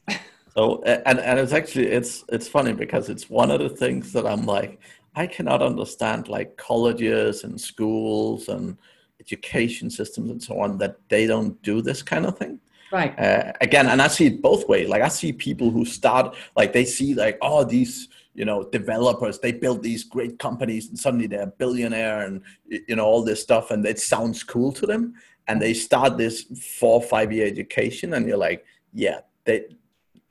So 0.55 0.81
and 0.83 1.19
and 1.19 1.37
it's 1.37 1.51
actually 1.51 1.87
it's 1.87 2.23
it's 2.29 2.47
funny 2.47 2.71
because 2.71 3.09
it's 3.09 3.29
one 3.29 3.51
of 3.51 3.59
the 3.59 3.69
things 3.69 4.13
that 4.13 4.25
I'm 4.25 4.45
like 4.45 4.79
I 5.13 5.27
cannot 5.27 5.61
understand 5.61 6.29
like 6.29 6.55
colleges 6.55 7.43
and 7.43 7.59
schools 7.59 8.47
and 8.47 8.77
education 9.19 9.89
systems 9.89 10.29
and 10.31 10.41
so 10.41 10.59
on 10.59 10.77
that 10.77 10.97
they 11.09 11.27
don't 11.27 11.61
do 11.61 11.81
this 11.81 12.01
kind 12.01 12.25
of 12.25 12.37
thing. 12.37 12.59
Right. 12.91 13.17
Uh, 13.19 13.51
again, 13.59 13.87
and 13.87 14.01
I 14.01 14.07
see 14.07 14.27
it 14.27 14.41
both 14.41 14.67
ways. 14.69 14.87
Like 14.87 15.01
I 15.01 15.07
see 15.09 15.33
people 15.33 15.71
who 15.71 15.83
start 15.83 16.35
like 16.55 16.71
they 16.71 16.85
see 16.85 17.13
like 17.13 17.37
oh 17.41 17.63
these 17.65 18.07
you 18.33 18.45
know 18.45 18.63
developers 18.63 19.39
they 19.39 19.51
build 19.51 19.81
these 19.81 20.03
great 20.03 20.37
companies 20.39 20.89
and 20.89 20.99
suddenly 20.99 21.25
they're 21.25 21.43
a 21.43 21.47
billionaire 21.47 22.25
and 22.25 22.41
you 22.67 22.95
know 22.95 23.05
all 23.05 23.23
this 23.23 23.41
stuff 23.41 23.71
and 23.71 23.85
it 23.85 23.99
sounds 23.99 24.43
cool 24.43 24.71
to 24.73 24.85
them 24.85 25.15
and 25.47 25.61
they 25.61 25.73
start 25.73 26.17
this 26.17 26.43
four 26.79 27.01
five 27.01 27.31
year 27.31 27.45
education 27.45 28.13
and 28.13 28.27
you're 28.27 28.37
like 28.37 28.65
yeah 28.93 29.19
they 29.45 29.65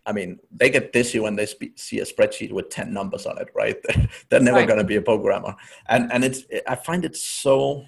I 0.06 0.12
mean, 0.12 0.38
they 0.50 0.68
get 0.70 0.92
dizzy 0.92 1.18
when 1.18 1.36
they 1.36 1.46
spe- 1.46 1.76
see 1.76 2.00
a 2.00 2.04
spreadsheet 2.04 2.52
with 2.52 2.68
10 2.68 2.92
numbers 2.92 3.24
on 3.26 3.38
it, 3.38 3.48
right? 3.54 3.76
They're 4.28 4.40
never 4.40 4.58
right. 4.58 4.68
going 4.68 4.78
to 4.78 4.84
be 4.84 4.96
a 4.96 5.02
programmer. 5.02 5.54
And, 5.88 6.12
and 6.12 6.24
it's, 6.24 6.44
I 6.68 6.74
find 6.74 7.04
it 7.04 7.16
so, 7.16 7.84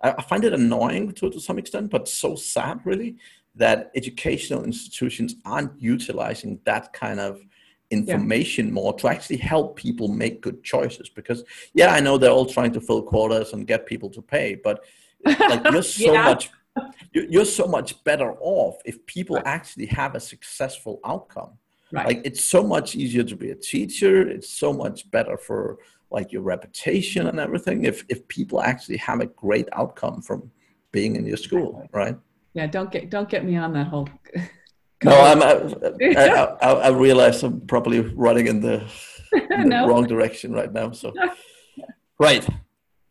I 0.00 0.22
find 0.22 0.44
it 0.44 0.52
annoying 0.52 1.12
to, 1.14 1.30
to 1.30 1.40
some 1.40 1.58
extent, 1.58 1.90
but 1.90 2.06
so 2.06 2.36
sad 2.36 2.80
really 2.84 3.16
that 3.56 3.90
educational 3.96 4.62
institutions 4.62 5.34
aren't 5.44 5.80
utilizing 5.82 6.60
that 6.64 6.92
kind 6.92 7.18
of 7.18 7.40
information 7.90 8.66
yeah. 8.66 8.72
more 8.72 8.92
to 8.92 9.08
actually 9.08 9.38
help 9.38 9.74
people 9.74 10.06
make 10.06 10.40
good 10.40 10.62
choices. 10.62 11.08
Because 11.08 11.42
yeah, 11.74 11.92
I 11.92 11.98
know 11.98 12.18
they're 12.18 12.30
all 12.30 12.46
trying 12.46 12.72
to 12.72 12.80
fill 12.80 13.02
quotas 13.02 13.52
and 13.52 13.66
get 13.66 13.86
people 13.86 14.10
to 14.10 14.22
pay, 14.22 14.54
but 14.54 14.84
like 15.24 15.64
you're 15.72 15.82
so 15.82 16.12
yeah. 16.12 16.22
much 16.24 16.50
you're 17.12 17.44
so 17.44 17.66
much 17.66 18.02
better 18.04 18.34
off 18.40 18.76
if 18.84 19.04
people 19.06 19.36
right. 19.36 19.46
actually 19.46 19.86
have 19.86 20.14
a 20.14 20.20
successful 20.20 21.00
outcome. 21.04 21.52
Right. 21.90 22.06
like 22.06 22.20
it's 22.22 22.44
so 22.44 22.62
much 22.62 22.96
easier 22.96 23.24
to 23.24 23.34
be 23.34 23.50
a 23.50 23.54
teacher. 23.54 24.28
It's 24.28 24.50
so 24.50 24.74
much 24.74 25.10
better 25.10 25.38
for 25.38 25.78
like 26.10 26.32
your 26.32 26.42
reputation 26.42 27.26
and 27.26 27.38
everything 27.38 27.84
if 27.84 28.04
if 28.08 28.26
people 28.28 28.60
actually 28.60 28.96
have 28.96 29.20
a 29.20 29.26
great 29.26 29.68
outcome 29.72 30.22
from 30.22 30.50
being 30.92 31.16
in 31.16 31.26
your 31.26 31.36
school 31.36 31.86
right? 31.92 32.16
Yeah 32.54 32.66
don't 32.66 32.90
get 32.90 33.10
don't 33.10 33.28
get 33.28 33.44
me 33.44 33.56
on 33.56 33.72
that 33.74 33.88
whole 33.88 34.08
no 35.04 35.20
i'm 35.20 35.42
I, 35.42 35.52
I, 36.16 36.56
I, 36.62 36.72
I, 36.72 36.88
realize 36.88 37.42
i'm 37.42 37.60
probably 37.66 38.00
running 38.00 38.46
in 38.46 38.60
the, 38.60 38.84
in 39.50 39.68
the 39.68 39.84
wrong 39.86 40.06
direction 40.06 40.52
right 40.52 40.72
now 40.72 40.92
so. 40.92 41.12
Right 42.18 42.46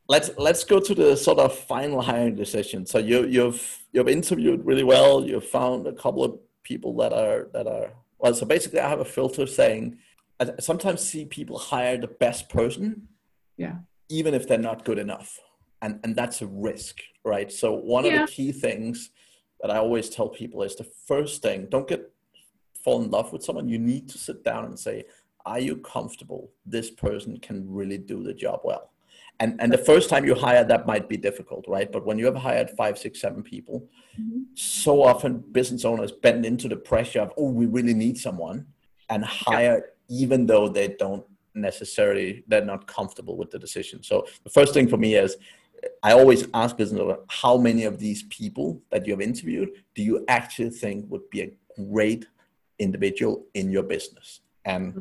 let's 0.07 0.29
let's 0.37 0.63
go 0.63 0.79
to 0.79 0.95
the 0.95 1.15
sort 1.15 1.39
of 1.39 1.57
final 1.57 2.01
hiring 2.01 2.35
decision. 2.35 2.85
So 2.85 2.97
you 2.99 3.25
you've 3.25 3.85
you've 3.91 4.09
interviewed 4.09 4.65
really 4.65 4.83
well. 4.83 5.23
You've 5.25 5.45
found 5.47 5.87
a 5.87 5.93
couple 5.93 6.23
of 6.23 6.39
people 6.63 6.95
that 6.97 7.13
are 7.13 7.49
that 7.53 7.67
are 7.67 7.93
well. 8.19 8.33
So 8.33 8.45
basically, 8.45 8.79
I 8.79 8.89
have 8.89 8.99
a 8.99 9.05
filter 9.05 9.45
saying 9.45 9.97
I 10.39 10.51
sometimes 10.59 11.01
see 11.01 11.25
people 11.25 11.57
hire 11.57 11.97
the 11.97 12.07
best 12.07 12.49
person, 12.49 13.07
yeah, 13.57 13.75
even 14.09 14.33
if 14.33 14.47
they're 14.47 14.57
not 14.57 14.85
good 14.85 14.99
enough, 14.99 15.39
and 15.81 15.99
and 16.03 16.15
that's 16.15 16.41
a 16.41 16.47
risk, 16.47 17.01
right? 17.23 17.51
So 17.51 17.73
one 17.73 18.05
yeah. 18.05 18.23
of 18.23 18.27
the 18.27 18.33
key 18.33 18.51
things 18.51 19.09
that 19.61 19.71
I 19.71 19.77
always 19.77 20.09
tell 20.09 20.29
people 20.29 20.63
is 20.63 20.75
the 20.75 20.89
first 21.07 21.41
thing: 21.41 21.67
don't 21.69 21.87
get 21.87 22.11
fall 22.83 23.03
in 23.03 23.11
love 23.11 23.33
with 23.33 23.43
someone. 23.43 23.67
You 23.67 23.79
need 23.79 24.07
to 24.09 24.17
sit 24.17 24.43
down 24.43 24.65
and 24.65 24.79
say, 24.79 25.05
"Are 25.45 25.59
you 25.59 25.77
comfortable? 25.77 26.51
This 26.65 26.89
person 26.91 27.39
can 27.39 27.69
really 27.69 27.97
do 27.97 28.23
the 28.23 28.33
job 28.33 28.61
well." 28.63 28.91
And 29.39 29.59
and 29.59 29.71
the 29.71 29.77
first 29.77 30.09
time 30.09 30.25
you 30.25 30.35
hire 30.35 30.63
that 30.63 30.87
might 30.87 31.07
be 31.07 31.17
difficult 31.17 31.65
right 31.67 31.91
but 31.91 32.05
when 32.05 32.17
you 32.17 32.25
have 32.25 32.35
hired 32.35 32.69
five 32.71 32.97
six 32.97 33.21
seven 33.21 33.43
people 33.43 33.87
mm-hmm. 34.19 34.41
so 34.55 35.03
often 35.03 35.39
business 35.51 35.85
owners 35.85 36.11
bend 36.11 36.45
into 36.45 36.67
the 36.67 36.75
pressure 36.75 37.21
of 37.21 37.31
oh 37.37 37.49
we 37.49 37.65
really 37.65 37.93
need 37.93 38.17
someone 38.17 38.65
and 39.09 39.23
hire 39.23 39.83
yeah. 40.07 40.21
even 40.21 40.45
though 40.45 40.67
they 40.67 40.89
don't 40.99 41.25
necessarily 41.53 42.43
they're 42.47 42.65
not 42.65 42.85
comfortable 42.87 43.37
with 43.37 43.49
the 43.51 43.59
decision 43.59 44.03
so 44.03 44.25
the 44.43 44.49
first 44.49 44.73
thing 44.73 44.87
for 44.87 44.97
me 44.97 45.15
is 45.15 45.37
i 46.03 46.11
always 46.11 46.47
ask 46.53 46.77
business 46.77 47.01
owners 47.01 47.17
how 47.29 47.57
many 47.57 47.83
of 47.83 47.99
these 47.99 48.23
people 48.23 48.81
that 48.91 49.05
you 49.05 49.13
have 49.13 49.21
interviewed 49.21 49.69
do 49.95 50.03
you 50.03 50.23
actually 50.27 50.69
think 50.69 51.05
would 51.09 51.27
be 51.29 51.41
a 51.41 51.51
great 51.89 52.25
individual 52.79 53.45
in 53.55 53.71
your 53.71 53.83
business 53.83 54.41
and 54.65 54.91
mm-hmm 54.91 54.99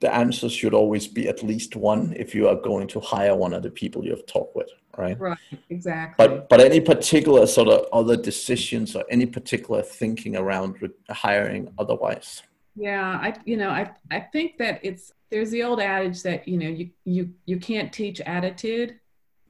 the 0.00 0.14
answer 0.14 0.48
should 0.48 0.74
always 0.74 1.06
be 1.06 1.28
at 1.28 1.42
least 1.42 1.74
one 1.76 2.12
if 2.16 2.34
you 2.34 2.48
are 2.48 2.56
going 2.56 2.86
to 2.88 3.00
hire 3.00 3.34
one 3.34 3.54
of 3.54 3.62
the 3.62 3.70
people 3.70 4.04
you 4.04 4.10
have 4.10 4.26
talked 4.26 4.54
with 4.54 4.70
right? 4.96 5.18
Right 5.18 5.38
exactly. 5.70 6.26
But 6.26 6.48
but 6.48 6.60
any 6.60 6.80
particular 6.80 7.46
sort 7.46 7.68
of 7.68 7.86
other 7.92 8.16
decisions 8.16 8.96
or 8.96 9.04
any 9.10 9.26
particular 9.26 9.82
thinking 9.82 10.36
around 10.36 10.76
hiring 11.10 11.72
otherwise? 11.78 12.42
Yeah 12.74 13.18
i 13.22 13.34
you 13.44 13.56
know 13.56 13.70
i 13.70 13.90
i 14.10 14.20
think 14.20 14.58
that 14.58 14.80
it's 14.82 15.12
there's 15.30 15.50
the 15.50 15.62
old 15.62 15.80
adage 15.80 16.22
that 16.22 16.46
you 16.46 16.58
know 16.58 16.68
you 16.68 16.90
you 17.04 17.30
you 17.46 17.58
can't 17.58 17.92
teach 17.92 18.20
attitude 18.20 18.98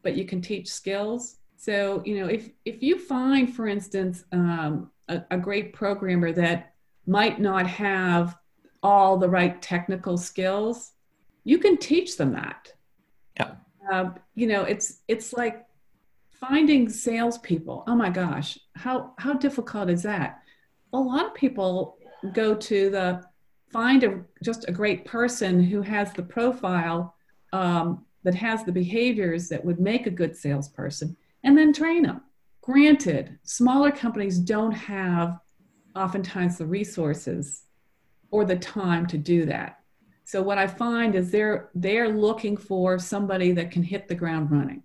but 0.02 0.14
you 0.14 0.24
can 0.24 0.40
teach 0.40 0.68
skills. 0.68 1.38
So 1.56 2.02
you 2.04 2.20
know 2.20 2.26
if 2.26 2.50
if 2.64 2.82
you 2.82 2.98
find 2.98 3.54
for 3.54 3.66
instance 3.66 4.24
um, 4.32 4.90
a, 5.08 5.22
a 5.32 5.38
great 5.38 5.72
programmer 5.72 6.32
that 6.32 6.74
might 7.06 7.40
not 7.40 7.66
have 7.66 8.36
all 8.82 9.16
the 9.16 9.28
right 9.28 9.60
technical 9.60 10.16
skills, 10.16 10.92
you 11.44 11.58
can 11.58 11.76
teach 11.76 12.16
them 12.16 12.32
that. 12.32 12.72
Yeah. 13.38 13.54
Uh, 13.90 14.10
you 14.34 14.46
know, 14.46 14.62
it's 14.62 15.02
it's 15.08 15.32
like 15.32 15.64
finding 16.30 16.88
salespeople. 16.88 17.84
Oh 17.86 17.94
my 17.94 18.10
gosh, 18.10 18.58
how 18.74 19.14
how 19.18 19.34
difficult 19.34 19.90
is 19.90 20.02
that? 20.02 20.42
A 20.92 20.98
lot 20.98 21.26
of 21.26 21.34
people 21.34 21.98
go 22.32 22.54
to 22.54 22.90
the 22.90 23.22
find 23.72 24.04
a 24.04 24.22
just 24.42 24.68
a 24.68 24.72
great 24.72 25.04
person 25.04 25.62
who 25.62 25.82
has 25.82 26.12
the 26.12 26.22
profile 26.22 27.14
um, 27.52 28.04
that 28.24 28.34
has 28.34 28.64
the 28.64 28.72
behaviors 28.72 29.48
that 29.48 29.64
would 29.64 29.80
make 29.80 30.06
a 30.06 30.10
good 30.10 30.36
salesperson, 30.36 31.16
and 31.44 31.56
then 31.56 31.72
train 31.72 32.02
them. 32.02 32.22
Granted, 32.62 33.38
smaller 33.44 33.92
companies 33.92 34.38
don't 34.38 34.72
have 34.72 35.38
oftentimes 35.94 36.58
the 36.58 36.66
resources 36.66 37.65
or 38.36 38.44
the 38.44 38.56
time 38.56 39.06
to 39.06 39.16
do 39.16 39.46
that. 39.46 39.80
So 40.24 40.42
what 40.42 40.58
I 40.58 40.66
find 40.66 41.14
is 41.14 41.30
they're 41.30 41.70
they're 41.74 42.10
looking 42.26 42.56
for 42.70 42.98
somebody 42.98 43.52
that 43.52 43.70
can 43.70 43.82
hit 43.82 44.08
the 44.08 44.18
ground 44.22 44.50
running. 44.50 44.82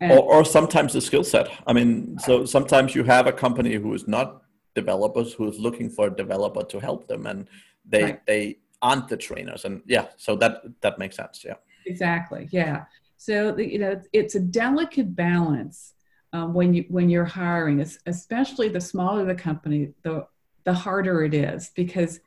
Or, 0.00 0.20
or 0.34 0.44
sometimes 0.44 0.92
the 0.92 1.00
skill 1.00 1.24
set. 1.24 1.46
I 1.66 1.72
mean, 1.72 2.18
so 2.18 2.44
sometimes 2.44 2.94
you 2.94 3.04
have 3.04 3.26
a 3.26 3.32
company 3.32 3.74
who 3.74 3.94
is 3.94 4.08
not 4.08 4.42
developers 4.74 5.32
who 5.34 5.48
is 5.48 5.58
looking 5.58 5.88
for 5.88 6.06
a 6.08 6.14
developer 6.22 6.64
to 6.72 6.80
help 6.80 7.06
them, 7.06 7.26
and 7.26 7.48
they 7.92 8.04
right. 8.04 8.26
they 8.26 8.42
aren't 8.80 9.08
the 9.08 9.16
trainers. 9.16 9.64
And 9.66 9.82
yeah, 9.86 10.06
so 10.16 10.30
that 10.36 10.62
that 10.80 10.98
makes 10.98 11.16
sense. 11.16 11.44
Yeah. 11.44 11.58
Exactly. 11.86 12.48
Yeah. 12.50 12.84
So 13.18 13.52
the, 13.52 13.64
you 13.72 13.78
know, 13.78 14.00
it's 14.12 14.34
a 14.34 14.40
delicate 14.40 15.14
balance 15.14 15.94
um, 16.32 16.54
when 16.54 16.74
you 16.74 16.84
when 16.88 17.08
you're 17.12 17.32
hiring, 17.42 17.76
especially 18.06 18.68
the 18.68 18.80
smaller 18.80 19.24
the 19.24 19.40
company, 19.48 19.80
the 20.02 20.26
the 20.64 20.74
harder 20.74 21.22
it 21.28 21.34
is 21.34 21.70
because 21.82 22.20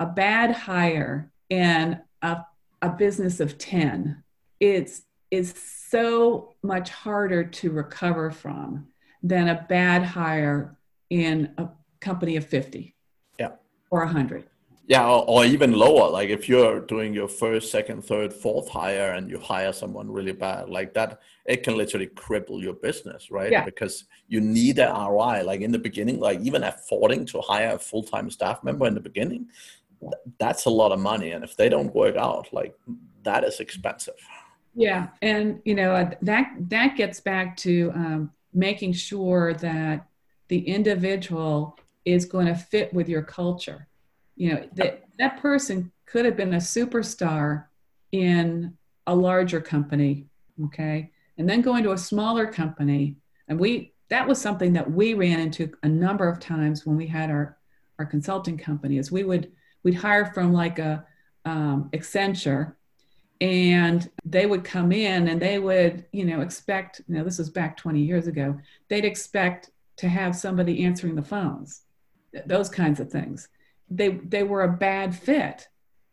a 0.00 0.06
bad 0.06 0.50
hire 0.50 1.30
in 1.50 2.00
a, 2.22 2.38
a 2.82 2.88
business 2.90 3.40
of 3.40 3.58
10 3.58 4.22
it's 4.60 5.02
is 5.30 5.54
so 5.90 6.54
much 6.62 6.90
harder 6.90 7.44
to 7.44 7.70
recover 7.70 8.30
from 8.30 8.86
than 9.22 9.48
a 9.48 9.66
bad 9.68 10.02
hire 10.02 10.76
in 11.10 11.52
a 11.58 11.68
company 12.00 12.36
of 12.36 12.46
50 12.46 12.94
yeah. 13.38 13.50
or 13.90 14.00
100 14.00 14.44
yeah 14.86 15.06
or, 15.06 15.24
or, 15.26 15.44
even 15.44 15.72
lower 15.72 16.10
like 16.10 16.28
if 16.28 16.48
you're 16.48 16.80
doing 16.80 17.14
your 17.14 17.28
first 17.28 17.70
second 17.70 18.04
third 18.04 18.32
fourth 18.32 18.68
hire 18.68 19.12
and 19.12 19.30
you 19.30 19.38
hire 19.38 19.72
someone 19.72 20.10
really 20.10 20.32
bad 20.32 20.68
like 20.68 20.92
that 20.94 21.20
it 21.46 21.62
can 21.62 21.76
literally 21.76 22.06
cripple 22.08 22.60
your 22.60 22.74
business 22.74 23.30
right? 23.30 23.50
Yeah. 23.50 23.64
because 23.64 24.04
you 24.28 24.40
need 24.40 24.78
an 24.78 24.94
roi 24.94 25.42
like 25.42 25.62
in 25.62 25.72
the 25.72 25.78
beginning 25.78 26.20
like 26.20 26.40
even 26.40 26.62
affording 26.64 27.24
to 27.26 27.40
hire 27.40 27.74
a 27.74 27.78
full-time 27.78 28.30
staff 28.30 28.62
member 28.62 28.86
in 28.86 28.94
the 28.94 29.00
beginning 29.00 29.48
that's 30.38 30.66
a 30.66 30.70
lot 30.70 30.92
of 30.92 31.00
money 31.00 31.30
and 31.30 31.44
if 31.44 31.56
they 31.56 31.68
don't 31.68 31.94
work 31.94 32.16
out 32.16 32.48
like 32.52 32.74
that 33.22 33.44
is 33.44 33.60
expensive. 33.60 34.14
Yeah 34.74 35.08
and 35.22 35.60
you 35.64 35.74
know 35.74 36.10
that 36.22 36.56
that 36.68 36.96
gets 36.96 37.20
back 37.20 37.56
to 37.58 37.92
um, 37.94 38.30
making 38.52 38.92
sure 38.92 39.54
that 39.54 40.06
the 40.48 40.60
individual 40.60 41.78
is 42.04 42.26
going 42.26 42.46
to 42.46 42.54
fit 42.54 42.92
with 42.92 43.08
your 43.08 43.22
culture. 43.22 43.88
You 44.36 44.54
know 44.54 44.68
that 44.74 45.04
that 45.18 45.40
person 45.40 45.92
could 46.06 46.24
have 46.24 46.36
been 46.36 46.54
a 46.54 46.58
superstar 46.58 47.66
in 48.12 48.76
a 49.06 49.14
larger 49.14 49.60
company 49.60 50.26
okay? 50.62 51.10
And 51.38 51.48
then 51.48 51.62
going 51.62 51.82
to 51.84 51.92
a 51.92 51.98
smaller 51.98 52.46
company 52.46 53.16
and 53.48 53.58
we 53.58 53.92
that 54.10 54.26
was 54.26 54.40
something 54.40 54.72
that 54.74 54.90
we 54.90 55.14
ran 55.14 55.40
into 55.40 55.72
a 55.82 55.88
number 55.88 56.28
of 56.28 56.38
times 56.38 56.86
when 56.86 56.96
we 56.96 57.06
had 57.06 57.30
our 57.30 57.58
our 57.98 58.06
consulting 58.06 58.58
company 58.58 58.98
is 58.98 59.10
we 59.10 59.24
would 59.24 59.52
we'd 59.84 59.94
hire 59.94 60.26
from 60.26 60.52
like 60.52 60.78
a 60.80 61.06
um, 61.44 61.90
Accenture, 61.92 62.74
and 63.40 64.10
they 64.24 64.46
would 64.46 64.64
come 64.64 64.90
in 64.90 65.28
and 65.28 65.40
they 65.40 65.58
would, 65.58 66.06
you 66.12 66.24
know, 66.24 66.40
expect. 66.40 67.00
You 67.06 67.16
know, 67.16 67.24
this 67.24 67.38
was 67.38 67.50
back 67.50 67.76
20 67.76 68.00
years 68.00 68.26
ago. 68.26 68.58
They'd 68.88 69.04
expect 69.04 69.70
to 69.98 70.08
have 70.08 70.34
somebody 70.34 70.84
answering 70.84 71.14
the 71.14 71.22
phones, 71.22 71.82
those 72.46 72.68
kinds 72.68 72.98
of 72.98 73.10
things. 73.10 73.48
they 73.90 74.08
they 74.08 74.42
were 74.42 74.64
a 74.64 74.72
bad 74.72 75.14
fit. 75.14 75.68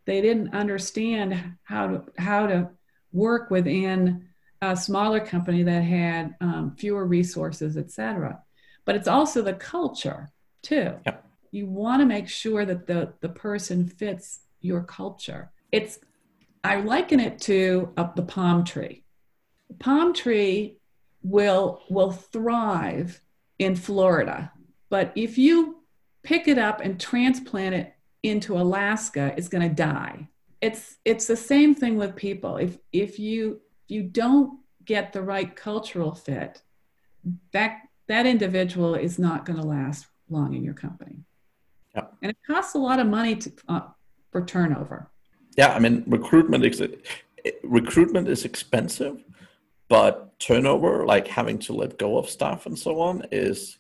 They 0.06 0.22
didn't 0.22 0.54
understand 0.54 1.56
how 1.64 1.88
to 1.88 2.04
how 2.18 2.48
to 2.48 2.70
work 3.12 3.50
within 3.50 4.28
a 4.62 4.76
smaller 4.76 5.20
company 5.20 5.64
that 5.64 5.82
had 5.82 6.36
um, 6.42 6.76
fewer 6.78 7.06
resources, 7.06 7.78
et 7.78 7.92
cetera. 7.92 8.42
But 8.86 8.96
it's 8.96 9.08
also 9.08 9.42
the 9.42 9.54
culture 9.54 10.30
too. 10.62 10.94
Yep. 11.06 11.26
You 11.52 11.68
want 11.68 12.02
to 12.02 12.06
make 12.06 12.30
sure 12.30 12.66
that 12.66 12.88
the 12.88 13.14
the 13.22 13.30
person 13.30 13.88
fits 13.88 14.42
your 14.62 14.84
culture. 14.84 15.52
It's 15.72 16.00
I 16.64 16.82
liken 16.82 17.20
it 17.20 17.40
to 17.42 17.94
uh, 17.98 18.10
the 18.16 18.22
palm 18.24 18.64
tree. 18.64 19.04
The 19.70 19.76
palm 19.76 20.14
tree 20.14 20.78
will 21.24 21.82
will 21.90 22.12
thrive 22.12 23.22
in 23.60 23.76
Florida, 23.76 24.52
but 24.90 25.12
if 25.16 25.38
you 25.38 25.82
pick 26.24 26.48
it 26.48 26.58
up 26.58 26.82
and 26.82 27.00
transplant 27.00 27.76
it 27.76 27.94
into 28.24 28.56
Alaska, 28.56 29.34
it's 29.38 29.48
going 29.48 29.68
to 29.68 29.76
die. 29.76 30.28
It's 30.62 30.98
it's 31.06 31.28
the 31.28 31.36
same 31.36 31.74
thing 31.74 31.98
with 31.98 32.16
people. 32.16 32.58
If 32.58 32.78
if 32.94 33.20
you 33.20 33.62
if 33.88 33.92
you 33.92 34.04
don't 34.04 34.60
get 34.86 35.14
the 35.14 35.22
right 35.22 35.56
cultural 35.56 36.14
fit, 36.14 36.62
that 37.52 37.80
that 38.08 38.26
individual 38.26 38.96
is 38.96 39.18
not 39.18 39.46
going 39.46 39.60
to 39.60 39.66
last 39.66 40.08
long 40.30 40.54
in 40.54 40.64
your 40.64 40.74
company. 40.74 41.24
Yep. 41.96 42.14
And 42.22 42.32
it 42.32 42.38
costs 42.46 42.76
a 42.76 42.78
lot 42.78 43.00
of 43.00 43.08
money 43.08 43.36
to, 43.36 43.52
uh, 43.68 43.82
for 44.32 44.46
turnover. 44.46 45.10
Yeah, 45.58 45.74
I 45.74 45.80
mean 45.80 46.04
recruitment 46.08 46.64
is 46.66 46.82
recruitment 47.64 48.28
is 48.28 48.46
expensive, 48.46 49.24
but 49.90 50.40
turnover, 50.40 51.06
like 51.06 51.28
having 51.28 51.60
to 51.60 51.74
let 51.74 51.98
go 51.98 52.18
of 52.18 52.30
staff 52.30 52.66
and 52.66 52.78
so 52.78 53.00
on, 53.02 53.24
is 53.32 53.80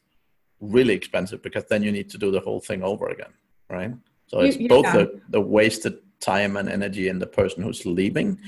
really 0.59 0.93
expensive 0.93 1.41
because 1.41 1.65
then 1.69 1.81
you 1.83 1.91
need 1.91 2.09
to 2.09 2.17
do 2.17 2.31
the 2.31 2.39
whole 2.39 2.59
thing 2.59 2.83
over 2.83 3.07
again, 3.09 3.33
right? 3.69 3.93
So 4.27 4.39
it's 4.41 4.57
You- 4.57 4.67
both 4.67 4.91
the, 4.93 5.21
the 5.29 5.41
wasted 5.41 5.99
time 6.19 6.57
and 6.57 6.69
energy 6.69 7.07
in 7.07 7.17
the 7.19 7.27
person 7.27 7.63
who's 7.63 7.85
leaving, 7.85 8.39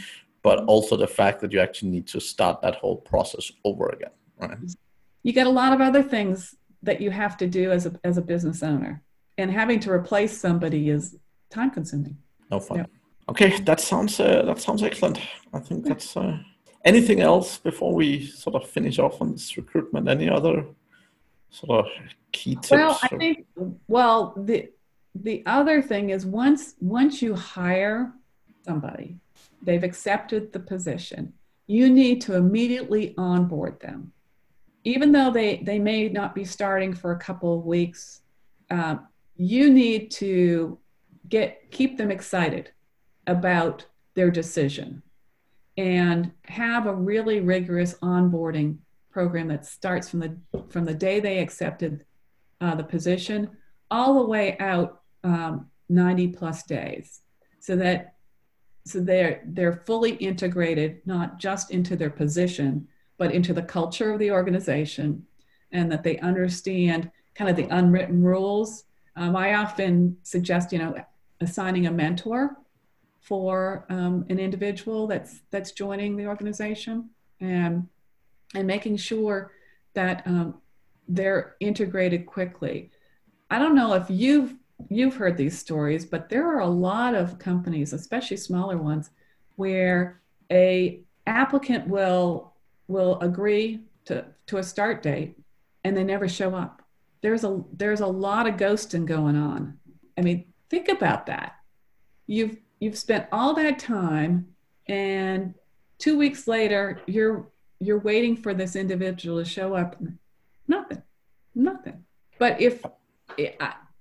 but 0.43 0.63
also 0.65 0.95
the 0.95 1.07
fact 1.07 1.41
that 1.41 1.51
you 1.51 1.59
actually 1.59 1.89
need 1.89 2.07
to 2.07 2.19
start 2.19 2.61
that 2.61 2.75
whole 2.75 2.97
process 2.97 3.51
over 3.63 3.89
again, 3.89 4.11
right? 4.39 4.57
you 5.23 5.31
get 5.31 5.47
a 5.47 5.49
lot 5.49 5.71
of 5.71 5.79
other 5.79 6.03
things 6.03 6.53
that 6.81 6.99
you 6.99 7.09
have 7.09 7.37
to 7.37 7.47
do 7.47 7.71
as 7.71 7.85
a, 7.85 7.93
as 8.03 8.17
a 8.17 8.21
business 8.21 8.61
owner 8.61 9.01
and 9.37 9.51
having 9.51 9.79
to 9.81 9.91
replace 9.91 10.37
somebody 10.37 10.89
is 10.89 11.17
time 11.49 11.71
consuming 11.71 12.17
No 12.51 12.59
fun. 12.59 12.77
Yeah. 12.79 12.85
Okay, 13.29 13.59
that 13.61 13.79
sounds 13.79 14.19
uh, 14.19 14.43
that 14.43 14.59
sounds 14.59 14.83
excellent. 14.83 15.19
I 15.53 15.59
think 15.59 15.85
that's 15.85 16.17
uh, 16.17 16.37
anything 16.83 17.21
else 17.21 17.57
before 17.57 17.93
we 17.93 18.25
sort 18.25 18.55
of 18.55 18.69
finish 18.69 18.99
off 18.99 19.21
on 19.21 19.31
this 19.31 19.55
recruitment. 19.55 20.09
Any 20.09 20.29
other 20.29 20.65
sort 21.53 21.85
of 21.85 21.91
key 22.31 22.55
tips? 22.55 22.71
well 22.71 22.99
i 23.03 23.07
or- 23.11 23.19
think 23.19 23.45
well 23.87 24.33
the 24.35 24.69
the 25.15 25.43
other 25.45 25.81
thing 25.81 26.09
is 26.09 26.25
once 26.25 26.73
once 26.81 27.21
you 27.21 27.35
hire 27.35 28.11
somebody 28.65 29.19
they've 29.61 29.83
accepted 29.83 30.51
the 30.51 30.59
position 30.59 31.31
you 31.67 31.89
need 31.89 32.19
to 32.19 32.35
immediately 32.35 33.13
onboard 33.17 33.79
them 33.79 34.11
even 34.83 35.11
though 35.11 35.29
they 35.29 35.57
they 35.57 35.77
may 35.77 36.09
not 36.09 36.33
be 36.33 36.43
starting 36.43 36.91
for 36.91 37.11
a 37.11 37.19
couple 37.19 37.57
of 37.57 37.63
weeks 37.65 38.21
um, 38.71 39.07
you 39.35 39.69
need 39.69 40.11
to 40.11 40.77
get 41.29 41.71
keep 41.71 41.97
them 41.97 42.11
excited 42.11 42.71
about 43.27 43.85
their 44.13 44.29
decision 44.29 45.01
and 45.77 46.31
have 46.45 46.85
a 46.85 46.93
really 46.93 47.39
rigorous 47.39 47.95
onboarding 47.95 48.77
program 49.09 49.47
that 49.47 49.65
starts 49.65 50.09
from 50.09 50.19
the 50.19 50.37
from 50.69 50.85
the 50.85 50.93
day 50.93 51.19
they 51.19 51.39
accepted 51.39 52.05
uh, 52.61 52.75
the 52.75 52.83
position 52.83 53.49
all 53.89 54.15
the 54.15 54.29
way 54.29 54.57
out 54.59 55.01
um, 55.23 55.67
90 55.89 56.29
plus 56.29 56.63
days 56.63 57.21
so 57.59 57.75
that 57.75 58.15
so 58.85 58.99
they're 58.99 59.41
they're 59.47 59.83
fully 59.85 60.11
integrated 60.15 61.01
not 61.05 61.39
just 61.39 61.71
into 61.71 61.95
their 61.95 62.09
position 62.09 62.87
but 63.17 63.31
into 63.31 63.53
the 63.53 63.61
culture 63.61 64.11
of 64.11 64.19
the 64.19 64.31
organization 64.31 65.25
and 65.71 65.91
that 65.91 66.03
they 66.03 66.17
understand 66.19 67.09
kind 67.35 67.49
of 67.49 67.55
the 67.55 67.67
unwritten 67.75 68.21
rules 68.21 68.83
um, 69.15 69.35
i 69.35 69.55
often 69.55 70.17
suggest 70.23 70.71
you 70.71 70.79
know 70.79 70.95
assigning 71.41 71.87
a 71.87 71.91
mentor 71.91 72.57
for 73.23 73.85
um, 73.89 74.25
an 74.29 74.37
individual 74.37 75.07
that's 75.07 75.41
that's 75.49 75.71
joining 75.71 76.17
the 76.17 76.27
organization 76.27 77.09
and 77.39 77.87
and 78.53 78.67
making 78.67 78.97
sure 78.97 79.51
that 79.93 80.23
um, 80.25 80.55
they're 81.07 81.55
integrated 81.59 82.25
quickly. 82.25 82.91
I 83.49 83.59
don't 83.59 83.75
know 83.75 83.93
if 83.93 84.09
you've 84.09 84.55
you've 84.89 85.15
heard 85.15 85.37
these 85.37 85.57
stories, 85.57 86.05
but 86.05 86.29
there 86.29 86.45
are 86.45 86.59
a 86.59 86.67
lot 86.67 87.15
of 87.15 87.39
companies, 87.39 87.93
especially 87.93 88.37
smaller 88.37 88.77
ones, 88.77 89.11
where 89.55 90.21
a 90.51 91.01
applicant 91.25 91.87
will 91.87 92.53
will 92.87 93.19
agree 93.21 93.79
to 94.05 94.25
to 94.47 94.57
a 94.57 94.63
start 94.63 95.01
date 95.01 95.37
and 95.83 95.95
they 95.95 96.03
never 96.03 96.27
show 96.27 96.55
up. 96.55 96.82
There's 97.23 97.43
a 97.43 97.63
there's 97.73 98.01
a 98.01 98.07
lot 98.07 98.45
of 98.45 98.57
ghosting 98.57 99.05
going 99.05 99.35
on. 99.35 99.79
I 100.15 100.21
mean, 100.21 100.53
think 100.69 100.89
about 100.89 101.25
that. 101.25 101.55
You've 102.27 102.57
you've 102.79 102.97
spent 102.97 103.27
all 103.31 103.55
that 103.55 103.79
time 103.79 104.53
and 104.87 105.55
2 105.99 106.17
weeks 106.17 106.47
later 106.47 106.99
you're 107.07 107.49
you're 107.79 107.99
waiting 107.99 108.35
for 108.35 108.53
this 108.53 108.75
individual 108.75 109.39
to 109.39 109.49
show 109.49 109.73
up 109.73 109.95
nothing 110.67 111.01
nothing 111.55 112.03
but 112.37 112.59
if 112.59 112.83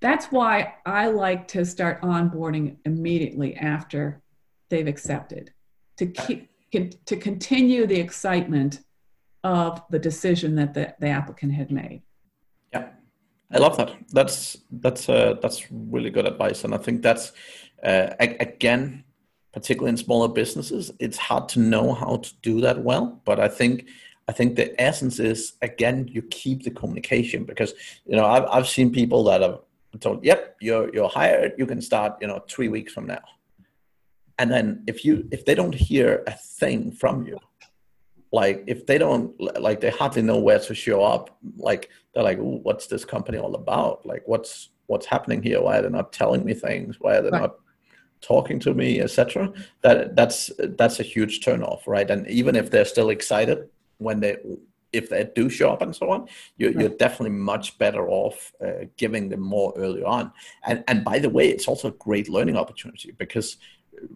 that's 0.00 0.26
why 0.26 0.74
i 0.84 1.06
like 1.06 1.46
to 1.46 1.64
start 1.64 2.02
onboarding 2.02 2.76
immediately 2.84 3.54
after 3.56 4.20
they've 4.68 4.88
accepted 4.88 5.52
to 5.96 6.06
keep 6.06 6.48
to 7.06 7.16
continue 7.16 7.86
the 7.86 8.00
excitement 8.00 8.80
of 9.44 9.82
the 9.90 9.98
decision 9.98 10.56
that 10.56 10.72
the, 10.74 10.94
the 10.98 11.08
applicant 11.08 11.52
had 11.52 11.70
made 11.70 12.02
I 13.52 13.58
love 13.58 13.76
that. 13.76 13.94
That's 14.10 14.56
that's 14.70 15.08
uh, 15.08 15.34
that's 15.42 15.70
really 15.70 16.10
good 16.10 16.26
advice, 16.26 16.64
and 16.64 16.74
I 16.74 16.78
think 16.78 17.02
that's 17.02 17.32
uh, 17.82 18.14
again, 18.18 19.04
particularly 19.52 19.90
in 19.90 19.96
smaller 19.96 20.28
businesses, 20.28 20.92
it's 20.98 21.18
hard 21.18 21.48
to 21.50 21.60
know 21.60 21.92
how 21.92 22.16
to 22.16 22.32
do 22.42 22.60
that 22.62 22.82
well. 22.82 23.20
But 23.24 23.40
I 23.40 23.48
think 23.48 23.86
I 24.28 24.32
think 24.32 24.56
the 24.56 24.80
essence 24.80 25.18
is 25.18 25.54
again 25.60 26.08
you 26.08 26.22
keep 26.22 26.62
the 26.62 26.70
communication 26.70 27.44
because 27.44 27.74
you 28.06 28.16
know 28.16 28.24
I've 28.24 28.46
I've 28.50 28.68
seen 28.68 28.92
people 28.92 29.24
that 29.24 29.42
have 29.42 29.60
told, 30.00 30.24
"Yep, 30.24 30.56
you're 30.60 30.94
you're 30.94 31.08
hired. 31.08 31.52
You 31.58 31.66
can 31.66 31.82
start 31.82 32.16
you 32.20 32.28
know 32.28 32.42
three 32.48 32.68
weeks 32.68 32.92
from 32.92 33.06
now," 33.06 33.22
and 34.38 34.50
then 34.50 34.84
if 34.86 35.04
you 35.04 35.28
if 35.30 35.44
they 35.44 35.54
don't 35.54 35.74
hear 35.74 36.22
a 36.26 36.32
thing 36.32 36.92
from 36.92 37.26
you, 37.26 37.38
like 38.32 38.64
if 38.66 38.86
they 38.86 38.98
don't 38.98 39.38
like 39.40 39.80
they 39.80 39.90
hardly 39.90 40.22
know 40.22 40.38
where 40.38 40.58
to 40.58 40.74
show 40.74 41.02
up 41.02 41.38
like 41.56 41.90
they're 42.14 42.22
like 42.22 42.38
Ooh, 42.38 42.60
what's 42.62 42.86
this 42.86 43.04
company 43.04 43.38
all 43.38 43.54
about? 43.54 44.04
Like 44.06 44.22
what's 44.26 44.70
what's 44.86 45.06
happening 45.06 45.42
here? 45.42 45.60
Why 45.62 45.78
are 45.78 45.82
they 45.82 45.90
not 45.90 46.12
telling 46.12 46.44
me 46.44 46.54
things? 46.54 46.98
Why 46.98 47.16
are 47.16 47.22
they 47.22 47.30
Right. 47.30 47.42
not 47.42 47.56
talking 48.22 48.58
to 48.60 48.72
me? 48.74 49.00
Etc 49.00 49.52
that 49.82 50.16
that's 50.16 50.50
that's 50.78 50.98
a 51.00 51.02
huge 51.02 51.40
turnoff 51.40 51.86
right? 51.86 52.10
And 52.10 52.26
even 52.28 52.56
if 52.56 52.70
they're 52.70 52.86
still 52.86 53.10
excited 53.10 53.68
when 53.98 54.20
they 54.20 54.36
if 54.92 55.08
they 55.08 55.30
do 55.34 55.48
show 55.48 55.70
up 55.70 55.80
and 55.82 55.94
so 55.96 56.10
on 56.10 56.28
you're, 56.56 56.72
you're 56.72 56.90
definitely 56.90 57.30
much 57.30 57.78
better 57.78 58.08
off 58.08 58.52
uh, 58.64 58.84
giving 58.96 59.28
them 59.30 59.40
more 59.40 59.72
early 59.76 60.02
on. 60.02 60.32
And 60.64 60.84
and 60.88 61.04
by 61.04 61.18
the 61.18 61.30
way 61.30 61.48
it's 61.48 61.68
also 61.68 61.88
a 61.88 61.92
great 61.92 62.28
learning 62.28 62.56
opportunity 62.56 63.12
because 63.12 63.56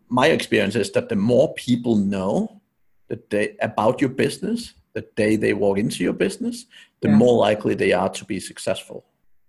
my 0.08 0.28
experience 0.28 0.74
is 0.76 0.90
that 0.92 1.08
the 1.08 1.16
more 1.16 1.52
people 1.54 1.96
know 1.96 2.60
the 3.08 3.16
day 3.16 3.56
about 3.60 4.00
your 4.00 4.10
business 4.10 4.74
the 4.94 5.06
day 5.14 5.36
they 5.36 5.52
walk 5.52 5.78
into 5.78 6.02
your 6.02 6.12
business 6.14 6.66
the 7.00 7.08
more 7.08 7.36
likely 7.36 7.74
they 7.74 7.92
are 7.92 8.08
to 8.08 8.24
be 8.24 8.40
successful. 8.40 9.04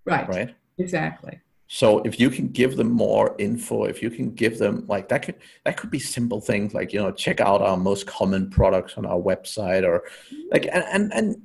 Right. 0.05 0.27
Right? 0.27 0.55
Exactly. 0.77 1.39
So 1.67 1.99
if 1.99 2.19
you 2.19 2.29
can 2.29 2.47
give 2.49 2.77
them 2.77 2.91
more 2.91 3.35
info 3.39 3.85
if 3.85 4.01
you 4.03 4.09
can 4.09 4.33
give 4.33 4.57
them 4.57 4.85
like 4.87 5.09
that 5.09 5.23
could 5.23 5.35
that 5.65 5.75
could 5.77 5.89
be 5.91 5.99
simple 5.99 6.39
things 6.39 6.73
like 6.73 6.93
you 6.93 6.99
know 6.99 7.11
check 7.11 7.39
out 7.41 7.61
our 7.61 7.77
most 7.77 8.07
common 8.07 8.49
products 8.49 8.97
on 8.97 9.05
our 9.05 9.19
website 9.19 9.83
or 9.83 10.03
like 10.51 10.65
and 10.71 10.83
and, 10.93 11.13
and 11.13 11.41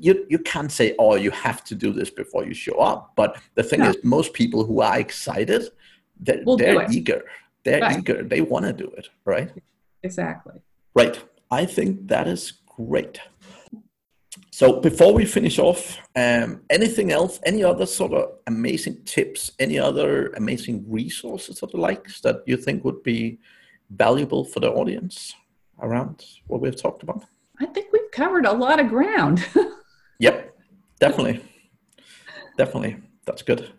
you 0.00 0.26
you 0.28 0.38
can't 0.38 0.72
say 0.72 0.94
oh 0.98 1.14
you 1.14 1.30
have 1.30 1.62
to 1.64 1.74
do 1.74 1.92
this 1.92 2.10
before 2.10 2.44
you 2.44 2.54
show 2.54 2.76
up. 2.90 3.12
But 3.16 3.38
the 3.54 3.62
thing 3.62 3.80
No. 3.80 3.90
is 3.90 3.96
most 4.02 4.32
people 4.32 4.64
who 4.64 4.80
are 4.80 4.98
excited 4.98 5.62
they're, 6.18 6.42
Will 6.44 6.56
they're 6.56 6.90
eager. 6.90 7.22
They're 7.64 7.80
Right. 7.80 7.98
eager. 7.98 8.22
They 8.22 8.40
want 8.40 8.64
to 8.66 8.72
do 8.72 8.88
it 8.96 9.08
right? 9.24 9.50
Exactly. 10.02 10.54
Right. 10.94 11.22
I 11.50 11.66
think 11.66 12.08
that 12.08 12.28
is 12.28 12.52
great. 12.76 13.20
So 14.50 14.80
before 14.80 15.12
we 15.14 15.24
finish 15.24 15.58
off, 15.58 15.98
um, 16.16 16.60
anything 16.70 17.12
else? 17.12 17.40
Any 17.44 17.64
other 17.64 17.86
sort 17.86 18.12
of 18.12 18.32
amazing 18.46 19.02
tips? 19.04 19.52
Any 19.58 19.78
other 19.78 20.28
amazing 20.36 20.84
resources 20.88 21.60
or 21.62 21.68
the 21.68 21.78
likes 21.78 22.20
that 22.20 22.42
you 22.46 22.56
think 22.56 22.84
would 22.84 23.02
be 23.02 23.38
valuable 23.90 24.44
for 24.44 24.60
the 24.60 24.70
audience 24.70 25.34
around 25.80 26.24
what 26.46 26.60
we've 26.60 26.76
talked 26.80 27.02
about? 27.02 27.24
i 27.58 27.66
think 27.66 27.92
we've 27.92 28.10
covered 28.12 28.46
a 28.46 28.52
lot 28.52 28.78
of 28.80 28.88
ground 28.88 29.44
Yep, 30.20 30.54
definitely, 31.00 31.42
definitely. 32.58 32.96
That's 33.24 33.42
good. 33.42 33.70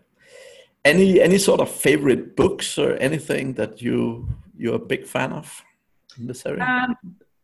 any 0.84 1.20
any 1.20 1.38
sort 1.38 1.60
of 1.60 1.70
favorite 1.70 2.34
books 2.36 2.78
or 2.78 2.94
anything 2.96 3.54
that 3.54 3.80
you 3.80 4.26
you're 4.58 4.74
a 4.74 4.86
big 4.94 5.06
fan 5.06 5.32
of 5.32 5.62
in 6.18 6.26
this 6.26 6.44
area? 6.44 6.64
Um, 6.64 6.96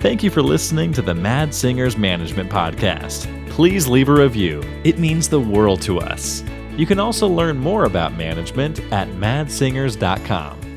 Thank 0.00 0.22
you 0.22 0.30
for 0.30 0.42
listening 0.42 0.92
to 0.94 1.02
the 1.02 1.14
Mads 1.14 1.56
Singers 1.56 1.96
Management 1.96 2.50
Podcast. 2.50 3.26
Please 3.50 3.86
leave 3.86 4.08
a 4.08 4.14
review, 4.14 4.62
it 4.84 4.98
means 4.98 5.28
the 5.28 5.40
world 5.40 5.82
to 5.82 5.98
us. 5.98 6.42
You 6.76 6.86
can 6.86 6.98
also 6.98 7.28
learn 7.28 7.58
more 7.58 7.84
about 7.84 8.16
management 8.16 8.80
at 8.92 9.08
madssingers.com. 9.08 10.69